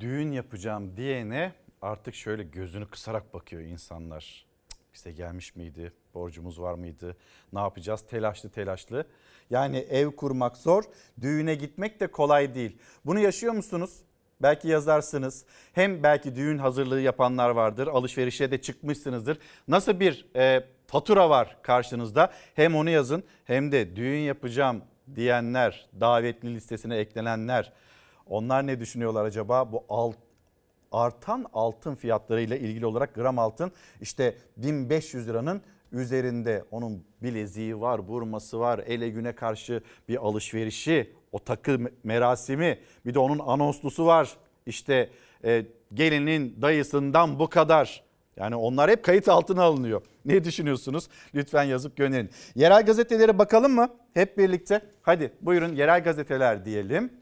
[0.00, 1.52] Düğün yapacağım diyene
[1.82, 4.46] artık şöyle gözünü kısarak bakıyor insanlar.
[4.94, 5.92] Bize gelmiş miydi?
[6.14, 7.16] Borcumuz var mıydı?
[7.52, 8.04] Ne yapacağız?
[8.10, 9.06] Telaşlı telaşlı.
[9.50, 10.84] Yani ev kurmak zor,
[11.20, 12.78] düğüne gitmek de kolay değil.
[13.06, 13.98] Bunu yaşıyor musunuz?
[14.42, 15.44] Belki yazarsınız.
[15.72, 17.86] Hem belki düğün hazırlığı yapanlar vardır.
[17.86, 19.38] Alışverişe de çıkmışsınızdır.
[19.68, 22.32] Nasıl bir e, fatura var karşınızda?
[22.54, 24.82] Hem onu yazın hem de düğün yapacağım
[25.14, 27.72] diyenler, davetli listesine eklenenler.
[28.26, 29.72] Onlar ne düşünüyorlar acaba?
[29.72, 30.16] Bu alt,
[30.92, 35.62] artan altın fiyatlarıyla ilgili olarak gram altın işte 1500 liranın
[35.92, 43.14] üzerinde onun bileziği var, burması var, ele güne karşı bir alışverişi, o takı merasimi, bir
[43.14, 44.36] de onun anonslusu var.
[44.66, 45.10] İşte
[45.44, 48.04] e, gelinin dayısından bu kadar.
[48.36, 50.02] Yani onlar hep kayıt altına alınıyor.
[50.24, 51.08] Ne düşünüyorsunuz?
[51.34, 52.30] Lütfen yazıp gönderin.
[52.54, 53.88] Yerel gazetelere bakalım mı?
[54.14, 54.80] Hep birlikte.
[55.02, 57.12] Hadi buyurun yerel gazeteler diyelim.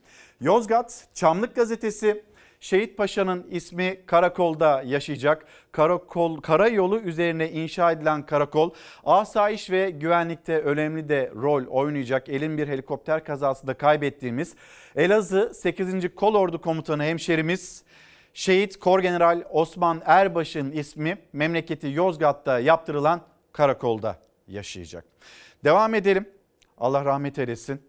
[0.41, 2.23] Yozgat Çamlık gazetesi
[2.61, 5.45] Şehit Paşa'nın ismi karakolda yaşayacak.
[5.71, 8.71] Karakol, karayolu üzerine inşa edilen karakol
[9.03, 12.29] asayiş ve güvenlikte önemli de rol oynayacak.
[12.29, 14.55] Elin bir helikopter kazasında kaybettiğimiz
[14.95, 16.15] Elazığ 8.
[16.15, 17.83] Kolordu Komutanı hemşerimiz
[18.33, 23.21] Şehit Korgeneral Osman Erbaş'ın ismi memleketi Yozgat'ta yaptırılan
[23.51, 25.05] karakolda yaşayacak.
[25.63, 26.29] Devam edelim.
[26.77, 27.88] Allah rahmet eylesin.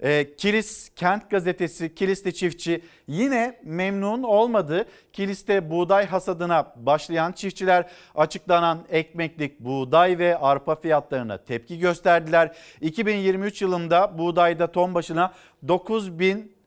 [0.00, 4.84] E, Kilis Kent Gazetesi Kilis'te çiftçi yine memnun olmadı.
[5.12, 12.56] Kilis'te buğday hasadına başlayan çiftçiler açıklanan ekmeklik buğday ve arpa fiyatlarına tepki gösterdiler.
[12.80, 15.32] 2023 yılında buğdayda ton başına
[15.68, 16.58] 9000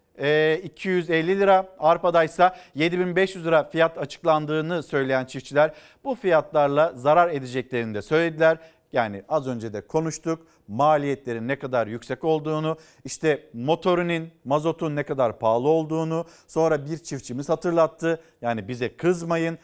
[0.63, 5.71] 250 lira, arpada ise 7500 lira fiyat açıklandığını söyleyen çiftçiler
[6.03, 8.57] bu fiyatlarla zarar edeceklerini de söylediler.
[8.93, 15.39] Yani az önce de konuştuk maliyetlerin ne kadar yüksek olduğunu, işte motorinin, mazotun ne kadar
[15.39, 18.21] pahalı olduğunu sonra bir çiftçimiz hatırlattı.
[18.41, 19.57] Yani bize kızmayın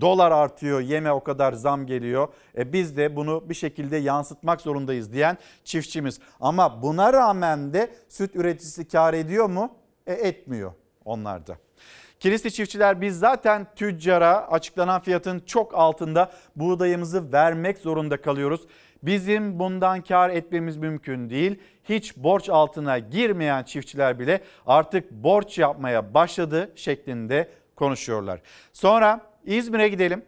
[0.00, 2.28] dolar artıyor, yeme o kadar zam geliyor.
[2.58, 6.20] E biz de bunu bir şekilde yansıtmak zorundayız diyen çiftçimiz.
[6.40, 9.76] Ama buna rağmen de süt üreticisi kar ediyor mu?
[10.06, 10.72] E etmiyor
[11.04, 11.56] onlar da.
[12.22, 18.60] Kilisli çiftçiler biz zaten tüccara açıklanan fiyatın çok altında buğdayımızı vermek zorunda kalıyoruz.
[19.02, 21.58] Bizim bundan kar etmemiz mümkün değil.
[21.84, 28.40] Hiç borç altına girmeyen çiftçiler bile artık borç yapmaya başladı şeklinde konuşuyorlar.
[28.72, 30.24] Sonra İzmir'e gidelim.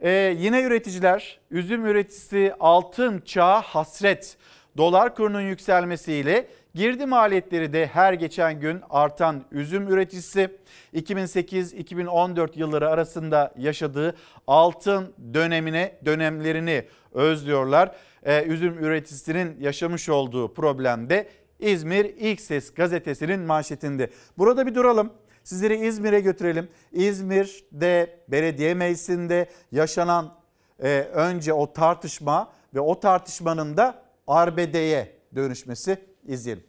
[0.00, 4.36] Ee, yine üreticiler üzüm üreticisi altın çağa hasret.
[4.76, 10.58] Dolar kurunun yükselmesiyle girdi maliyetleri de her geçen gün artan üzüm üreticisi
[10.94, 17.96] 2008-2014 yılları arasında yaşadığı altın dönemine dönemlerini özlüyorlar.
[18.22, 21.28] Ee, üzüm üreticisinin yaşamış olduğu problemde
[21.58, 24.10] İzmir İlk Ses gazetesinin manşetinde.
[24.38, 25.12] Burada bir duralım.
[25.44, 26.68] Sizleri İzmir'e götürelim.
[26.92, 30.34] İzmir'de belediye meclisinde yaşanan
[30.82, 36.64] e, önce o tartışma ve o tartışmanın da arbedeye dönüşmesi izleyelim.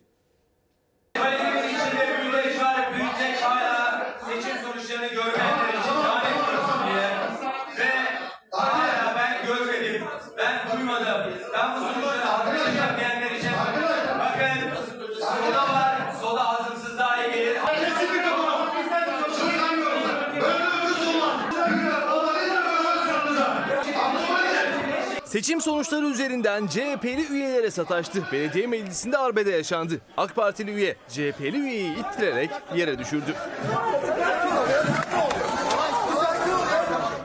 [25.35, 28.23] Seçim sonuçları üzerinden CHP'li üyelere sataştı.
[28.31, 30.01] Belediye meclisinde arbede yaşandı.
[30.17, 33.35] AK Partili üye CHP'li üyeyi ittirerek yere düşürdü.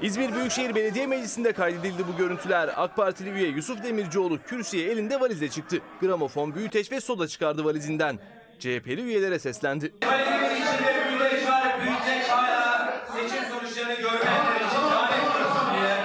[0.02, 2.70] İzmir Büyükşehir Belediye Meclisi'nde kaydedildi bu görüntüler.
[2.76, 5.78] AK Partili üye Yusuf Demircioğlu kürsüye elinde valizle çıktı.
[6.00, 8.18] Gramofon, büyüteç ve soda çıkardı valizinden.
[8.58, 9.92] CHP'li üyelere seslendi.
[10.06, 15.96] Valizimin içinde büyüteç var, büyüteç hala seçim sonuçlarını görmeyenler için lanet olsun diye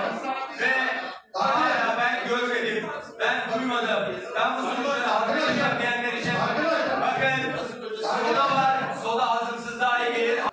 [0.61, 0.73] ve
[1.34, 2.86] hala ben görmedim,
[3.19, 4.76] ben duymadım, ben bu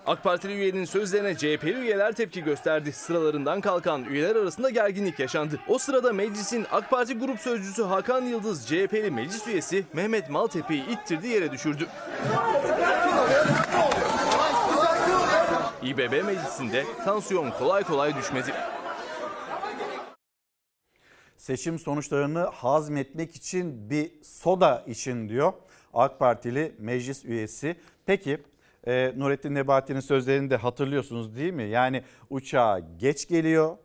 [0.07, 2.93] AK Partili üyenin sözlerine CHP'li üyeler tepki gösterdi.
[2.93, 5.61] Sıralarından kalkan üyeler arasında gerginlik yaşandı.
[5.69, 11.29] O sırada meclisin AK Parti grup sözcüsü Hakan Yıldız CHP'li meclis üyesi Mehmet Maltepe'yi ittirdi
[11.29, 11.87] yere düşürdü.
[15.83, 18.53] İBB meclisinde tansiyon kolay kolay düşmedi.
[21.37, 25.53] Seçim sonuçlarını hazmetmek için bir soda için diyor
[25.95, 27.77] AK Partili meclis üyesi.
[28.07, 28.39] Peki
[28.87, 31.63] e, Nurettin Nebati'nin sözlerini de hatırlıyorsunuz değil mi?
[31.63, 33.77] Yani uçağa geç geliyor.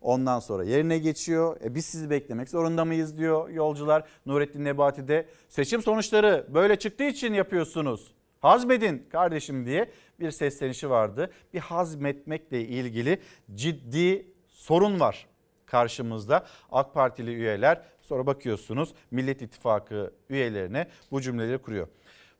[0.00, 1.60] Ondan sonra yerine geçiyor.
[1.64, 4.04] E biz sizi beklemek zorunda mıyız diyor yolcular.
[4.26, 8.14] Nurettin Nebati de seçim sonuçları böyle çıktığı için yapıyorsunuz.
[8.40, 9.90] Hazmedin kardeşim diye
[10.20, 11.30] bir seslenişi vardı.
[11.54, 13.18] Bir hazmetmekle ilgili
[13.54, 15.26] ciddi sorun var
[15.66, 16.46] karşımızda.
[16.72, 21.88] AK Partili üyeler sonra bakıyorsunuz Millet İttifakı üyelerine bu cümleleri kuruyor.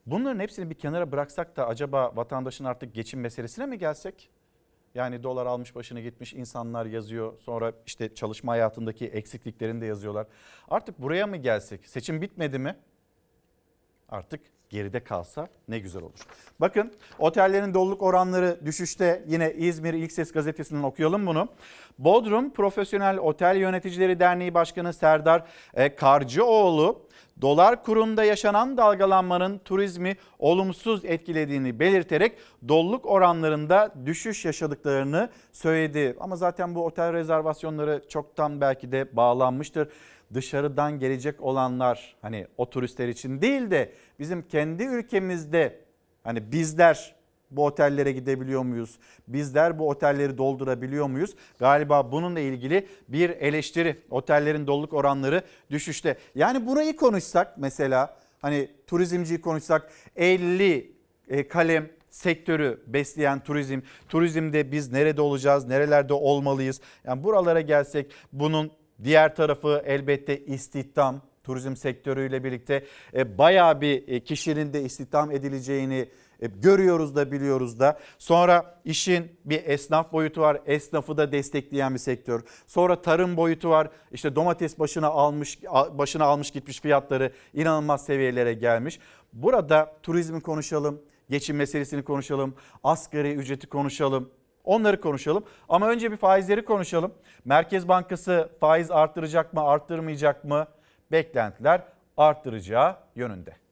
[0.06, 4.30] Bunların hepsini bir kenara bıraksak da acaba vatandaşın artık geçim meselesine mi gelsek?
[4.94, 7.38] Yani dolar almış başını gitmiş insanlar yazıyor.
[7.38, 10.26] Sonra işte çalışma hayatındaki eksikliklerini de yazıyorlar.
[10.68, 11.86] Artık buraya mı gelsek?
[11.86, 12.76] Seçim bitmedi mi?
[14.08, 14.40] Artık
[14.70, 16.20] geride kalsa ne güzel olur.
[16.60, 21.48] Bakın otellerin doluluk oranları düşüşte yine İzmir İlk Ses gazetesinden okuyalım bunu.
[21.98, 25.44] Bodrum Profesyonel Otel Yöneticileri Derneği Başkanı Serdar
[25.74, 27.03] e, Karcıoğlu
[27.40, 32.38] dolar kurunda yaşanan dalgalanmanın turizmi olumsuz etkilediğini belirterek
[32.68, 36.16] doluluk oranlarında düşüş yaşadıklarını söyledi.
[36.20, 39.88] Ama zaten bu otel rezervasyonları çoktan belki de bağlanmıştır
[40.34, 45.80] dışarıdan gelecek olanlar hani o turistler için değil de bizim kendi ülkemizde
[46.24, 47.14] hani bizler
[47.56, 48.98] bu otellere gidebiliyor muyuz?
[49.28, 51.34] Bizler bu otelleri doldurabiliyor muyuz?
[51.58, 53.96] Galiba bununla ilgili bir eleştiri.
[54.10, 56.18] Otellerin doluluk oranları düşüşte.
[56.34, 60.92] Yani burayı konuşsak mesela hani turizmciyi konuşsak 50
[61.28, 63.80] e, kalem sektörü besleyen turizm.
[64.08, 65.66] Turizmde biz nerede olacağız?
[65.66, 66.80] Nerelerde olmalıyız?
[67.04, 68.70] Yani buralara gelsek bunun
[69.04, 76.08] Diğer tarafı elbette istihdam, turizm sektörüyle birlikte e, bayağı bir e, kişinin de istihdam edileceğini
[76.44, 77.98] e, görüyoruz da biliyoruz da.
[78.18, 80.60] Sonra işin bir esnaf boyutu var.
[80.66, 82.40] Esnafı da destekleyen bir sektör.
[82.66, 83.88] Sonra tarım boyutu var.
[84.12, 85.58] İşte domates başına almış
[85.92, 88.98] başına almış gitmiş fiyatları inanılmaz seviyelere gelmiş.
[89.32, 92.54] Burada turizmi konuşalım, geçim meselesini konuşalım,
[92.84, 94.30] asgari ücreti konuşalım.
[94.64, 95.44] Onları konuşalım.
[95.68, 97.14] Ama önce bir faizleri konuşalım.
[97.44, 100.66] Merkez Bankası faiz arttıracak mı, arttırmayacak mı?
[101.12, 101.82] Beklentiler
[102.16, 103.63] arttıracağı yönünde.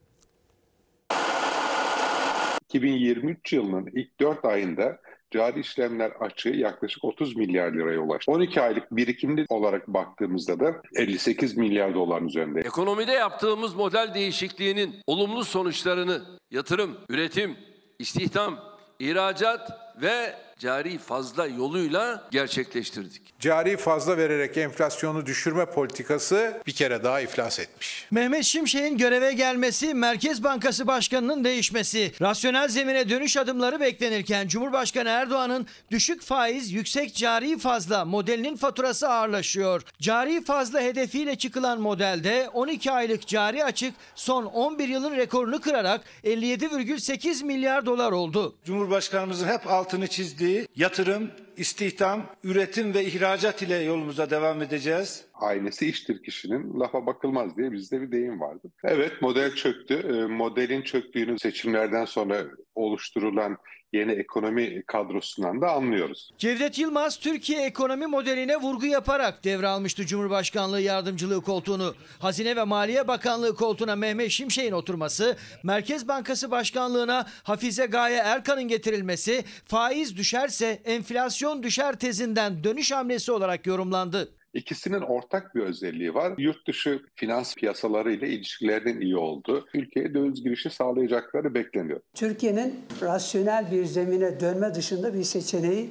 [2.73, 4.99] 2023 yılının ilk 4 ayında
[5.31, 8.33] cari işlemler açığı yaklaşık 30 milyar liraya ulaştı.
[8.33, 12.61] 12 aylık birikimli olarak baktığımızda da 58 milyar doların üzerinde.
[12.61, 17.57] Ekonomide yaptığımız model değişikliğinin olumlu sonuçlarını yatırım, üretim,
[17.99, 18.59] istihdam,
[18.99, 19.71] ihracat
[20.03, 23.23] ve cari fazla yoluyla gerçekleştirdik.
[23.41, 28.07] Cari fazla vererek enflasyonu düşürme politikası bir kere daha iflas etmiş.
[28.11, 35.67] Mehmet Şimşek'in göreve gelmesi, Merkez Bankası Başkanı'nın değişmesi, rasyonel zemine dönüş adımları beklenirken Cumhurbaşkanı Erdoğan'ın
[35.91, 39.83] düşük faiz, yüksek cari fazla modelinin faturası ağırlaşıyor.
[40.01, 47.45] Cari fazla hedefiyle çıkılan modelde 12 aylık cari açık son 11 yılın rekorunu kırarak 57,8
[47.45, 48.55] milyar dolar oldu.
[48.65, 55.25] Cumhurbaşkanımızın hep altını çizdiği yatırım, istihdam, üretim ve ihracat ile yolumuza devam edeceğiz.
[55.35, 58.73] Ailesi iştir kişinin lafa bakılmaz diye bizde bir deyim vardı.
[58.85, 59.95] Evet model çöktü.
[59.95, 62.45] Ee, modelin çöktüğünü seçimlerden sonra
[62.75, 63.57] oluşturulan
[63.93, 66.31] yeni ekonomi kadrosundan da anlıyoruz.
[66.39, 71.95] Cevdet Yılmaz Türkiye ekonomi modeline vurgu yaparak devralmıştı Cumhurbaşkanlığı yardımcılığı koltuğunu.
[72.19, 79.45] Hazine ve Maliye Bakanlığı koltuğuna Mehmet Şimşek'in oturması, Merkez Bankası Başkanlığına Hafize Gaye Erkan'ın getirilmesi,
[79.67, 84.42] faiz düşerse enflasyon düşer tezinden dönüş hamlesi olarak yorumlandı.
[84.55, 86.33] İkisinin ortak bir özelliği var.
[86.39, 92.01] Yurt dışı finans piyasaları ile ilişkilerinin iyi olduğu, ülkeye döviz girişi sağlayacakları bekleniyor.
[92.15, 95.91] Türkiye'nin rasyonel bir zemine dönme dışında bir seçeneği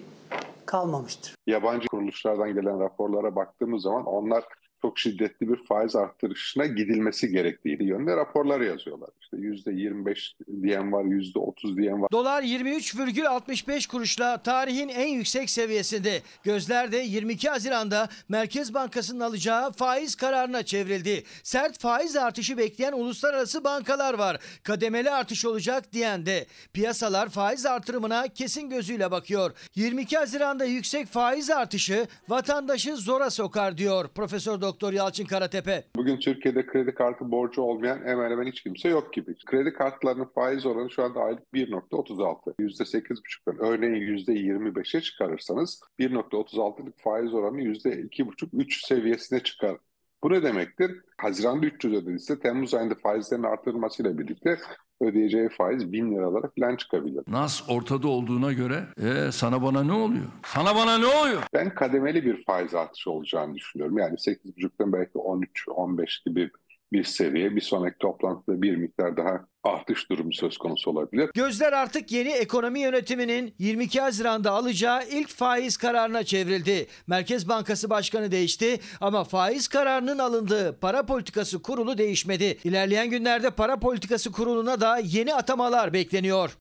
[0.65, 1.35] kalmamıştır.
[1.47, 4.43] Yabancı kuruluşlardan gelen raporlara baktığımız zaman onlar
[4.81, 9.09] çok şiddetli bir faiz arttırışına gidilmesi gerektiği yönde raporlar yazıyorlar.
[9.21, 12.11] İşte %25 diyen var, %30 diyen var.
[12.11, 16.21] Dolar 23,65 kuruşla tarihin en yüksek seviyesinde.
[16.43, 21.23] Gözler de 22 Haziran'da Merkez Bankası'nın alacağı faiz kararına çevrildi.
[21.43, 24.39] Sert faiz artışı bekleyen uluslararası bankalar var.
[24.63, 26.45] Kademeli artış olacak diyen de.
[26.73, 29.51] Piyasalar faiz artırımına kesin gözüyle bakıyor.
[29.75, 35.83] 22 Haziran'da yüksek faiz artışı vatandaşı zora sokar diyor Profesör Doktor Doktor Yalçın Karatepe.
[35.95, 39.35] Bugün Türkiye'de kredi kartı borcu olmayan hemen hemen hiç kimse yok gibi.
[39.45, 42.55] Kredi kartlarının faiz oranı şu anda aylık 1.36.
[42.59, 49.77] %8,5'tan örneğin %25'e çıkarırsanız 1.36'lık faiz oranı %2,5-3 seviyesine çıkar.
[50.23, 51.01] Bu ne demektir?
[51.17, 54.57] Haziran'da 300 ödediyse Temmuz ayında faizlerin artırılmasıyla birlikte
[55.01, 57.23] ödeyeceği faiz 1000 liralara falan çıkabilir.
[57.27, 60.23] Nas ortada olduğuna göre e, sana bana ne oluyor?
[60.45, 61.41] Sana bana ne oluyor?
[61.53, 63.97] Ben kademeli bir faiz artışı olacağını düşünüyorum.
[63.97, 66.51] Yani 8,5'tan belki 13-15 gibi
[66.93, 67.55] bir seviye.
[67.55, 71.29] Bir sonraki toplantıda bir miktar daha artış durumu söz konusu olabilir.
[71.33, 76.87] Gözler artık yeni ekonomi yönetiminin 22 Haziran'da alacağı ilk faiz kararına çevrildi.
[77.07, 82.57] Merkez Bankası Başkanı değişti ama faiz kararının alındığı para politikası kurulu değişmedi.
[82.63, 86.57] İlerleyen günlerde para politikası kuruluna da yeni atamalar bekleniyor.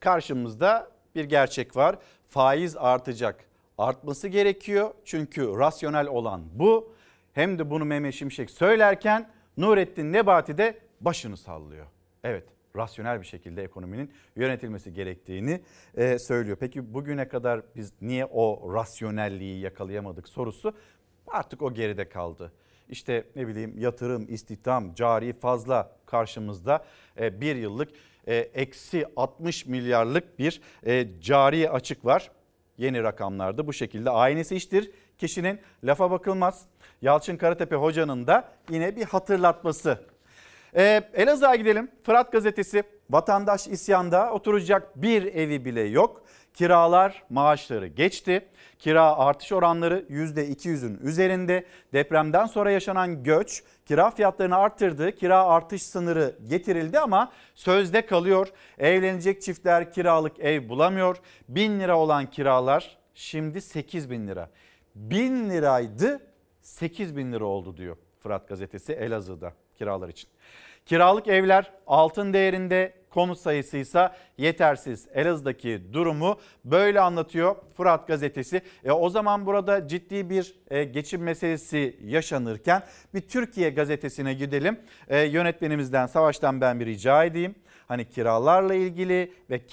[0.00, 1.98] Karşımızda bir gerçek var.
[2.26, 3.44] Faiz artacak.
[3.78, 6.97] Artması gerekiyor çünkü rasyonel olan bu.
[7.38, 11.86] Hem de bunu Mehmet Şimşek söylerken Nurettin Nebati de başını sallıyor.
[12.24, 12.44] Evet
[12.76, 15.60] rasyonel bir şekilde ekonominin yönetilmesi gerektiğini
[15.96, 16.56] e, söylüyor.
[16.60, 20.74] Peki bugüne kadar biz niye o rasyonelliği yakalayamadık sorusu
[21.26, 22.52] artık o geride kaldı.
[22.88, 26.84] İşte ne bileyim yatırım, istihdam, cari fazla karşımızda
[27.20, 27.88] e, bir yıllık
[28.26, 32.30] e, eksi 60 milyarlık bir e, cari açık var.
[32.78, 34.90] Yeni rakamlarda bu şekilde aynesi iştir.
[35.18, 36.66] Kişinin lafa bakılmaz.
[37.02, 39.98] Yalçın Karatepe hocanın da yine bir hatırlatması.
[40.76, 41.90] Ee, Elazığ'a gidelim.
[42.02, 46.22] Fırat gazetesi vatandaş isyanda oturacak bir evi bile yok.
[46.54, 48.48] Kiralar maaşları geçti.
[48.78, 51.64] Kira artış oranları %200'ün üzerinde.
[51.92, 55.12] Depremden sonra yaşanan göç kira fiyatlarını arttırdı.
[55.12, 58.48] Kira artış sınırı getirildi ama sözde kalıyor.
[58.78, 61.16] Evlenecek çiftler kiralık ev bulamıyor.
[61.48, 64.50] 1000 lira olan kiralar şimdi 8 bin lira.
[64.94, 66.20] 1000 liraydı
[66.68, 70.30] 8 bin lira oldu diyor Fırat gazetesi Elazığ'da kiralar için.
[70.86, 75.08] Kiralık evler altın değerinde konut sayısı ise yetersiz.
[75.14, 78.62] Elazığ'daki durumu böyle anlatıyor Fırat gazetesi.
[78.84, 82.82] E, o zaman burada ciddi bir e, geçim meselesi yaşanırken
[83.14, 84.80] bir Türkiye gazetesine gidelim.
[85.08, 87.54] E, yönetmenimizden Savaş'tan ben bir rica edeyim.
[87.88, 89.66] Hani kiralarla ilgili ve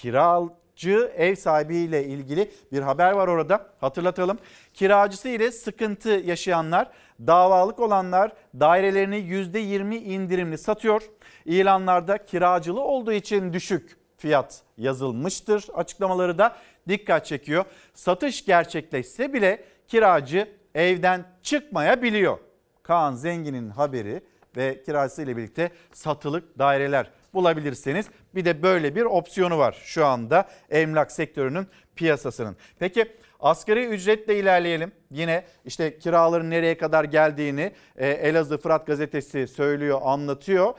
[0.75, 4.37] kiracı ev sahibiyle ilgili bir haber var orada hatırlatalım.
[4.73, 11.01] Kiracısı ile sıkıntı yaşayanlar davalık olanlar dairelerini %20 indirimli satıyor.
[11.45, 15.65] İlanlarda kiracılı olduğu için düşük fiyat yazılmıştır.
[15.73, 16.55] Açıklamaları da
[16.87, 17.65] dikkat çekiyor.
[17.93, 22.37] Satış gerçekleşse bile kiracı evden çıkmayabiliyor.
[22.83, 24.21] Kaan Zengin'in haberi
[24.57, 28.05] ve kiracısı ile birlikte satılık daireler bulabilirseniz
[28.35, 32.57] bir de böyle bir opsiyonu var şu anda emlak sektörünün piyasasının.
[32.79, 33.05] Peki
[33.39, 34.91] Asgari ücretle ilerleyelim.
[35.11, 40.73] Yine işte kiraların nereye kadar geldiğini e, Elazığ Fırat gazetesi söylüyor, anlatıyor.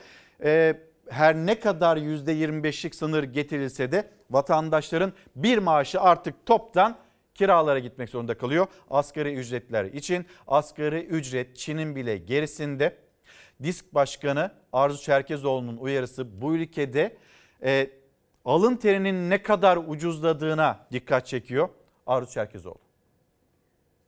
[0.44, 0.76] E,
[1.10, 6.96] her ne kadar %25'lik sınır getirilse de vatandaşların bir maaşı artık toptan
[7.34, 8.66] kiralara gitmek zorunda kalıyor.
[8.90, 12.96] Asgari ücretler için asgari ücret Çin'in bile gerisinde.
[13.62, 17.16] Disk Başkanı Arzu Çerkezoğlu'nun uyarısı bu ülkede
[17.62, 17.90] e,
[18.44, 21.68] alın terinin ne kadar ucuzladığına dikkat çekiyor.
[22.06, 22.85] Arzu Çerkezoğlu.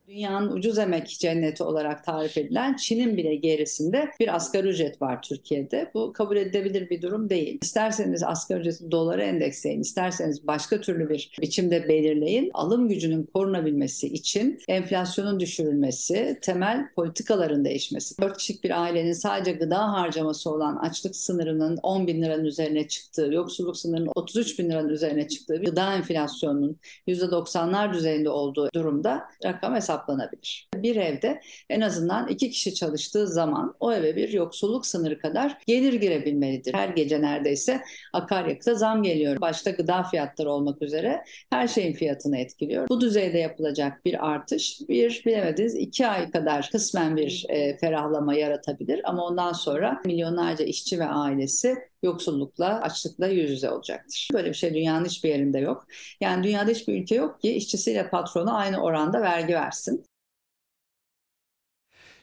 [0.09, 5.90] Dünyanın ucuz emek cenneti olarak tarif edilen Çin'in bile gerisinde bir asgari ücret var Türkiye'de.
[5.94, 7.59] Bu kabul edilebilir bir durum değil.
[7.62, 12.51] İsterseniz asgari ücreti dolara endeksleyin, isterseniz başka türlü bir biçimde belirleyin.
[12.55, 18.22] Alım gücünün korunabilmesi için enflasyonun düşürülmesi, temel politikaların değişmesi.
[18.22, 23.32] 4 kişilik bir ailenin sadece gıda harcaması olan açlık sınırının 10 bin liranın üzerine çıktığı,
[23.32, 26.76] yoksulluk sınırının 33 bin liranın üzerine çıktığı, gıda enflasyonunun
[27.09, 30.69] %90'lar düzeyinde olduğu durumda rakam hesap hesaplanabilir.
[30.75, 35.93] Bir evde en azından iki kişi çalıştığı zaman o eve bir yoksulluk sınırı kadar gelir
[35.93, 36.75] girebilmelidir.
[36.75, 37.81] Her gece neredeyse
[38.12, 39.41] akaryakıta zam geliyor.
[39.41, 42.89] Başta gıda fiyatları olmak üzere her şeyin fiyatını etkiliyor.
[42.89, 49.01] Bu düzeyde yapılacak bir artış bir bilemediniz iki ay kadar kısmen bir e, ferahlama yaratabilir
[49.05, 54.29] ama ondan sonra milyonlarca işçi ve ailesi yoksullukla, açlıkla yüz yüze olacaktır.
[54.33, 55.87] Böyle bir şey dünyanın hiçbir yerinde yok.
[56.20, 60.05] Yani dünyada hiçbir ülke yok ki işçisiyle patronu aynı oranda vergi versin.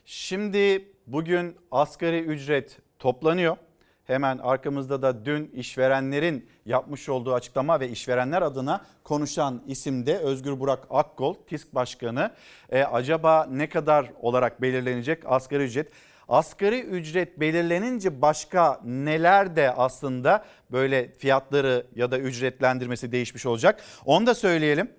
[0.06, 3.58] Şimdi bugün asgari ücret toplanıyor.
[4.04, 10.88] Hemen arkamızda da dün işverenlerin yapmış olduğu açıklama ve işverenler adına konuşan isimde Özgür Burak
[10.90, 12.32] Akkol, TİSK Başkanı.
[12.70, 15.92] E, acaba ne kadar olarak belirlenecek asgari ücret?
[16.30, 23.82] Asgari ücret belirlenince başka neler de aslında böyle fiyatları ya da ücretlendirmesi değişmiş olacak.
[24.06, 24.92] Onu da söyleyelim.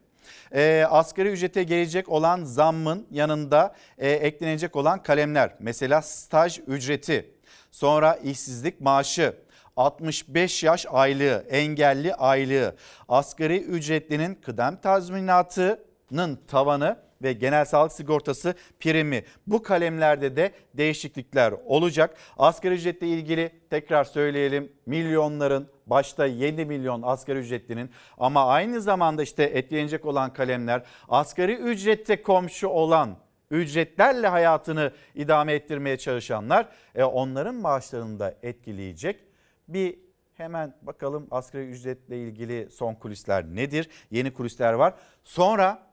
[0.52, 5.56] e, asgari ücrete gelecek olan zammın yanında e, eklenecek olan kalemler.
[5.60, 7.30] Mesela staj ücreti,
[7.70, 9.36] sonra işsizlik maaşı,
[9.76, 12.76] 65 yaş aylığı, engelli aylığı,
[13.08, 19.24] asgari ücretlinin kıdem tazminatının tavanı ve genel sağlık sigortası primi.
[19.46, 22.16] Bu kalemlerde de değişiklikler olacak.
[22.38, 29.42] Asgari ücretle ilgili tekrar söyleyelim milyonların başta 7 milyon asgari ücretlinin ama aynı zamanda işte
[29.42, 33.16] etkilenecek olan kalemler asgari ücrette komşu olan
[33.50, 39.24] ücretlerle hayatını idame ettirmeye çalışanlar e, onların maaşlarını da etkileyecek.
[39.68, 39.98] Bir
[40.34, 43.88] hemen bakalım asgari ücretle ilgili son kulisler nedir?
[44.10, 44.94] Yeni kulisler var.
[45.24, 45.86] Sonra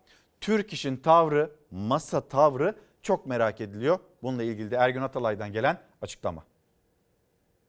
[0.43, 3.99] Türk İş'in tavrı, masa tavrı çok merak ediliyor.
[4.23, 6.43] Bununla ilgili de Ergün Atalay'dan gelen açıklama.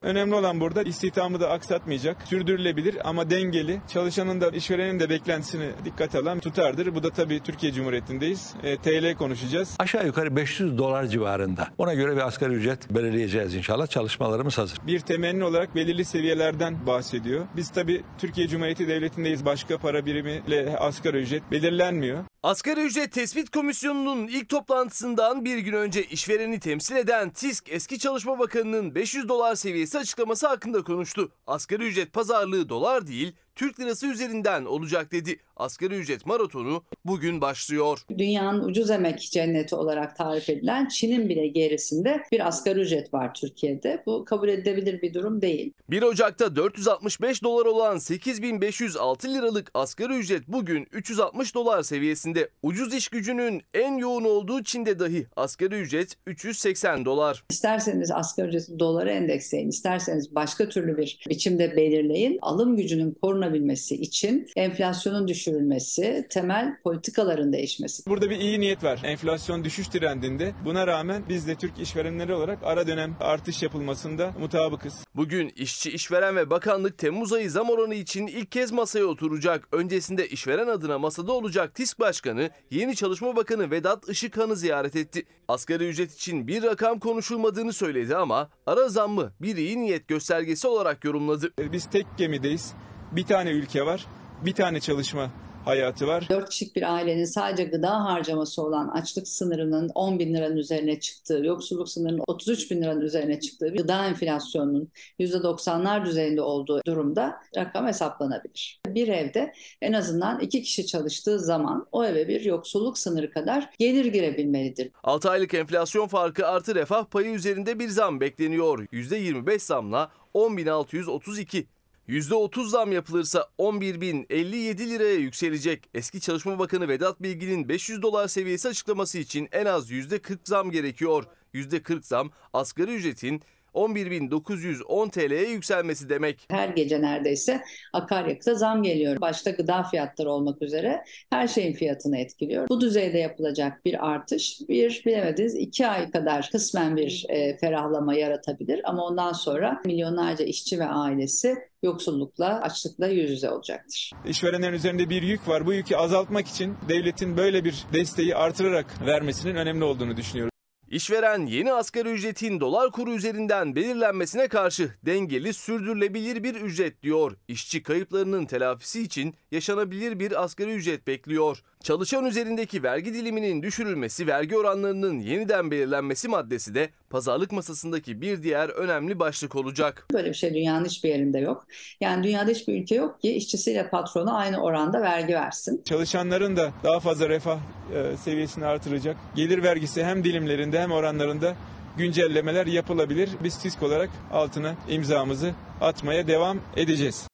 [0.03, 6.19] Önemli olan burada istihdamı da aksatmayacak, sürdürülebilir ama dengeli, çalışanın da işverenin de beklentisini dikkate
[6.19, 6.95] alan tutardır.
[6.95, 8.55] Bu da tabii Türkiye Cumhuriyeti'ndeyiz.
[8.63, 9.77] E, TL konuşacağız.
[9.79, 11.69] Aşağı yukarı 500 dolar civarında.
[11.79, 13.87] Ona göre bir asgari ücret belirleyeceğiz inşallah.
[13.87, 14.79] Çalışmalarımız hazır.
[14.87, 17.47] Bir temenni olarak belirli seviyelerden bahsediyor.
[17.57, 19.45] Biz tabii Türkiye Cumhuriyeti Devleti'ndeyiz.
[19.45, 22.25] Başka para birimiyle asgari ücret belirlenmiyor.
[22.45, 28.39] Asgari ücret tespit komisyonunun ilk toplantısından bir gün önce işvereni temsil eden TİSK eski Çalışma
[28.39, 31.33] Bakanı'nın 500 dolar seviyesi açıklaması hakkında konuştu.
[31.47, 35.37] Asgari ücret pazarlığı dolar değil Türk lirası üzerinden olacak dedi.
[35.57, 38.05] Asgari ücret maratonu bugün başlıyor.
[38.19, 44.03] Dünyanın ucuz emek cenneti olarak tarif edilen Çin'in bile gerisinde bir asgari ücret var Türkiye'de.
[44.07, 45.73] Bu kabul edilebilir bir durum değil.
[45.91, 52.49] 1 Ocak'ta 465 dolar olan 8506 liralık asgari ücret bugün 360 dolar seviyesinde.
[52.63, 57.45] Ucuz iş gücünün en yoğun olduğu Çin'de dahi asgari ücret 380 dolar.
[57.51, 62.39] İsterseniz asgari ücreti dolara endeksleyin, isterseniz başka türlü bir biçimde belirleyin.
[62.43, 68.07] Alım gücünün korunabilmesi için enflasyonun düşürülmesi, temel politikaların değişmesi.
[68.07, 69.01] Burada bir iyi niyet var.
[69.05, 70.53] Enflasyon düşüş trendinde.
[70.65, 75.05] Buna rağmen biz de Türk işverenleri olarak ara dönem artış yapılmasında mutabıkız.
[75.15, 79.69] Bugün işçi, işveren ve bakanlık Temmuz ayı zam oranı için ilk kez masaya oturacak.
[79.73, 85.23] Öncesinde işveren adına masada olacak TİSK Başkanı, yeni Çalışma Bakanı Vedat Işıkhan'ı ziyaret etti.
[85.49, 91.05] Asgari ücret için bir rakam konuşulmadığını söyledi ama ara zammı bir iyi niyet göstergesi olarak
[91.05, 91.53] yorumladı.
[91.73, 92.75] Biz tek gemideyiz.
[93.17, 94.07] Bir tane ülke var,
[94.45, 95.31] bir tane çalışma
[95.65, 96.27] hayatı var.
[96.31, 101.45] 4 kişilik bir ailenin sadece gıda harcaması olan açlık sınırının 10 bin liranın üzerine çıktığı,
[101.45, 104.89] yoksulluk sınırının 33 bin liranın üzerine çıktığı, gıda enflasyonunun
[105.21, 108.81] %90'lar düzeyinde olduğu durumda rakam hesaplanabilir.
[108.87, 114.05] Bir evde en azından iki kişi çalıştığı zaman o eve bir yoksulluk sınırı kadar gelir
[114.05, 114.91] girebilmelidir.
[115.05, 118.79] 6 aylık enflasyon farkı artı refah payı üzerinde bir zam bekleniyor.
[118.93, 121.65] %25 zamla 10.632.
[122.09, 125.89] %30 zam yapılırsa 11.057 liraya yükselecek.
[125.95, 131.25] Eski Çalışma Bakanı Vedat Bilgin'in 500 dolar seviyesi açıklaması için en az %40 zam gerekiyor.
[131.55, 133.43] %40 zam asgari ücretin
[133.75, 136.47] 11.910 TL'ye yükselmesi demek.
[136.51, 137.61] Her gece neredeyse
[137.93, 139.21] akaryakıta zam geliyor.
[139.21, 142.69] Başta gıda fiyatları olmak üzere her şeyin fiyatını etkiliyor.
[142.69, 148.81] Bu düzeyde yapılacak bir artış bir bilemediniz iki ay kadar kısmen bir e, ferahlama yaratabilir
[148.85, 154.11] ama ondan sonra milyonlarca işçi ve ailesi yoksullukla, açlıkla yüz yüze olacaktır.
[154.27, 155.67] İşverenlerin üzerinde bir yük var.
[155.67, 160.54] Bu yükü azaltmak için devletin böyle bir desteği artırarak vermesinin önemli olduğunu düşünüyorum.
[160.89, 167.37] İşveren yeni asgari ücretin dolar kuru üzerinden belirlenmesine karşı dengeli sürdürülebilir bir ücret diyor.
[167.49, 171.63] İşçi kayıplarının telafisi için yaşanabilir bir asgari ücret bekliyor.
[171.85, 178.69] Çalışan üzerindeki vergi diliminin düşürülmesi, vergi oranlarının yeniden belirlenmesi maddesi de pazarlık masasındaki bir diğer
[178.69, 180.07] önemli başlık olacak.
[180.13, 181.67] Böyle bir şey dünyanın hiçbir yerinde yok.
[182.01, 185.83] Yani dünyada hiçbir ülke yok ki işçisiyle patronu aynı oranda vergi versin.
[185.85, 187.59] Çalışanların da daha fazla refah
[187.95, 189.17] e, seviyesini artıracak.
[189.35, 191.57] Gelir vergisi hem dilimlerinde hem oranlarında
[191.97, 193.31] güncellemeler yapılabilir.
[193.43, 197.29] Biz TİSK olarak altına imzamızı atmaya devam edeceğiz.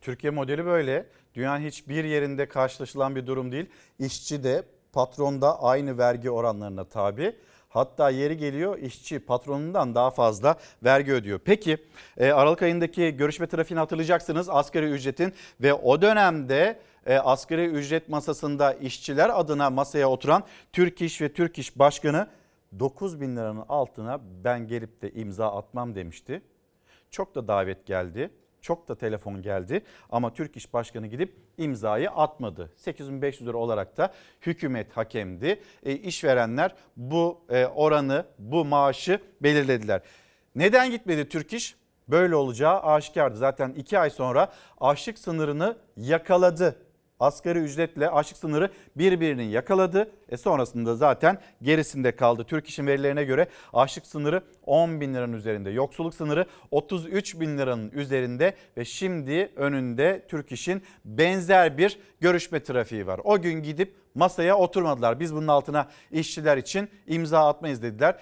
[0.00, 1.19] Türkiye modeli böyle.
[1.34, 3.66] Dünyanın hiçbir yerinde karşılaşılan bir durum değil.
[3.98, 7.36] İşçi de patron da aynı vergi oranlarına tabi.
[7.68, 11.40] Hatta yeri geliyor işçi patronundan daha fazla vergi ödüyor.
[11.44, 11.78] Peki
[12.16, 18.72] e, Aralık ayındaki görüşme trafiğini hatırlayacaksınız asgari ücretin ve o dönemde e, asgari ücret masasında
[18.72, 22.28] işçiler adına masaya oturan Türk İş ve Türk İş Başkanı
[22.78, 26.42] 9 bin liranın altına ben gelip de imza atmam demişti.
[27.10, 28.30] Çok da davet geldi.
[28.62, 32.72] Çok da telefon geldi ama Türk İş Başkanı gidip imzayı atmadı.
[32.76, 35.60] 8500 lira olarak da hükümet hakemdi.
[35.82, 40.00] E, işverenler bu e, oranı, bu maaşı belirlediler.
[40.54, 41.76] Neden gitmedi Türk İş?
[42.08, 43.36] Böyle olacağı aşikardı.
[43.36, 46.76] Zaten 2 ay sonra açlık sınırını yakaladı.
[47.20, 50.10] Asgari ücretle açlık sınırı birbirini yakaladı.
[50.28, 52.44] E sonrasında zaten gerisinde kaldı.
[52.44, 55.70] Türk İş'in verilerine göre açlık sınırı 10 bin liranın üzerinde.
[55.70, 63.06] Yoksulluk sınırı 33 bin liranın üzerinde ve şimdi önünde Türk İş'in benzer bir görüşme trafiği
[63.06, 63.20] var.
[63.24, 65.20] O gün gidip masaya oturmadılar.
[65.20, 68.16] Biz bunun altına işçiler için imza atmayız dediler.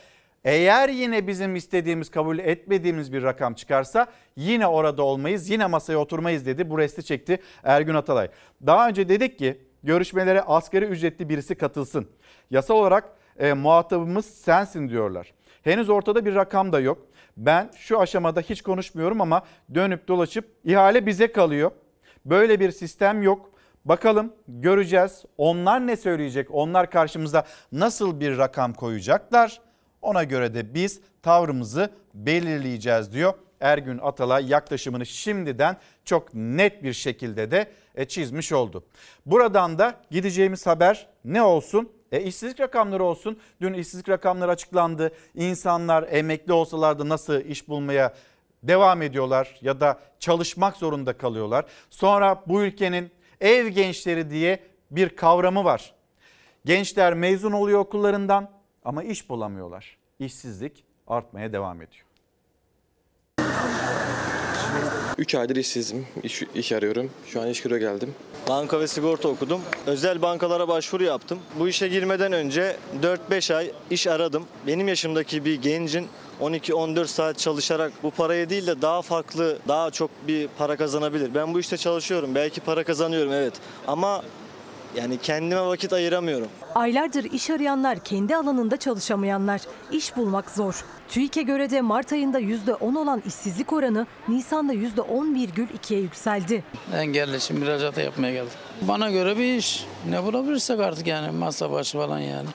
[0.48, 4.06] Eğer yine bizim istediğimiz kabul etmediğimiz bir rakam çıkarsa
[4.36, 6.70] yine orada olmayız yine masaya oturmayız dedi.
[6.70, 8.28] Bu resti çekti Ergün Atalay.
[8.66, 12.08] Daha önce dedik ki görüşmelere asgari ücretli birisi katılsın.
[12.50, 13.04] Yasal olarak
[13.38, 15.32] e, muhatabımız sensin diyorlar.
[15.62, 16.98] Henüz ortada bir rakam da yok.
[17.36, 19.42] Ben şu aşamada hiç konuşmuyorum ama
[19.74, 21.70] dönüp dolaşıp ihale bize kalıyor.
[22.24, 23.50] Böyle bir sistem yok.
[23.84, 25.24] Bakalım göreceğiz.
[25.38, 26.48] Onlar ne söyleyecek?
[26.50, 29.67] Onlar karşımıza nasıl bir rakam koyacaklar?
[30.02, 33.34] Ona göre de biz tavrımızı belirleyeceğiz diyor.
[33.60, 38.84] Ergün Atalay yaklaşımını şimdiden çok net bir şekilde de e, çizmiş oldu.
[39.26, 41.92] Buradan da gideceğimiz haber ne olsun?
[42.12, 43.38] E, işsizlik rakamları olsun.
[43.60, 45.12] Dün işsizlik rakamları açıklandı.
[45.34, 48.14] İnsanlar emekli olsalardı nasıl iş bulmaya
[48.62, 51.64] devam ediyorlar ya da çalışmak zorunda kalıyorlar.
[51.90, 53.10] Sonra bu ülkenin
[53.40, 54.60] ev gençleri diye
[54.90, 55.94] bir kavramı var.
[56.64, 58.57] Gençler mezun oluyor okullarından
[58.88, 59.96] ama iş bulamıyorlar.
[60.18, 62.04] İşsizlik artmaya devam ediyor.
[65.18, 66.06] 3 aydır işsizim.
[66.22, 67.10] İş, iş arıyorum.
[67.26, 68.14] Şu an iş küre geldim.
[68.48, 69.60] Banka ve sigorta okudum.
[69.86, 71.38] Özel bankalara başvuru yaptım.
[71.58, 74.44] Bu işe girmeden önce 4-5 ay iş aradım.
[74.66, 76.08] Benim yaşımdaki bir gencin
[76.40, 81.34] 12-14 saat çalışarak bu paraya değil de daha farklı, daha çok bir para kazanabilir.
[81.34, 82.34] Ben bu işte çalışıyorum.
[82.34, 83.54] Belki para kazanıyorum evet.
[83.86, 84.22] Ama
[84.96, 86.48] yani kendime vakit ayıramıyorum.
[86.74, 89.60] Aylardır iş arayanlar, kendi alanında çalışamayanlar.
[89.92, 90.84] İş bulmak zor.
[91.08, 96.64] TÜİK'e göre de Mart ayında %10 olan işsizlik oranı Nisan'da %10,2'ye yükseldi.
[96.94, 98.52] Engelli şimdi müracaat yapmaya geldim.
[98.82, 99.84] Bana göre bir iş.
[100.10, 102.48] Ne bulabilirsek artık yani masa başı falan yani.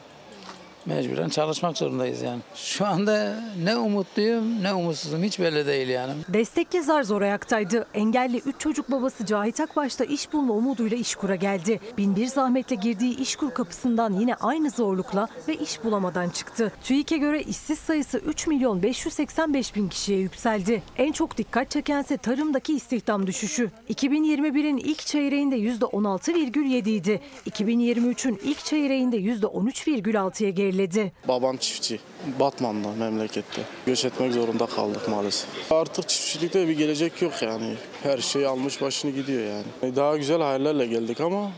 [0.86, 2.40] Mecburen çalışmak zorundayız yani.
[2.56, 6.14] Şu anda ne umutluyum ne umutsuzum hiç belli değil yani.
[6.30, 7.88] Destekli zar zor ayaktaydı.
[7.94, 11.80] Engelli 3 çocuk babası Cahit Akbaş'ta iş bulma umuduyla İşkur'a geldi.
[11.98, 16.72] Bin bir zahmetle girdiği İşkur kapısından yine aynı zorlukla ve iş bulamadan çıktı.
[16.84, 20.84] TÜİK'e göre işsiz sayısı 3 milyon 585 bin kişiye yükseldi.
[20.98, 23.72] En çok dikkat çekense tarımdaki istihdam düşüşü.
[23.90, 27.22] 2021'in ilk çeyreğinde %16,7 idi.
[27.50, 31.12] 2023'ün ilk çeyreğinde %13,6'ya geriledi.
[31.28, 32.00] Babam çiftçi.
[32.40, 33.62] Batman'da memlekette.
[33.86, 35.72] Göç etmek zorunda kaldık maalesef.
[35.72, 37.74] Artık çiftçilikte bir gelecek yok yani.
[38.04, 39.96] Her şey almış başını gidiyor yani.
[39.96, 41.52] Daha güzel hayallerle geldik ama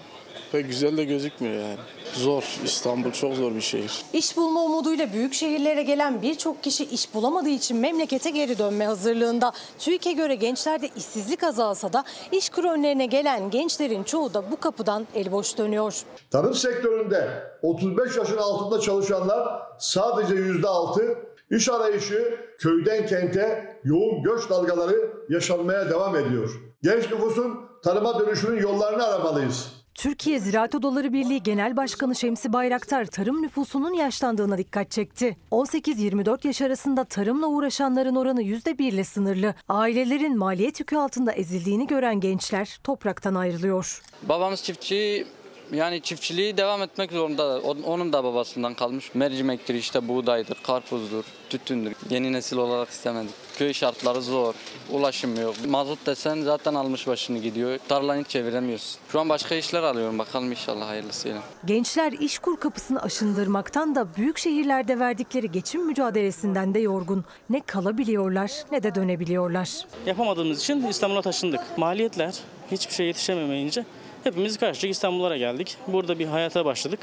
[0.52, 1.78] pek güzel de gözükmüyor yani.
[2.14, 2.44] Zor.
[2.64, 4.02] İstanbul çok zor bir şehir.
[4.14, 9.52] İş bulma umuduyla büyük şehirlere gelen birçok kişi iş bulamadığı için memlekete geri dönme hazırlığında.
[9.80, 15.08] TÜİK'e göre gençlerde işsizlik azalsa da iş kuru önlerine gelen gençlerin çoğu da bu kapıdan
[15.16, 16.04] el boş dönüyor.
[16.32, 17.30] Tarım sektöründe
[17.62, 21.18] 35 yaşın altında çalışanlar sadece %6,
[21.52, 26.62] iş arayışı köyden kente yoğun göç dalgaları yaşanmaya devam ediyor.
[26.84, 29.85] Genç nüfusun tarıma dönüşünün yollarını aramalıyız.
[29.96, 35.38] Türkiye Ziraat Odaları Birliği Genel Başkanı Şemsi Bayraktar tarım nüfusunun yaşlandığına dikkat çekti.
[35.52, 39.56] 18-24 yaş arasında tarımla uğraşanların oranı %1 ile sınırlı.
[39.70, 44.02] Ailelerin maliyet yükü altında ezildiğini gören gençler topraktan ayrılıyor.
[44.24, 45.28] Babamız çiftçi
[45.74, 47.60] yani çiftçiliği devam etmek zorunda.
[47.86, 49.16] Onun da babasından kalmış.
[49.16, 51.94] Mercimektir işte buğdaydır, karpuzdur, tütündür.
[52.10, 53.34] Yeni nesil olarak istemedik.
[53.58, 54.54] Köy şartları zor,
[54.92, 55.56] ulaşım yok.
[55.68, 57.80] Mazot desen zaten almış başını gidiyor.
[57.88, 58.98] Tarlayı hiç çeviremiyoruz.
[59.12, 61.42] Şu an başka işler alıyorum bakalım inşallah hayırlısıyla.
[61.66, 67.26] Gençler işkur kapısını aşındırmaktan da büyük şehirlerde verdikleri geçim mücadelesinden de yorgun.
[67.50, 69.70] Ne kalabiliyorlar ne de dönebiliyorlar.
[70.06, 71.62] Yapamadığımız için İstanbul'a taşındık.
[71.78, 72.34] Maliyetler
[72.72, 73.86] hiçbir şey yetişememeyince
[74.26, 75.78] hepimiz karşıcık İstanbullara geldik.
[75.88, 77.00] Burada bir hayata başladık.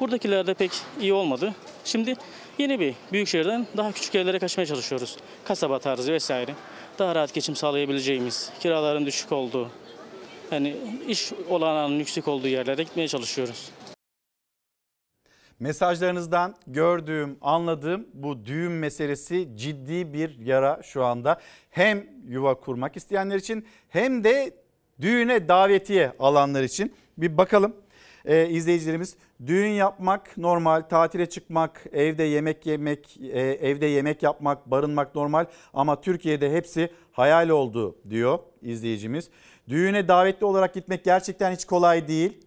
[0.00, 0.70] Buradakiler de pek
[1.00, 1.54] iyi olmadı.
[1.84, 2.14] Şimdi
[2.58, 5.16] yeni bir büyük şehirden daha küçük yerlere kaçmaya çalışıyoruz.
[5.44, 6.54] Kasaba tarzı vesaire.
[6.98, 9.70] Daha rahat geçim sağlayabileceğimiz, kiraların düşük olduğu,
[10.52, 10.76] yani
[11.08, 13.70] iş olanağının yüksek olduğu yerlere gitmeye çalışıyoruz.
[15.60, 21.40] Mesajlarınızdan gördüğüm, anladığım bu düğün meselesi ciddi bir yara şu anda.
[21.70, 24.59] Hem yuva kurmak isteyenler için hem de
[25.00, 26.94] düğüne davetiye alanlar için.
[27.18, 27.74] Bir bakalım
[28.24, 29.16] ee, izleyicilerimiz
[29.46, 36.00] düğün yapmak normal, tatile çıkmak, evde yemek yemek, e, evde yemek yapmak, barınmak normal ama
[36.00, 39.30] Türkiye'de hepsi hayal oldu diyor izleyicimiz.
[39.68, 42.46] Düğüne davetli olarak gitmek gerçekten hiç kolay değil.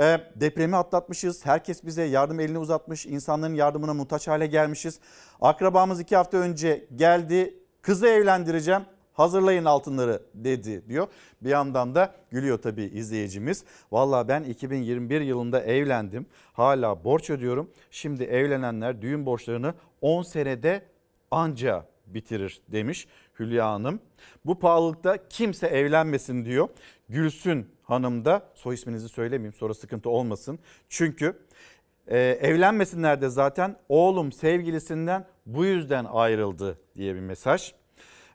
[0.00, 1.46] E, depremi atlatmışız.
[1.46, 3.06] Herkes bize yardım elini uzatmış.
[3.06, 5.00] İnsanların yardımına muhtaç hale gelmişiz.
[5.40, 7.54] Akrabamız iki hafta önce geldi.
[7.82, 8.82] Kızı evlendireceğim
[9.12, 11.06] hazırlayın altınları dedi diyor.
[11.40, 13.64] Bir yandan da gülüyor tabii izleyicimiz.
[13.92, 16.26] Valla ben 2021 yılında evlendim.
[16.52, 17.70] Hala borç ödüyorum.
[17.90, 20.82] Şimdi evlenenler düğün borçlarını 10 senede
[21.30, 23.06] anca bitirir demiş
[23.38, 24.00] Hülya Hanım.
[24.44, 26.68] Bu pahalılıkta kimse evlenmesin diyor.
[27.08, 30.58] Gülsün Hanım da soy isminizi söylemeyeyim sonra sıkıntı olmasın.
[30.88, 31.38] Çünkü
[32.06, 37.72] e, evlenmesinler de zaten oğlum sevgilisinden bu yüzden ayrıldı diye bir mesaj.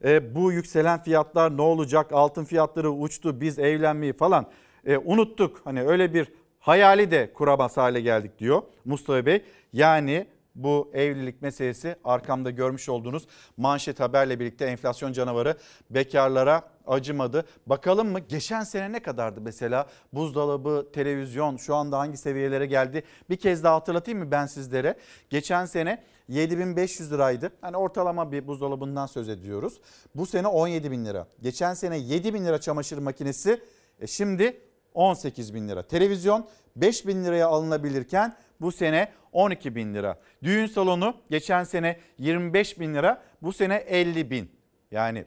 [0.05, 2.11] E, bu yükselen fiyatlar ne olacak?
[2.11, 4.45] Altın fiyatları uçtu biz evlenmeyi falan
[4.85, 5.61] e, unuttuk.
[5.63, 6.27] Hani öyle bir
[6.59, 9.43] hayali de kuramaz hale geldik diyor Mustafa Bey.
[9.73, 13.27] Yani bu evlilik meselesi arkamda görmüş olduğunuz
[13.57, 15.57] manşet haberle birlikte enflasyon canavarı
[15.89, 17.45] bekarlara acımadı.
[17.65, 23.03] Bakalım mı geçen sene ne kadardı mesela buzdolabı, televizyon şu anda hangi seviyelere geldi?
[23.29, 24.95] Bir kez daha hatırlatayım mı ben sizlere?
[25.29, 27.51] Geçen sene 7500 liraydı.
[27.61, 29.81] Hani ortalama bir buzdolabından söz ediyoruz.
[30.15, 31.27] Bu sene 17 bin lira.
[31.41, 33.61] Geçen sene 7 bin lira çamaşır makinesi.
[33.99, 34.61] E şimdi
[34.93, 35.83] 18 bin lira.
[35.83, 40.19] Televizyon 5 bin liraya alınabilirken bu sene 12 bin lira.
[40.43, 44.51] Düğün salonu geçen sene 25 bin lira bu sene 50 bin.
[44.91, 45.25] Yani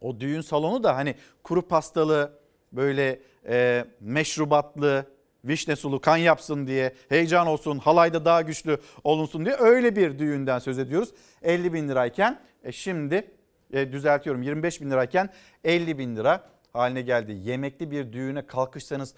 [0.00, 2.38] o düğün salonu da hani kuru pastalı
[2.72, 5.06] böyle e, meşrubatlı
[5.44, 10.58] vişne sulu kan yapsın diye heyecan olsun halayda daha güçlü olunsun diye öyle bir düğünden
[10.58, 11.10] söz ediyoruz.
[11.42, 13.30] 50 bin lirayken e, şimdi
[13.72, 15.30] e, düzeltiyorum 25 bin lirayken
[15.64, 17.32] 50 bin lira haline geldi.
[17.32, 19.14] Yemekli bir düğüne kalkışsanız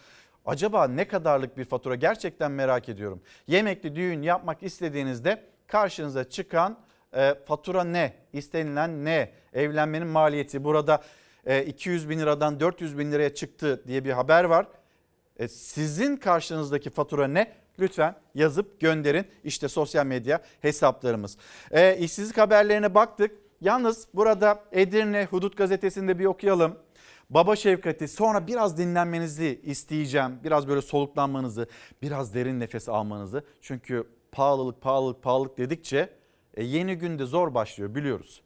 [0.47, 3.23] acaba ne kadarlık bir fatura gerçekten merak ediyorum.
[3.47, 6.79] Yemekli düğün yapmak istediğinizde karşınıza çıkan
[7.15, 8.13] e, fatura ne?
[8.33, 9.31] İstenilen ne?
[9.53, 11.03] Evlenmenin maliyeti burada
[11.47, 14.67] e, 200 bin liradan 400 bin liraya çıktı diye bir haber var.
[15.37, 17.53] E, sizin karşınızdaki fatura ne?
[17.79, 19.27] Lütfen yazıp gönderin.
[19.45, 21.37] İşte sosyal medya hesaplarımız.
[21.71, 23.31] E, işsizlik haberlerine baktık.
[23.61, 26.79] Yalnız burada Edirne Hudut Gazetesi'nde bir okuyalım.
[27.35, 30.39] Baba şefkati sonra biraz dinlenmenizi isteyeceğim.
[30.45, 31.67] Biraz böyle soluklanmanızı,
[32.03, 33.45] biraz derin nefes almanızı.
[33.61, 36.09] Çünkü pahalılık, pahalılık, pahalılık dedikçe
[36.55, 38.43] e, yeni günde zor başlıyor biliyoruz.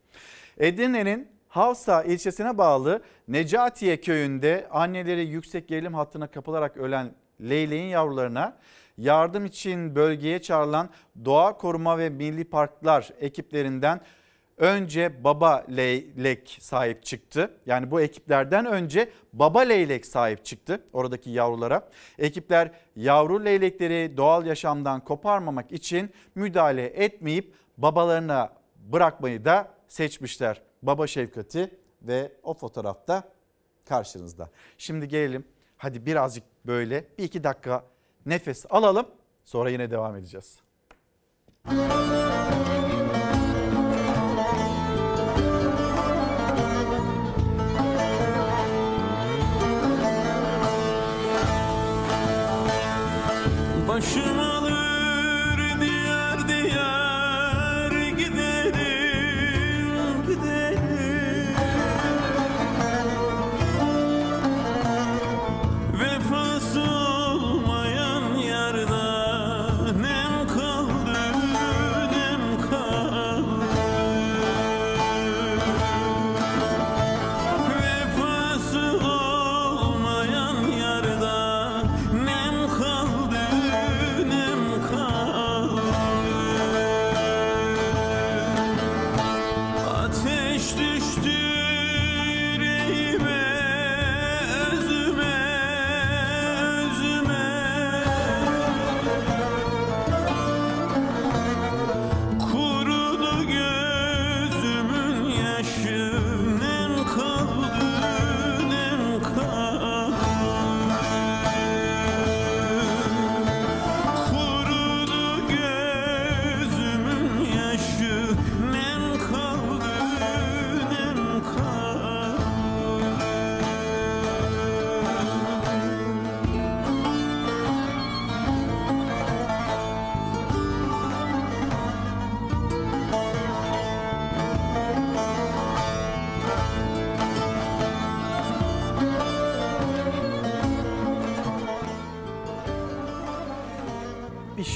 [0.58, 8.58] Edirne'nin Havsa ilçesine bağlı Necatiye köyünde anneleri yüksek gerilim hattına kapılarak ölen leyleğin yavrularına
[8.98, 10.90] yardım için bölgeye çağrılan
[11.24, 14.00] Doğa Koruma ve Milli Parklar ekiplerinden
[14.58, 17.50] önce baba leylek sahip çıktı.
[17.66, 21.88] Yani bu ekiplerden önce baba leylek sahip çıktı oradaki yavrulara.
[22.18, 28.52] Ekipler yavru leylekleri doğal yaşamdan koparmamak için müdahale etmeyip babalarına
[28.92, 30.62] bırakmayı da seçmişler.
[30.82, 31.70] Baba şefkati
[32.02, 33.22] ve o fotoğrafta
[33.84, 34.50] karşınızda.
[34.78, 35.44] Şimdi gelelim
[35.76, 37.84] hadi birazcık böyle bir iki dakika
[38.26, 39.06] nefes alalım
[39.44, 40.60] sonra yine devam edeceğiz.
[41.66, 42.25] Başım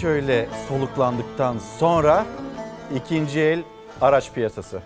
[0.01, 2.27] şöyle soluklandıktan sonra
[2.97, 3.63] ikinci el
[4.01, 4.83] araç piyasası.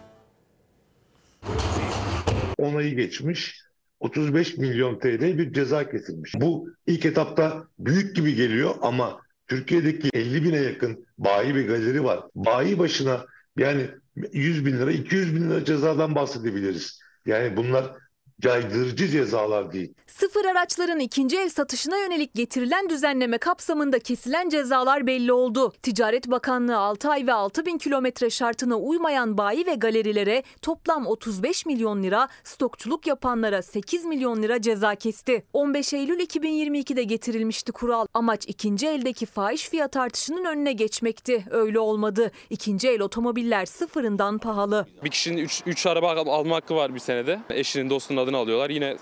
[2.58, 3.64] onayı geçmiş.
[4.00, 6.34] 35 milyon TL bir ceza kesilmiş.
[6.34, 12.20] Bu ilk etapta büyük gibi geliyor ama Türkiye'deki 50 bine yakın bayi ve galeri var.
[12.34, 13.24] Bayi başına
[13.56, 13.86] yani
[14.32, 17.00] 100 bin lira, 200 bin lira cezadan bahsedebiliriz.
[17.26, 17.92] Yani bunlar
[18.40, 19.94] caydırıcı cezalar değil.
[20.06, 25.72] Sıfır araçların ikinci el satışına yönelik getirilen düzenleme kapsamında kesilen cezalar belli oldu.
[25.82, 31.66] Ticaret Bakanlığı 6 ay ve 6 bin kilometre şartına uymayan bayi ve galerilere toplam 35
[31.66, 35.44] milyon lira, stokçuluk yapanlara 8 milyon lira ceza kesti.
[35.52, 38.06] 15 Eylül 2022'de getirilmişti kural.
[38.14, 41.44] Amaç ikinci eldeki fahiş fiyat artışının önüne geçmekti.
[41.50, 42.30] Öyle olmadı.
[42.50, 44.86] İkinci el otomobiller sıfırından pahalı.
[45.04, 47.40] Bir kişinin 3 araba alma hakkı var bir senede.
[47.50, 48.70] Eşinin dostunun adını alıyorlar.
[48.70, 48.96] Yine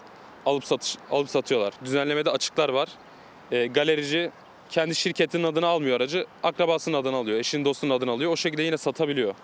[0.47, 1.75] alıp satış alıp satıyorlar.
[1.85, 2.89] Düzenlemede açıklar var.
[3.51, 4.31] E, galerici
[4.71, 8.33] kendi şirketinin adını almıyor aracı, akrabasının adını alıyor, eşinin dostunun adını alıyor.
[8.33, 9.35] O şekilde yine satabiliyor.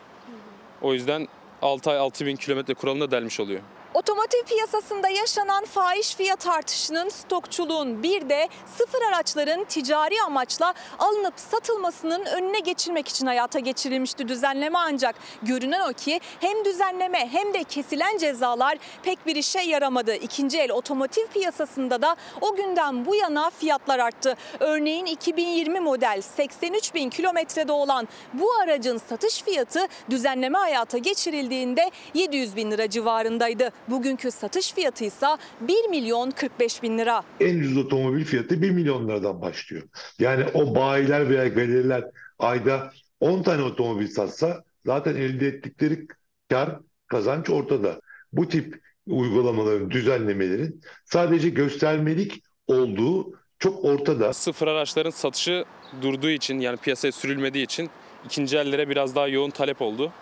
[0.82, 1.28] O yüzden
[1.62, 3.60] 6 ay 6000 kilometre kuralını da delmiş oluyor.
[3.94, 8.48] Otomotiv piyasasında yaşanan fahiş fiyat artışının, stokçuluğun bir de
[8.78, 15.92] sıfır araçların ticari amaçla alınıp satılmasının önüne geçilmek için hayata geçirilmişti düzenleme ancak görünen o
[15.92, 20.14] ki hem düzenleme hem de kesilen cezalar pek bir işe yaramadı.
[20.14, 24.36] İkinci el otomotiv piyasasında da o günden bu yana fiyatlar arttı.
[24.60, 32.56] Örneğin 2020 model 83 bin kilometrede olan bu aracın satış fiyatı düzenleme hayata geçirildiğinde 700
[32.56, 33.77] bin lira civarındaydı.
[33.88, 35.26] Bugünkü satış fiyatı ise
[35.60, 37.22] 1 milyon 45 bin lira.
[37.40, 39.82] En ucuz otomobil fiyatı 1 milyon liradan başlıyor.
[40.18, 42.04] Yani o bayiler veya galeriler
[42.38, 46.06] ayda 10 tane otomobil satsa zaten elde ettikleri
[46.50, 48.00] kar kazanç ortada.
[48.32, 54.32] Bu tip uygulamaların, düzenlemelerin sadece göstermelik olduğu çok ortada.
[54.32, 55.64] Sıfır araçların satışı
[56.02, 57.90] durduğu için yani piyasaya sürülmediği için
[58.24, 60.12] ikinci ellere biraz daha yoğun talep oldu.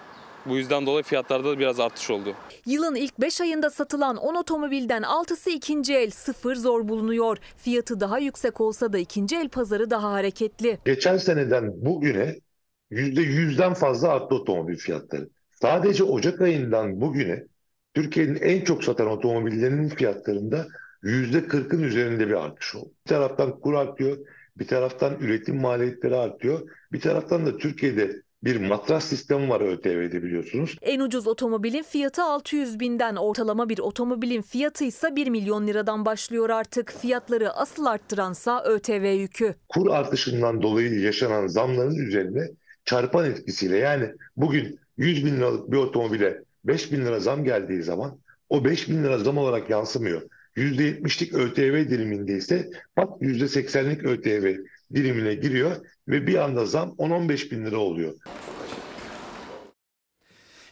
[0.49, 2.35] Bu yüzden dolayı fiyatlarda da biraz artış oldu.
[2.67, 7.39] Yılın ilk 5 ayında satılan 10 otomobilden 6'sı ikinci el, sıfır zor bulunuyor.
[7.57, 10.79] Fiyatı daha yüksek olsa da ikinci el pazarı daha hareketli.
[10.85, 12.37] Geçen seneden bugüne
[12.91, 15.29] %100'den fazla arttı otomobil fiyatları.
[15.61, 17.45] Sadece Ocak ayından bugüne
[17.95, 20.67] Türkiye'nin en çok satan otomobillerinin fiyatlarında
[21.03, 22.93] %40'ın üzerinde bir artış oldu.
[23.07, 24.19] Bir taraftan kur artıyor,
[24.59, 30.77] bir taraftan üretim maliyetleri artıyor, bir taraftan da Türkiye'de bir matras sistemi var ÖTV'de biliyorsunuz.
[30.83, 36.51] En ucuz otomobilin fiyatı 600 binden, ortalama bir otomobilin fiyatı ise 1 milyon liradan başlıyor
[36.51, 36.93] artık.
[36.93, 39.55] Fiyatları asıl arttıransa ÖTV yükü.
[39.69, 42.49] Kur artışından dolayı yaşanan zamların üzerine
[42.85, 48.19] çarpan etkisiyle yani bugün 100 bin liralık bir otomobile 5 bin lira zam geldiği zaman
[48.49, 50.23] o 5 bin lira zam olarak yansımıyor.
[50.57, 54.57] %70'lik ÖTV diliminde ise bak %80'lik ÖTV
[54.95, 55.77] dilimine giriyor
[56.09, 58.15] ve bir anda zam 10-15 bin lira oluyor.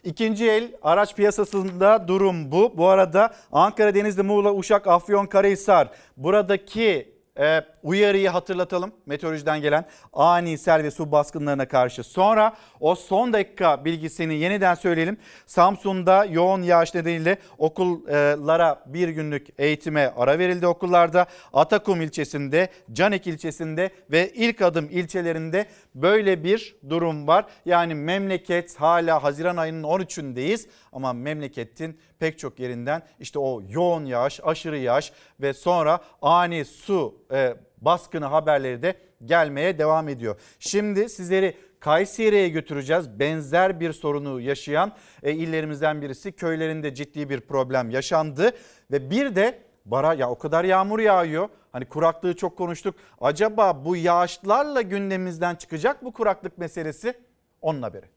[0.05, 2.79] İkinci el araç piyasasında durum bu.
[2.79, 8.93] Bu arada Ankara, Denizli, Muğla, Uşak, Afyon, Karahisar buradaki e, uyarıyı hatırlatalım.
[9.07, 12.05] Meteorolojiden gelen ani sel ve su baskınlarına karşı.
[12.05, 15.17] Sonra o son dakika bilgisini yeniden söyleyelim.
[15.47, 21.27] Samsun'da yoğun yağış nedeniyle okullara bir günlük eğitime ara verildi okullarda.
[21.53, 27.47] Atakum ilçesinde, Canik ilçesinde ve İlk Adım ilçelerinde böyle bir durum var.
[27.65, 34.41] Yani memleket hala Haziran ayının 13'ündeyiz ama memleketin pek çok yerinden işte o yoğun yağış,
[34.45, 40.41] aşırı yağış ve sonra ani su e, baskını haberleri de gelmeye devam ediyor.
[40.59, 43.19] Şimdi sizleri Kayseri'ye götüreceğiz.
[43.19, 44.93] Benzer bir sorunu yaşayan
[45.23, 48.53] e, illerimizden birisi köylerinde ciddi bir problem yaşandı
[48.91, 51.49] ve bir de bara ya o kadar yağmur yağıyor.
[51.73, 52.95] Hani kuraklığı çok konuştuk.
[53.21, 57.15] Acaba bu yağışlarla gündemimizden çıkacak bu kuraklık meselesi?
[57.61, 58.14] Onun haberi.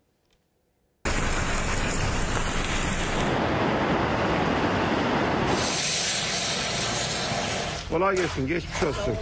[7.89, 9.13] Kolay gelsin, geçmiş olsun.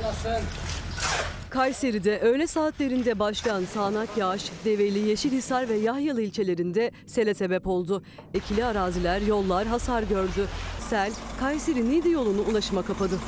[1.50, 8.04] Kayseri'de öğle saatlerinde başlayan sağanak yağış Develi, Yeşilhisar ve Yahyalı ilçelerinde sele sebep oldu.
[8.34, 10.48] Ekili araziler, yollar hasar gördü.
[10.90, 13.20] Sel, Kayseri-Niğde yolunu ulaşıma kapadı.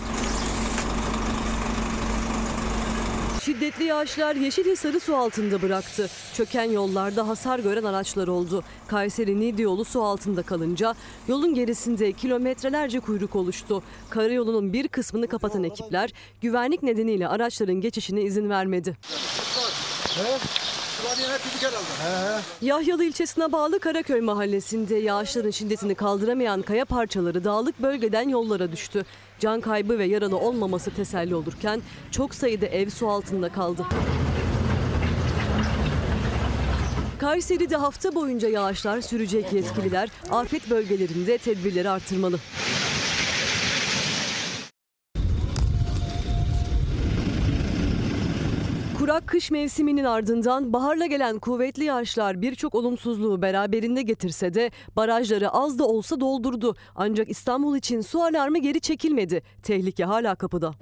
[3.68, 6.10] Şiddetli yağışlar Yeşilhisar'ı su altında bıraktı.
[6.34, 8.64] Çöken yollarda hasar gören araçlar oldu.
[8.88, 10.95] Kayseri-Niğde yolu su altında kalınca
[11.27, 13.84] yolun gerisinde kilometrelerce kuyruk oluştu.
[14.10, 18.98] Karayolunun bir kısmını kapatan ekipler güvenlik nedeniyle araçların geçişine izin vermedi.
[22.61, 29.06] Yahyalı ilçesine bağlı Karaköy mahallesinde yağışların şiddetini kaldıramayan kaya parçaları dağlık bölgeden yollara düştü.
[29.40, 33.86] Can kaybı ve yaralı olmaması teselli olurken çok sayıda ev su altında kaldı.
[37.19, 42.40] Kayseri'de hafta boyunca yağışlar sürecek yetkililer afet bölgelerinde tedbirleri artırmalı.
[49.07, 55.79] Sıcak kış mevsiminin ardından baharla gelen kuvvetli yağışlar birçok olumsuzluğu beraberinde getirse de barajları az
[55.79, 56.75] da olsa doldurdu.
[56.95, 59.43] Ancak İstanbul için su alarmı geri çekilmedi.
[59.63, 60.73] Tehlike hala kapıda.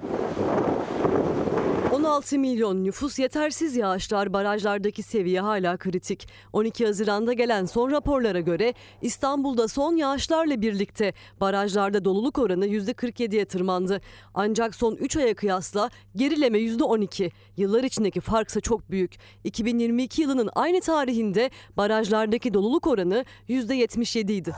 [2.05, 6.27] 16 milyon nüfus yetersiz yağışlar barajlardaki seviye hala kritik.
[6.53, 14.01] 12 Haziran'da gelen son raporlara göre İstanbul'da son yağışlarla birlikte barajlarda doluluk oranı %47'ye tırmandı.
[14.33, 17.31] Ancak son 3 aya kıyasla gerileme %12.
[17.57, 19.13] Yıllar içindeki farksa çok büyük.
[19.43, 24.53] 2022 yılının aynı tarihinde barajlardaki doluluk oranı %77 idi.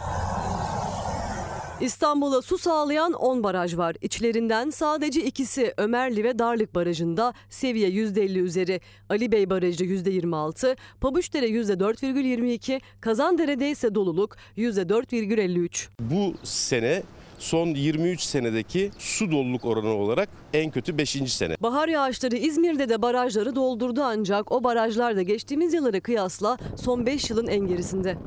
[1.81, 3.95] İstanbul'a su sağlayan 10 baraj var.
[4.01, 8.81] İçlerinden sadece ikisi Ömerli ve Darlık Barajı'nda seviye %50 üzeri.
[9.09, 15.87] Ali Bey Barajı %26, Pabuçdere %4,22, Kazandere'de ise doluluk %4,53.
[15.99, 17.03] Bu sene
[17.39, 21.33] son 23 senedeki su doluluk oranı olarak en kötü 5.
[21.33, 21.55] sene.
[21.59, 27.29] Bahar yağışları İzmir'de de barajları doldurdu ancak o barajlar da geçtiğimiz yıllara kıyasla son 5
[27.29, 28.17] yılın en gerisinde.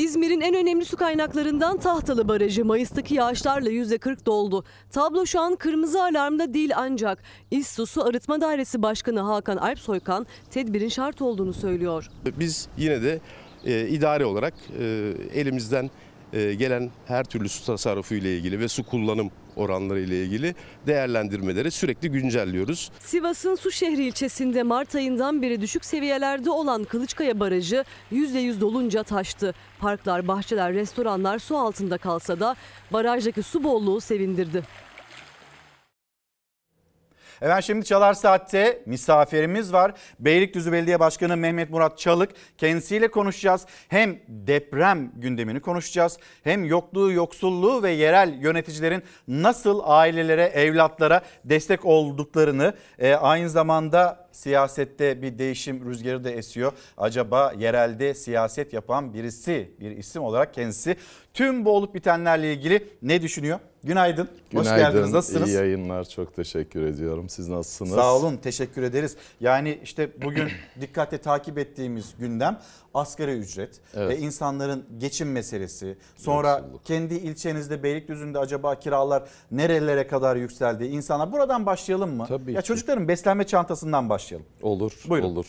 [0.00, 4.64] İzmir'in en önemli su kaynaklarından Tahtalı Barajı Mayıs'taki yağışlarla %40 doldu.
[4.90, 10.26] Tablo şu an kırmızı alarmda değil ancak İSSU Su Arıtma Dairesi Başkanı Hakan Alp Soykan
[10.50, 12.08] tedbirin şart olduğunu söylüyor.
[12.38, 13.20] Biz yine de
[13.64, 15.90] e, idare olarak e, elimizden
[16.32, 20.54] e, gelen her türlü su tasarrufu ile ilgili ve su kullanım oranları ile ilgili
[20.86, 22.90] değerlendirmeleri sürekli güncelliyoruz.
[22.98, 29.54] Sivas'ın Suşehri ilçesinde Mart ayından beri düşük seviyelerde olan Kılıçkaya Barajı %100 dolunca taştı.
[29.78, 32.56] Parklar, bahçeler, restoranlar su altında kalsa da
[32.92, 34.62] barajdaki su bolluğu sevindirdi.
[37.42, 39.92] Evet şimdi Çalar Saat'te misafirimiz var.
[40.18, 42.30] Beylikdüzü Belediye Başkanı Mehmet Murat Çalık.
[42.58, 43.66] Kendisiyle konuşacağız.
[43.88, 46.18] Hem deprem gündemini konuşacağız.
[46.44, 55.22] Hem yokluğu, yoksulluğu ve yerel yöneticilerin nasıl ailelere, evlatlara destek olduklarını e, aynı zamanda siyasette
[55.22, 56.72] bir değişim rüzgarı da esiyor.
[56.98, 60.96] Acaba yerelde siyaset yapan birisi, bir isim olarak kendisi
[61.34, 63.58] tüm bu olup bitenlerle ilgili ne düşünüyor?
[63.84, 64.28] Günaydın.
[64.54, 65.12] Hoş geldiniz.
[65.12, 65.48] Nasılsınız?
[65.48, 66.04] iyi yayınlar.
[66.08, 67.28] Çok teşekkür ediyorum.
[67.28, 67.94] Siz nasılsınız?
[67.94, 68.36] Sağ olun.
[68.36, 69.16] Teşekkür ederiz.
[69.40, 70.48] Yani işte bugün
[70.80, 72.60] dikkatle takip ettiğimiz gündem
[72.94, 74.08] asgari ücret Evet.
[74.10, 75.96] ve insanların geçim meselesi.
[76.16, 80.84] Sonra kendi ilçenizde Beylikdüzü'nde acaba kiralar nerelere kadar yükseldi?
[80.84, 82.24] İnsanlar buradan başlayalım mı?
[82.28, 82.66] Tabii ya ki.
[82.66, 84.46] çocukların beslenme çantasından başlayalım.
[84.62, 85.28] Olur, Buyurun.
[85.28, 85.46] olur.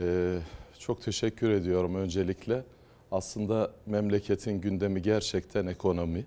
[0.00, 0.38] Ee,
[0.78, 2.62] çok teşekkür ediyorum öncelikle.
[3.12, 6.26] Aslında memleketin gündemi gerçekten ekonomi.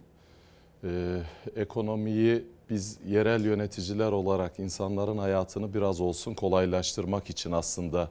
[0.83, 1.19] Ee,
[1.55, 8.09] ekonomiyi biz yerel yöneticiler olarak insanların hayatını biraz olsun kolaylaştırmak için aslında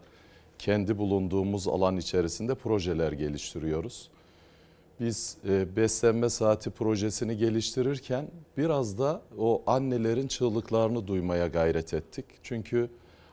[0.59, 4.09] kendi bulunduğumuz alan içerisinde projeler geliştiriyoruz.
[5.01, 8.27] Biz e, beslenme saati projesini geliştirirken
[8.57, 12.25] biraz da o annelerin çığlıklarını duymaya gayret ettik.
[12.43, 12.91] Çünkü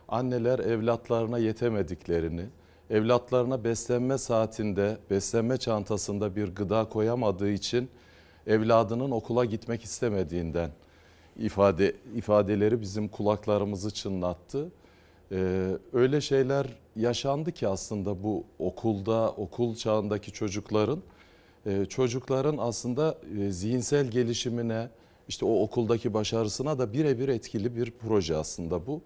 [0.08, 2.44] anneler evlatlarına yetemediklerini,
[2.90, 7.88] evlatlarına beslenme saatinde, beslenme çantasında bir gıda koyamadığı için
[8.50, 10.70] evladının okula gitmek istemediğinden
[11.38, 14.68] ifade ifadeleri bizim kulaklarımızı çınlattı.
[15.32, 16.66] Ee, öyle şeyler
[16.96, 21.02] yaşandı ki aslında bu okulda, okul çağındaki çocukların
[21.66, 24.88] e, çocukların aslında e, zihinsel gelişimine,
[25.28, 29.00] işte o okuldaki başarısına da birebir etkili bir proje aslında bu.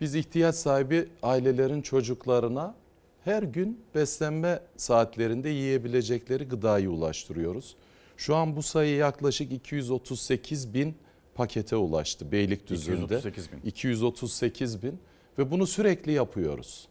[0.00, 2.74] Biz ihtiyaç sahibi ailelerin çocuklarına
[3.24, 7.76] her gün beslenme saatlerinde yiyebilecekleri gıdayı ulaştırıyoruz.
[8.18, 10.94] Şu an bu sayı yaklaşık 238 bin
[11.34, 13.04] pakete ulaştı Beylikdüzü'nde.
[13.04, 13.60] 238 bin.
[13.64, 14.98] 238 bin
[15.38, 16.88] ve bunu sürekli yapıyoruz.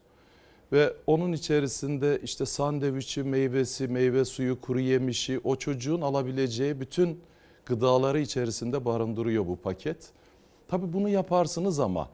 [0.72, 7.20] Ve onun içerisinde işte sandviçi, meyvesi, meyve suyu, kuru yemişi o çocuğun alabileceği bütün
[7.66, 10.10] gıdaları içerisinde barındırıyor bu paket.
[10.68, 12.08] Tabii bunu yaparsınız ama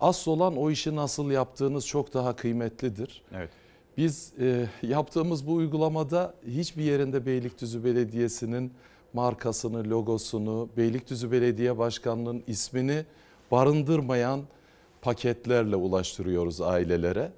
[0.00, 3.22] asıl olan o işi nasıl yaptığınız çok daha kıymetlidir.
[3.34, 3.50] Evet.
[3.96, 8.72] Biz e, yaptığımız bu uygulamada hiçbir yerinde Beylikdüzü Belediyesi'nin
[9.12, 13.04] markasını, logosunu, Beylikdüzü Belediye Başkanı'nın ismini
[13.50, 14.40] barındırmayan
[15.02, 17.32] paketlerle ulaştırıyoruz ailelere.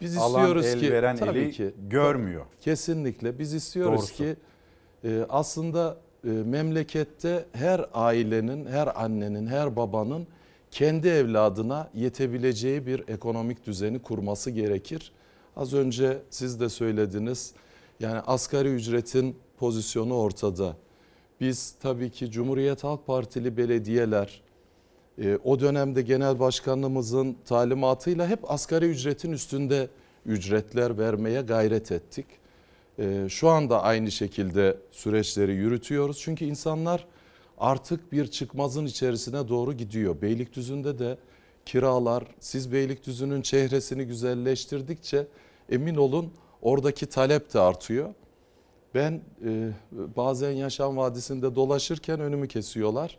[0.00, 2.44] Biz Alan, istiyoruz el ki veren tabii eli ki görmüyor.
[2.60, 4.16] Kesinlikle biz istiyoruz Doğrusu.
[4.16, 4.36] ki
[5.04, 10.26] e, aslında e, memlekette her ailenin, her annenin, her babanın
[10.70, 15.12] kendi evladına yetebileceği bir ekonomik düzeni kurması gerekir.
[15.56, 17.52] Az önce siz de söylediniz.
[18.00, 20.76] Yani asgari ücretin pozisyonu ortada.
[21.40, 24.42] Biz tabii ki Cumhuriyet Halk Partili belediyeler
[25.18, 29.88] e, o dönemde genel başkanımızın talimatıyla hep asgari ücretin üstünde
[30.26, 32.26] ücretler vermeye gayret ettik.
[32.98, 36.18] E, şu anda aynı şekilde süreçleri yürütüyoruz.
[36.20, 37.06] Çünkü insanlar
[37.58, 40.22] artık bir çıkmazın içerisine doğru gidiyor.
[40.22, 41.18] Beylikdüzü'nde de
[41.66, 45.26] kiralar, siz Beylikdüzü'nün çehresini güzelleştirdikçe
[45.70, 46.32] emin olun
[46.62, 48.14] oradaki talep de artıyor.
[48.94, 49.70] Ben e,
[50.16, 53.18] bazen Yaşam Vadisi'nde dolaşırken önümü kesiyorlar.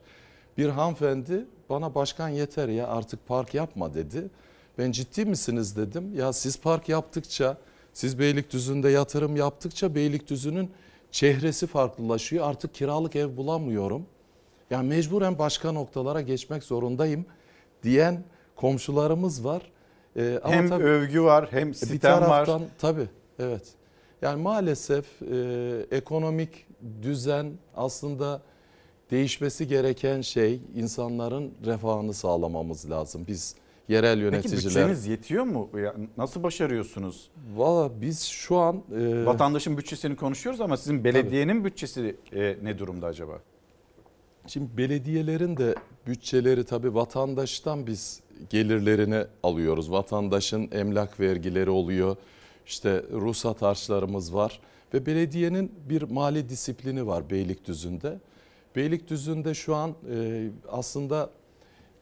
[0.57, 4.29] Bir hanımefendi bana başkan yeter ya artık park yapma dedi.
[4.77, 6.13] Ben ciddi misiniz dedim.
[6.15, 7.57] Ya siz park yaptıkça,
[7.93, 10.71] siz Beylikdüzü'nde yatırım yaptıkça Beylikdüzü'nün
[11.11, 12.47] çehresi farklılaşıyor.
[12.47, 14.05] Artık kiralık ev bulamıyorum.
[14.69, 17.25] Ya mecburen başka noktalara geçmek zorundayım
[17.83, 18.23] diyen
[18.55, 19.61] komşularımız var.
[20.17, 22.67] Ee, ama Hem tabii- övgü var hem bir sitem taraftan var.
[22.79, 23.07] tabii
[23.39, 23.73] evet.
[24.21, 25.35] Yani maalesef e,
[25.91, 26.67] ekonomik
[27.01, 28.41] düzen aslında
[29.11, 33.25] değişmesi gereken şey insanların refahını sağlamamız lazım.
[33.27, 33.55] Biz
[33.87, 35.69] yerel Peki yöneticiler bütçeniz yetiyor mu?
[36.17, 37.29] Nasıl başarıyorsunuz?
[37.55, 43.07] Valla biz şu an e, Vatandaşın bütçesini konuşuyoruz ama sizin belediyenin bütçesi e, ne durumda
[43.07, 43.39] acaba?
[44.47, 45.75] Şimdi belediyelerin de
[46.07, 48.19] bütçeleri tabii vatandaştan biz
[48.49, 49.91] gelirlerini alıyoruz.
[49.91, 52.15] Vatandaşın emlak vergileri oluyor.
[52.65, 54.59] İşte ruhsat harçlarımız var
[54.93, 58.19] ve belediyenin bir mali disiplini var Beylikdüzü'nde.
[58.75, 61.29] Beylikdüzü'nde şu an e, aslında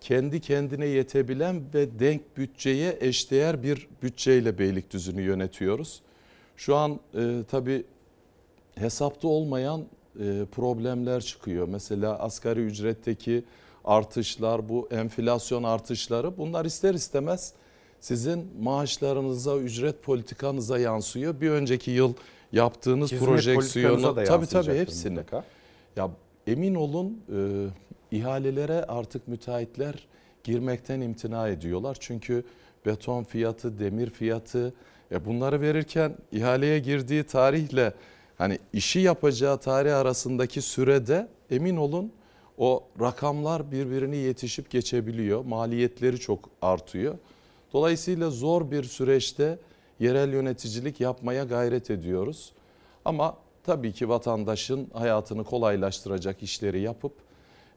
[0.01, 6.01] kendi kendine yetebilen ve denk bütçeye eşdeğer bir bütçeyle Beylikdüzü'nü yönetiyoruz.
[6.55, 7.83] Şu an e, tabii
[8.75, 9.85] hesapta olmayan
[10.19, 11.67] e, problemler çıkıyor.
[11.67, 13.43] Mesela asgari ücretteki
[13.85, 17.53] artışlar, bu enflasyon artışları bunlar ister istemez
[17.99, 21.41] sizin maaşlarınıza, ücret politikanıza yansıyor.
[21.41, 22.13] Bir önceki yıl
[22.51, 25.13] yaptığınız Hizmet projeksiyonu tabii tabii hepsini.
[25.13, 25.43] mutlaka.
[25.95, 26.09] Ya
[26.47, 30.07] emin olun e, ihalelere artık müteahhitler
[30.43, 31.97] girmekten imtina ediyorlar.
[31.99, 32.43] Çünkü
[32.85, 34.73] beton fiyatı, demir fiyatı
[35.11, 37.93] e, bunları verirken ihaleye girdiği tarihle
[38.37, 42.11] hani işi yapacağı tarih arasındaki sürede emin olun
[42.61, 45.45] o rakamlar birbirini yetişip geçebiliyor.
[45.45, 47.15] Maliyetleri çok artıyor.
[47.73, 49.59] Dolayısıyla zor bir süreçte
[49.99, 52.53] yerel yöneticilik yapmaya gayret ediyoruz.
[53.05, 57.13] Ama tabii ki vatandaşın hayatını kolaylaştıracak işleri yapıp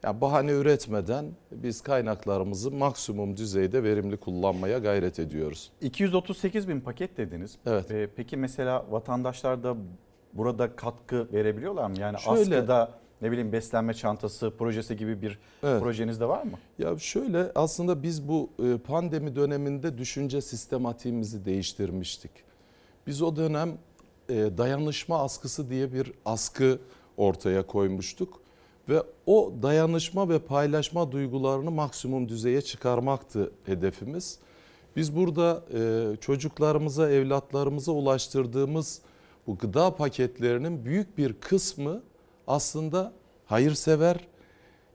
[0.03, 5.71] ya bahane üretmeden biz kaynaklarımızı maksimum düzeyde verimli kullanmaya gayret ediyoruz.
[5.81, 7.57] 238 bin paket dediniz.
[7.67, 7.91] Evet.
[7.91, 9.77] Ee, peki mesela vatandaşlar da
[10.33, 12.01] burada katkı verebiliyorlar mı?
[12.01, 15.83] Yani Şöyle- askıda ne bileyim beslenme çantası projesi gibi bir Evet.
[15.83, 16.59] projeniz de var mı?
[16.79, 22.31] Ya şöyle aslında biz bu e, pandemi döneminde düşünce sistematiğimizi değiştirmiştik.
[23.07, 23.79] Biz o dönem
[24.29, 26.79] e, dayanışma askısı diye bir askı
[27.17, 28.41] ortaya koymuştuk
[28.89, 34.39] ve o dayanışma ve paylaşma duygularını maksimum düzeye çıkarmaktı hedefimiz.
[34.97, 39.01] Biz burada e, çocuklarımıza, evlatlarımıza ulaştırdığımız
[39.47, 42.03] bu gıda paketlerinin büyük bir kısmı
[42.47, 43.13] aslında
[43.47, 44.29] hayırsever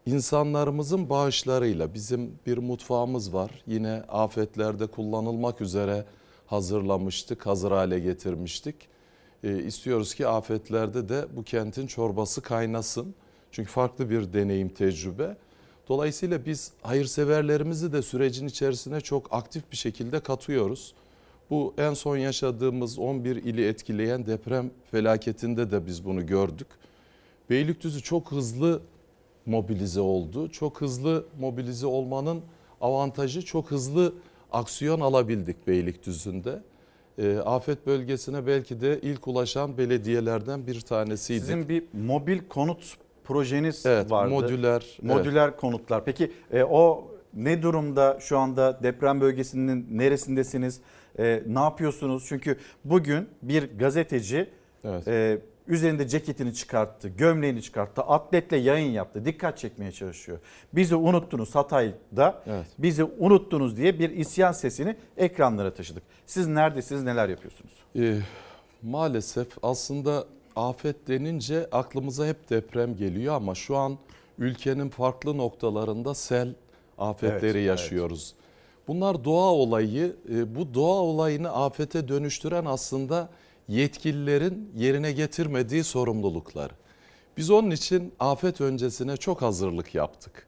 [0.05, 3.51] insanlarımızın bağışlarıyla bizim bir mutfağımız var.
[3.67, 6.05] Yine afetlerde kullanılmak üzere
[6.45, 8.75] hazırlamıştık, hazır hale getirmiştik.
[9.43, 13.15] E, istiyoruz ki afetlerde de bu kentin çorbası kaynasın.
[13.51, 15.37] Çünkü farklı bir deneyim, tecrübe.
[15.89, 20.93] Dolayısıyla biz hayırseverlerimizi de sürecin içerisine çok aktif bir şekilde katıyoruz.
[21.49, 26.67] Bu en son yaşadığımız 11 ili etkileyen deprem felaketinde de biz bunu gördük.
[27.49, 28.81] Beylikdüzü çok hızlı
[29.45, 30.51] mobilize oldu.
[30.51, 32.41] Çok hızlı mobilize olmanın
[32.81, 34.13] avantajı çok hızlı
[34.51, 36.61] aksiyon alabildik Beylikdüzü'nde.
[37.17, 41.43] E, afet bölgesine belki de ilk ulaşan belediyelerden bir tanesiydik.
[41.43, 44.31] Sizin bir mobil konut projeniz Evet, vardı.
[44.31, 46.05] modüler, Modüler konutlar.
[46.05, 50.81] Peki e, o ne durumda şu anda deprem bölgesinin neresindesiniz?
[51.19, 52.25] E, ne yapıyorsunuz?
[52.27, 54.49] Çünkü bugün bir gazeteci
[55.07, 55.39] e,
[55.69, 60.39] üzerinde ceketini çıkarttı, gömleğini çıkarttı, atletle yayın yaptı, dikkat çekmeye çalışıyor.
[60.73, 62.43] Bizi unuttunuz Hatay'da,
[62.79, 66.03] bizi unuttunuz diye bir isyan sesini ekranlara taşıdık.
[66.25, 67.71] Siz neredesiniz, neler yapıyorsunuz?
[67.95, 68.17] Ee,
[68.83, 70.25] maalesef aslında
[70.55, 73.97] afet denince aklımıza hep deprem geliyor ama şu an
[74.37, 76.53] ülkenin farklı noktalarında sel
[76.97, 78.33] afetleri Evet, yaşıyoruz.
[78.87, 80.15] Bunlar doğa olayı.
[80.33, 83.29] e, Bu doğa olayını afete dönüştüren aslında
[83.69, 86.71] yetkililerin yerine getirmediği sorumluluklar.
[87.37, 90.47] Biz onun için afet öncesine çok hazırlık yaptık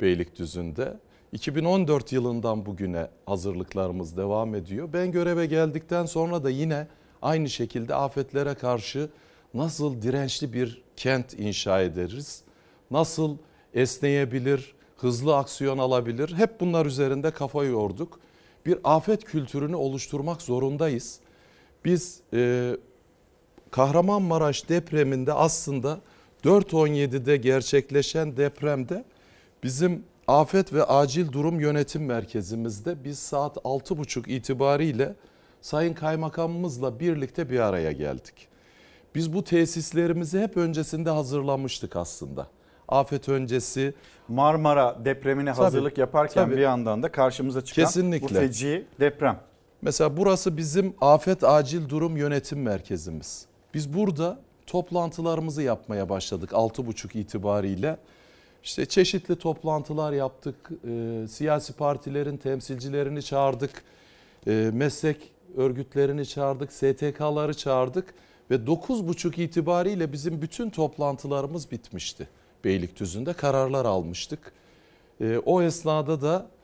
[0.00, 0.96] Beylikdüzü'nde.
[1.32, 4.88] 2014 yılından bugüne hazırlıklarımız devam ediyor.
[4.92, 6.86] Ben göreve geldikten sonra da yine
[7.22, 9.08] aynı şekilde afetlere karşı
[9.54, 12.42] nasıl dirençli bir kent inşa ederiz?
[12.90, 13.36] Nasıl
[13.74, 16.34] esneyebilir, hızlı aksiyon alabilir?
[16.34, 18.20] Hep bunlar üzerinde kafa yorduk.
[18.66, 21.20] Bir afet kültürünü oluşturmak zorundayız.
[21.84, 22.76] Biz e,
[23.70, 26.00] Kahramanmaraş depreminde aslında
[26.44, 29.04] 4.17'de gerçekleşen depremde
[29.62, 35.14] bizim Afet ve Acil Durum Yönetim Merkezimizde biz saat 6.30 itibariyle
[35.60, 38.48] Sayın Kaymakamımızla birlikte bir araya geldik.
[39.14, 42.46] Biz bu tesislerimizi hep öncesinde hazırlamıştık aslında.
[42.88, 43.94] Afet öncesi
[44.28, 46.56] Marmara depremine Tabii, hazırlık yaparken tabii.
[46.56, 48.28] bir yandan da karşımıza çıkan Kesinlikle.
[48.28, 49.40] bu feci deprem.
[49.82, 53.46] Mesela burası bizim Afet Acil Durum Yönetim Merkezimiz.
[53.74, 57.96] Biz burada toplantılarımızı yapmaya başladık 6.30 itibariyle.
[58.64, 60.70] İşte çeşitli toplantılar yaptık.
[60.88, 63.82] Ee, siyasi partilerin temsilcilerini çağırdık.
[64.46, 66.72] Ee, meslek örgütlerini çağırdık.
[66.72, 68.14] STK'ları çağırdık.
[68.50, 72.28] Ve 9.30 itibariyle bizim bütün toplantılarımız bitmişti.
[72.64, 74.52] Beylikdüzü'nde kararlar almıştık.
[75.20, 76.57] Ee, o esnada da e,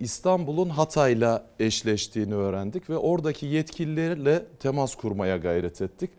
[0.00, 6.10] İstanbul'un Hatay'la eşleştiğini öğrendik ve oradaki yetkililerle temas kurmaya gayret ettik.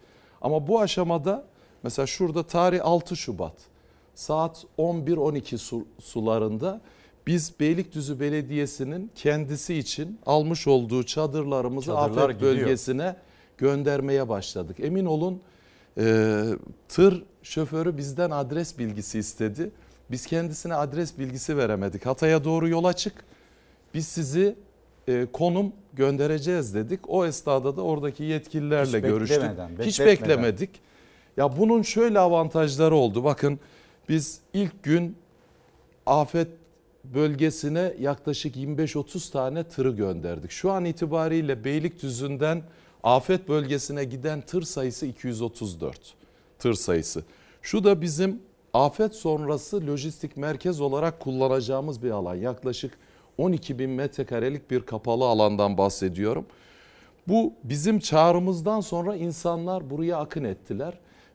[0.41, 1.43] Ama bu aşamada
[1.83, 3.53] mesela şurada tarih 6 Şubat
[4.15, 6.81] saat 11-12 su- sularında
[7.27, 12.55] biz Beylikdüzü Belediyesi'nin kendisi için almış olduğu çadırlarımızı Çadırlar afet gidiyor.
[12.55, 13.15] bölgesine
[13.57, 14.77] göndermeye başladık.
[14.79, 15.41] Emin olun
[15.97, 16.43] e,
[16.89, 19.71] tır şoförü bizden adres bilgisi istedi.
[20.11, 22.05] Biz kendisine adres bilgisi veremedik.
[22.05, 23.13] Hatay'a doğru yola çık.
[23.93, 24.55] Biz sizi
[25.07, 26.99] e, konum göndereceğiz dedik.
[27.07, 29.41] O esnada da oradaki yetkililerle Hiç görüştük.
[29.41, 30.69] beklemeden, Hiç beklemedik.
[31.37, 33.23] Ya bunun şöyle avantajları oldu.
[33.23, 33.59] Bakın
[34.09, 35.15] biz ilk gün
[36.05, 36.47] afet
[37.03, 40.51] bölgesine yaklaşık 25-30 tane tırı gönderdik.
[40.51, 42.63] Şu an itibariyle Beylikdüzü'nden
[43.03, 46.13] afet bölgesine giden tır sayısı 234
[46.59, 47.23] tır sayısı.
[47.61, 48.39] Şu da bizim
[48.73, 52.35] afet sonrası lojistik merkez olarak kullanacağımız bir alan.
[52.35, 52.97] Yaklaşık
[53.41, 56.45] 12 bin metrekarelik bir kapalı alandan bahsediyorum.
[57.27, 60.93] Bu bizim çağrımızdan sonra insanlar buraya akın ettiler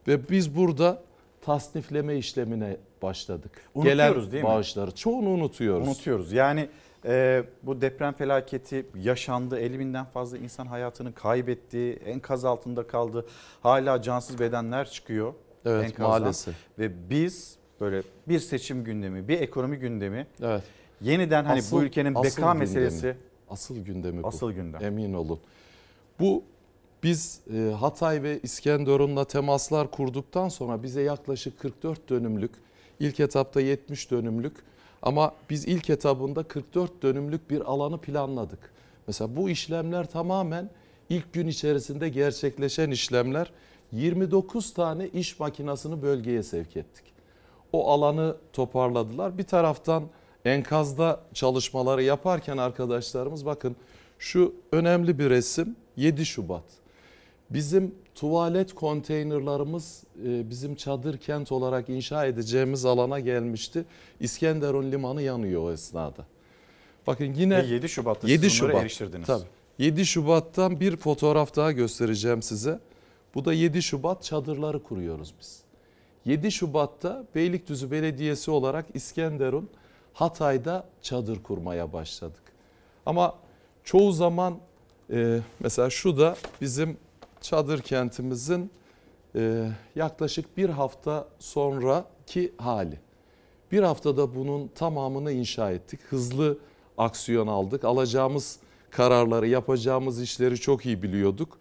[0.09, 1.03] ve biz burada
[1.41, 3.51] tasnifleme işlemine başladık.
[3.75, 4.51] Unutuyoruz Gelen değil mi?
[4.51, 5.89] bağışları çoğunu unutuyoruz.
[5.89, 6.33] Unutuyoruz.
[6.33, 6.69] Yani
[7.05, 9.59] e, bu deprem felaketi yaşandı.
[9.59, 11.99] 50 binden fazla insan hayatını kaybetti.
[12.07, 13.27] Enkaz altında kaldı.
[13.63, 15.35] Hala cansız bedenler çıkıyor.
[15.65, 16.09] Evet, enkazdan.
[16.09, 16.55] maalesef.
[16.79, 20.63] Ve biz böyle bir seçim gündemi, bir ekonomi gündemi Evet.
[21.01, 22.59] Yeniden hani Asıl- bu ülkenin beka gündemi.
[22.59, 23.17] meselesi
[23.51, 24.27] Asıl gündemi bu.
[24.29, 24.85] Asıl gündem.
[24.85, 25.39] Emin olun.
[26.21, 26.43] Bu
[27.03, 32.51] biz e, Hatay ve İskenderun'la temaslar kurduktan sonra bize yaklaşık 44 dönümlük,
[33.01, 34.57] ilk etapta 70 dönümlük
[35.03, 38.71] ama biz ilk etabında 44 dönümlük bir alanı planladık.
[39.07, 40.71] Mesela bu işlemler tamamen
[41.09, 43.53] ilk gün içerisinde gerçekleşen işlemler.
[43.93, 47.05] 29 tane iş makinasını bölgeye sevk ettik.
[47.73, 49.39] O alanı toparladılar.
[49.39, 50.05] Bir taraftan
[50.47, 53.77] enkazda çalışmaları yaparken arkadaşlarımız bakın
[54.19, 56.65] şu önemli bir resim 7 Şubat.
[57.51, 63.85] Bizim tuvalet konteynerlarımız e, bizim çadır kent olarak inşa edeceğimiz alana gelmişti.
[64.21, 66.27] İskenderun limanı yanıyor o esnada.
[67.07, 68.83] Bakın yine Ve 7 Şubat'ta 7 siz bunlara Şubat.
[68.83, 69.27] eriştirdiniz.
[69.27, 69.45] Tabii.
[69.79, 72.81] 7 Şubat'tan bir fotoğraf daha göstereceğim size.
[73.35, 75.61] Bu da 7 Şubat çadırları kuruyoruz biz.
[76.25, 79.69] 7 Şubat'ta Beylikdüzü Belediyesi olarak İskenderun
[80.17, 82.43] Hatay'da çadır kurmaya başladık.
[83.07, 83.35] Ama
[83.85, 84.59] çoğu zaman
[85.13, 86.97] e, mesela şu da bizim
[87.41, 88.71] çadır kentimizin
[89.35, 93.01] e, yaklaşık bir hafta sonraki hali.
[93.73, 96.01] Bir haftada bunun tamamını inşa ettik.
[96.09, 96.59] Hızlı
[96.99, 97.85] aksiyon aldık.
[97.85, 98.59] Alacağımız
[98.91, 101.59] kararları, yapacağımız işleri çok iyi biliyorduk.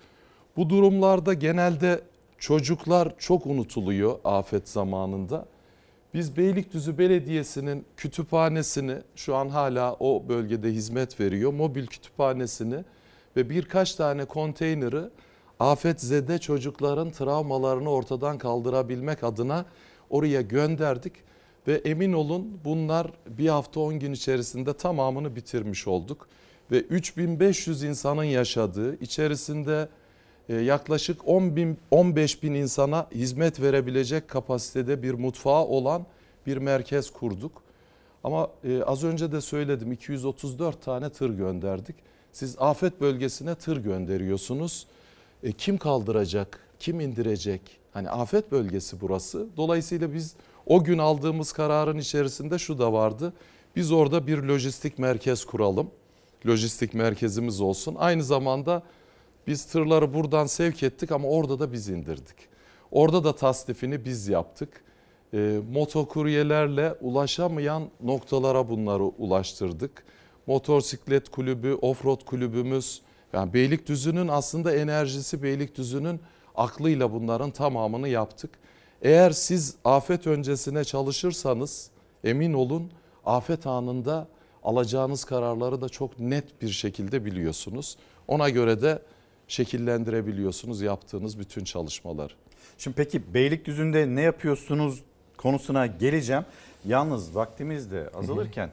[0.57, 2.01] Bu durumlarda genelde
[2.37, 5.45] çocuklar çok unutuluyor afet zamanında.
[6.15, 11.53] Biz Beylikdüzü Belediyesi'nin kütüphanesini şu an hala o bölgede hizmet veriyor.
[11.53, 12.83] Mobil kütüphanesini
[13.35, 15.01] ve birkaç tane konteyneri
[15.59, 19.65] afetzede çocukların travmalarını ortadan kaldırabilmek adına
[20.09, 21.13] oraya gönderdik.
[21.67, 26.27] Ve emin olun bunlar bir hafta 10 gün içerisinde tamamını bitirmiş olduk.
[26.71, 29.89] Ve 3500 insanın yaşadığı içerisinde
[30.53, 36.05] yaklaşık 10 bin, 15 bin insana hizmet verebilecek kapasitede bir mutfağı olan
[36.47, 37.63] bir merkez kurduk.
[38.23, 41.95] Ama e, az önce de söyledim 234 tane tır gönderdik.
[42.31, 44.87] Siz afet bölgesine tır gönderiyorsunuz.
[45.43, 47.61] E, kim kaldıracak, kim indirecek?
[47.93, 49.47] Hani afet bölgesi burası.
[49.57, 50.35] Dolayısıyla biz
[50.65, 53.33] o gün aldığımız kararın içerisinde şu da vardı.
[53.75, 55.91] Biz orada bir lojistik merkez kuralım.
[56.47, 57.95] Lojistik merkezimiz olsun.
[57.99, 58.83] Aynı zamanda
[59.47, 62.35] biz tırları buradan sevk ettik ama orada da biz indirdik.
[62.91, 64.83] Orada da tasnifini biz yaptık.
[65.33, 70.05] E, motokuryelerle ulaşamayan noktalara bunları ulaştırdık.
[70.47, 73.01] Motosiklet kulübü, offroad kulübümüz,
[73.33, 76.19] yani Beylikdüzü'nün aslında enerjisi Beylikdüzü'nün
[76.55, 78.51] aklıyla bunların tamamını yaptık.
[79.01, 81.89] Eğer siz afet öncesine çalışırsanız
[82.23, 82.91] emin olun
[83.25, 84.27] afet anında
[84.63, 87.97] alacağınız kararları da çok net bir şekilde biliyorsunuz.
[88.27, 88.99] Ona göre de
[89.47, 92.33] şekillendirebiliyorsunuz yaptığınız bütün çalışmaları.
[92.77, 95.03] Şimdi peki Beylikdüzü'nde ne yapıyorsunuz
[95.37, 96.45] konusuna geleceğim.
[96.85, 98.69] Yalnız vaktimiz de azalırken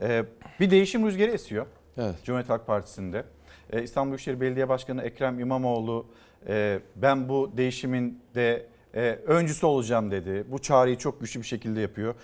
[0.00, 0.24] e,
[0.60, 1.66] bir değişim rüzgarı esiyor.
[1.98, 2.14] Evet.
[2.24, 3.24] Cumhuriyet Halk Partisi'nde.
[3.72, 6.06] E, İstanbul Büyükşehir Belediye Başkanı Ekrem İmamoğlu
[6.48, 10.44] e, ben bu değişimin de e, öncüsü olacağım dedi.
[10.48, 12.14] Bu çağrıyı çok güçlü bir şekilde yapıyor.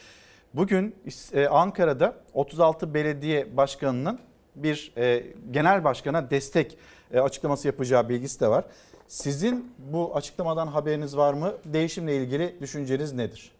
[0.55, 0.94] Bugün
[1.32, 4.18] e, Ankara'da 36 belediye başkanının
[4.55, 6.78] bir e, genel başkana destek
[7.15, 8.65] açıklaması yapacağı bilgisi de var.
[9.09, 11.55] Sizin bu açıklamadan haberiniz var mı?
[11.65, 13.53] Değişimle ilgili düşünceniz nedir?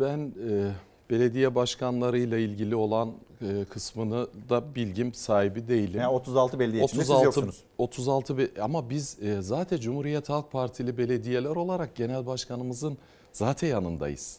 [0.00, 0.18] Ben
[0.50, 0.70] e,
[1.10, 3.12] belediye başkanlarıyla ilgili olan
[3.42, 6.00] e, kısmını da bilgim sahibi değilim.
[6.00, 7.60] Yani 36 belediye içinde siz yoksunuz.
[7.78, 12.98] 36 be- ama biz e, zaten Cumhuriyet Halk Partili belediyeler olarak genel başkanımızın
[13.32, 14.38] zaten yanındayız.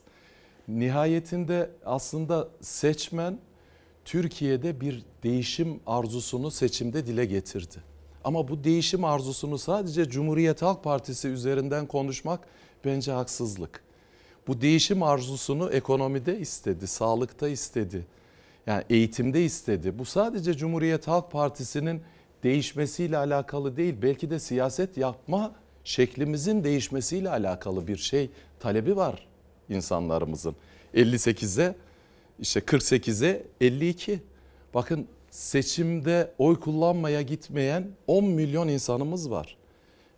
[0.67, 3.37] Nihayetinde aslında seçmen
[4.05, 7.75] Türkiye'de bir değişim arzusunu seçimde dile getirdi.
[8.23, 12.39] Ama bu değişim arzusunu sadece Cumhuriyet Halk Partisi üzerinden konuşmak
[12.85, 13.83] bence haksızlık.
[14.47, 18.05] Bu değişim arzusunu ekonomide istedi, sağlıkta istedi.
[18.67, 19.99] Yani eğitimde istedi.
[19.99, 22.01] Bu sadece Cumhuriyet Halk Partisi'nin
[22.43, 23.95] değişmesiyle alakalı değil.
[24.01, 25.51] Belki de siyaset yapma
[25.83, 28.29] şeklimizin değişmesiyle alakalı bir şey
[28.59, 29.27] talebi var
[29.69, 30.55] insanlarımızın.
[30.95, 31.75] 58'e
[32.39, 34.19] işte 48'e 52.
[34.73, 39.57] Bakın seçimde oy kullanmaya gitmeyen 10 milyon insanımız var.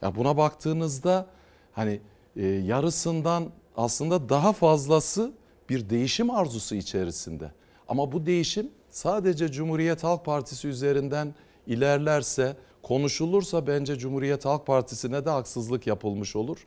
[0.02, 1.28] Ya buna baktığınızda
[1.72, 2.00] hani
[2.36, 5.34] e, yarısından aslında daha fazlası
[5.70, 7.52] bir değişim arzusu içerisinde.
[7.88, 11.36] Ama bu değişim sadece Cumhuriyet Halk Partisi üzerinden
[11.68, 16.66] ilerlerse, konuşulursa bence Cumhuriyet Halk Partisi'ne de haksızlık yapılmış olur.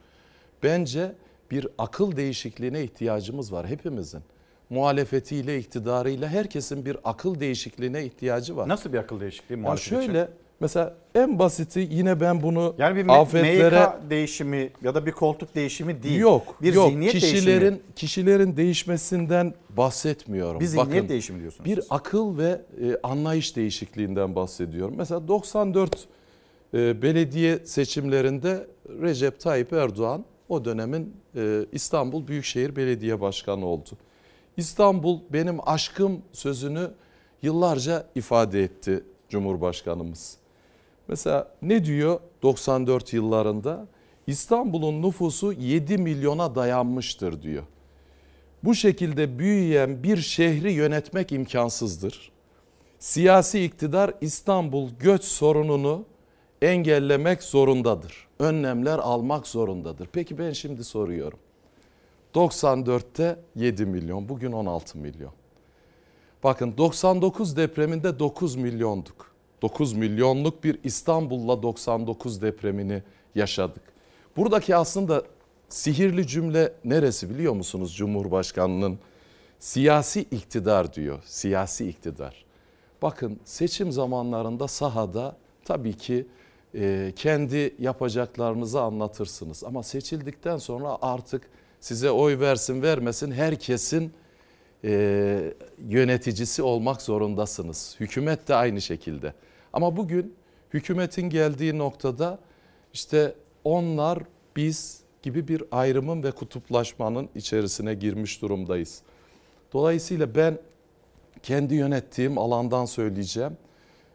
[0.63, 1.15] Bence
[1.51, 4.23] bir akıl değişikliğine ihtiyacımız var hepimizin.
[4.71, 8.69] Muhalefetiyle, iktidarıyla herkesin bir akıl değişikliğine ihtiyacı var.
[8.69, 10.01] Nasıl bir akıl değişikliği muhalefet için?
[10.01, 10.29] şöyle
[10.61, 15.55] mesela en basiti yine ben bunu Yani bir afetlere MYK değişimi ya da bir koltuk
[15.55, 16.19] değişimi değil.
[16.19, 17.95] yok Bir yok zihniyet kişilerin değişimi.
[17.97, 20.61] kişilerin değişmesinden bahsetmiyorum.
[20.61, 24.95] Bir zihniyet Bakın, değişimi diyorsunuz Bir akıl ve e, anlayış değişikliğinden bahsediyorum.
[24.99, 26.09] Mesela 94
[26.75, 28.67] e, belediye seçimlerinde
[29.03, 33.91] Recep Tayyip Erdoğan o dönemin e, İstanbul Büyükşehir Belediye Başkanı oldu.
[34.57, 36.91] İstanbul benim aşkım sözünü
[37.43, 40.37] yıllarca ifade etti Cumhurbaşkanımız.
[41.09, 43.87] Mesela ne diyor 94 yıllarında?
[44.27, 47.63] İstanbul'un nüfusu 7 milyona dayanmıştır diyor.
[48.65, 52.33] Bu şekilde büyüyen bir şehri yönetmek imkansızdır.
[52.99, 56.05] Siyasi iktidar İstanbul göç sorununu
[56.63, 58.27] engellemek zorundadır.
[58.39, 60.09] Önlemler almak zorundadır.
[60.13, 61.39] Peki ben şimdi soruyorum.
[62.37, 65.33] 94'te 7 milyon, bugün 16 milyon.
[66.45, 69.35] Bakın 99 depreminde 9 milyonduk.
[69.63, 73.03] 9 milyonluk bir İstanbul'la 99 depremini
[73.35, 73.83] yaşadık.
[74.37, 75.23] Buradaki aslında
[75.69, 78.99] sihirli cümle neresi biliyor musunuz Cumhurbaşkanının?
[79.59, 81.23] Siyasi iktidar diyor.
[81.25, 82.45] Siyasi iktidar.
[83.03, 86.27] Bakın seçim zamanlarında sahada tabii ki
[86.75, 89.65] e, kendi yapacaklarınızı anlatırsınız.
[89.65, 91.51] Ama seçildikten sonra artık
[91.87, 94.13] size oy versin vermesin herkesin
[94.85, 95.53] e,
[95.89, 97.97] yöneticisi olmak zorundasınız.
[98.01, 99.33] Hükümet de aynı şekilde.
[99.73, 100.35] Ama bugün
[100.75, 102.39] hükümetin geldiği noktada
[102.93, 103.35] işte
[103.65, 104.19] onlar
[104.57, 109.03] biz gibi bir ayrımın ve kutuplaşmanın içerisine girmiş durumdayız.
[109.73, 110.59] Dolayısıyla ben
[111.43, 113.57] kendi yönettiğim alandan söyleyeceğim.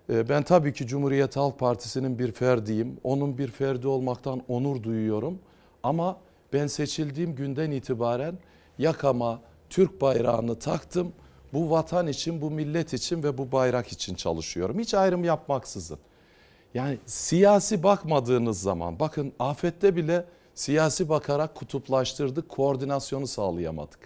[0.10, 2.98] Ee, Ben tabii ki Cumhuriyet Halk Partisi'nin bir ferdiyim.
[3.04, 5.40] Onun bir ferdi olmaktan onur duyuyorum.
[5.84, 6.18] Ama
[6.54, 8.38] ben seçildiğim günden itibaren
[8.78, 11.14] yakama Türk bayrağını taktım.
[11.54, 14.80] Bu vatan için, bu millet için ve bu bayrak için çalışıyorum.
[14.80, 16.00] Hiç ayrım yapmaksızın.
[16.74, 20.26] Yani siyasi bakmadığınız zaman bakın afette bile
[20.56, 24.00] siyasi bakarak kutuplaştırdık, koordinasyonu sağlayamadık.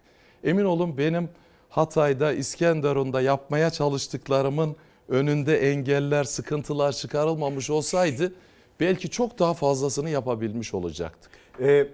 [0.44, 1.30] Emin olun benim
[1.70, 4.76] Hatay'da, İskenderun'da yapmaya çalıştıklarımın
[5.10, 8.34] önünde engeller, sıkıntılar çıkarılmamış olsaydı
[8.80, 11.32] belki çok daha fazlasını yapabilmiş olacaktık.
[11.60, 11.88] Ee,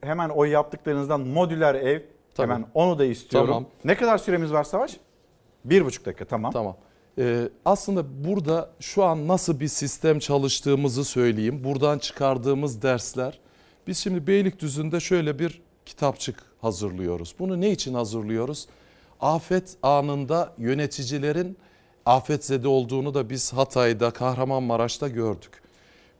[0.00, 2.00] hemen o yaptıklarınızdan modüler ev
[2.34, 2.52] Tabii.
[2.52, 3.48] hemen onu da istiyorum.
[3.48, 3.66] Tamam.
[3.84, 4.96] Ne kadar süremiz var Savaş?
[5.64, 6.52] Bir buçuk dakika tamam.
[6.52, 6.76] Tamam.
[7.18, 11.64] Ee, aslında burada şu an nasıl bir sistem çalıştığımızı söyleyeyim.
[11.64, 13.38] Buradan çıkardığımız dersler.
[13.86, 17.34] Biz şimdi Beylikdüzü'nde şöyle bir kitapçık hazırlıyoruz.
[17.38, 18.66] Bunu ne için hazırlıyoruz?
[19.20, 21.58] Afet anında yöneticilerin
[22.06, 25.62] afetzede olduğunu da biz Hatay'da, Kahramanmaraş'ta gördük.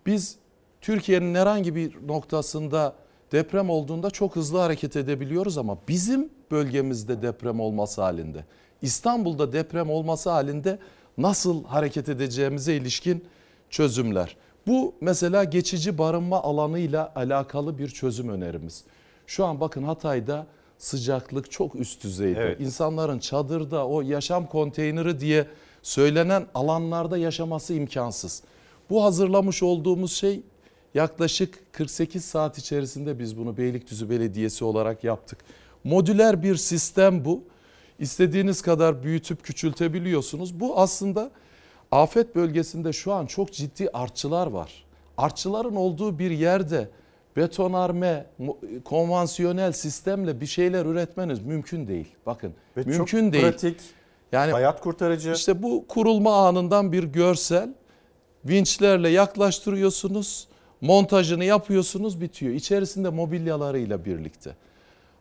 [0.07, 0.36] Biz
[0.81, 2.95] Türkiye'nin herhangi bir noktasında
[3.33, 8.45] deprem olduğunda çok hızlı hareket edebiliyoruz ama bizim bölgemizde deprem olması halinde,
[8.83, 10.79] İstanbul'da deprem olması halinde
[11.19, 13.25] nasıl hareket edeceğimize ilişkin
[13.71, 14.37] çözümler.
[14.67, 18.85] Bu mesela geçici barınma alanıyla alakalı bir çözüm önerimiz.
[19.27, 20.47] Şu an bakın Hatay'da
[20.79, 22.41] sıcaklık çok üst düzeyde.
[22.41, 22.61] Evet.
[22.61, 25.47] İnsanların çadırda o yaşam konteyneri diye
[25.83, 28.43] söylenen alanlarda yaşaması imkansız.
[28.91, 30.43] Bu hazırlamış olduğumuz şey
[30.94, 35.39] yaklaşık 48 saat içerisinde biz bunu Beylikdüzü Belediyesi olarak yaptık.
[35.85, 37.43] Modüler bir sistem bu.
[37.98, 40.60] İstediğiniz kadar büyütüp küçültebiliyorsunuz.
[40.60, 41.31] Bu aslında
[41.90, 44.85] afet bölgesinde şu an çok ciddi artçılar var.
[45.16, 46.89] Artçıların olduğu bir yerde
[47.36, 48.27] betonarme,
[48.85, 52.09] konvansiyonel sistemle bir şeyler üretmeniz mümkün değil.
[52.27, 53.44] Bakın Ve çok mümkün değil.
[53.44, 53.77] pratik,
[54.32, 55.32] yani hayat kurtarıcı.
[55.32, 57.74] İşte bu kurulma anından bir görsel.
[58.44, 60.48] Vinçlerle yaklaştırıyorsunuz,
[60.81, 62.55] montajını yapıyorsunuz, bitiyor.
[62.55, 64.55] İçerisinde mobilyalarıyla birlikte.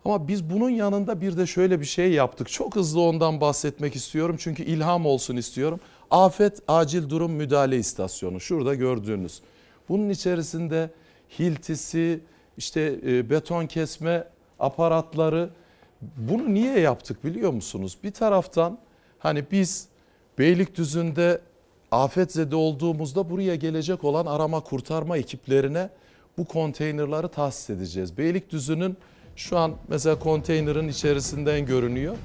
[0.05, 2.49] Ama biz bunun yanında bir de şöyle bir şey yaptık.
[2.49, 5.79] Çok hızlı ondan bahsetmek istiyorum çünkü ilham olsun istiyorum.
[6.11, 9.41] Afet Acil Durum Müdahale İstasyonu şurada gördüğünüz.
[9.89, 10.89] Bunun içerisinde
[11.39, 12.19] hiltisi,
[12.57, 14.27] işte e, beton kesme
[14.59, 15.49] aparatları
[16.01, 17.97] bunu niye yaptık biliyor musunuz?
[18.03, 18.79] Bir taraftan
[19.19, 19.87] hani biz
[20.37, 21.41] Beylikdüzü'nde
[21.91, 25.89] afetzede olduğumuzda buraya gelecek olan arama kurtarma ekiplerine
[26.37, 28.17] bu konteynerları tahsis edeceğiz.
[28.17, 28.97] Beylikdüzü'nün
[29.35, 32.15] şu an mesela konteynerin içerisinden görünüyor.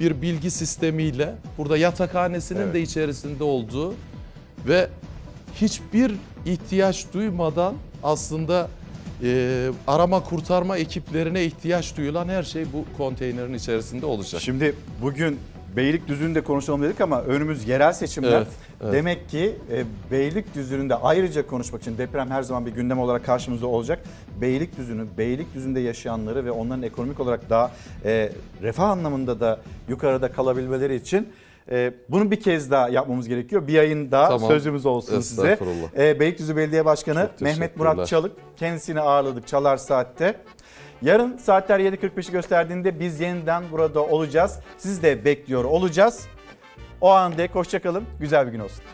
[0.00, 2.74] Bir bilgi sistemiyle burada yatakhanesinin Evet.
[2.74, 3.94] de içerisinde olduğu
[4.68, 4.88] ve
[5.54, 6.12] hiçbir
[6.46, 8.68] ihtiyaç duymadan aslında
[9.22, 14.40] e, arama kurtarma ekiplerine ihtiyaç duyulan her şey bu konteynerin içerisinde olacak.
[14.40, 15.38] Şimdi bugün
[15.76, 18.36] Beylikdüzü'nde konuşalım dedik ama önümüz yerel seçimler.
[18.36, 18.46] Evet,
[18.82, 18.92] evet.
[18.92, 23.98] Demek ki e, Beylikdüzü'nde ayrıca konuşmak için deprem her zaman bir gündem olarak karşımızda olacak.
[24.40, 27.70] Beylikdüzü'nü, Beylikdüzü'nde yaşayanları ve onların ekonomik olarak daha
[28.04, 28.32] e,
[28.62, 31.28] refah anlamında da yukarıda kalabilmeleri için
[31.70, 33.66] e, bunu bir kez daha yapmamız gerekiyor.
[33.66, 34.48] Bir ayın daha Tamam.
[34.48, 35.58] sözümüz olsun size.
[35.98, 37.76] E, Beylikdüzü Belediye Başkanı Mehmet.
[37.76, 40.34] Murat Çalık kendisini ağırladık Çalar Saat'te.
[41.02, 44.58] Yarın saatler 7.45'i gösterdiğinde biz yeniden burada olacağız.
[44.78, 46.26] Sizi de bekliyor olacağız.
[47.00, 48.04] O anda hoşçakalın.
[48.20, 48.84] Güzel bir gün olsun.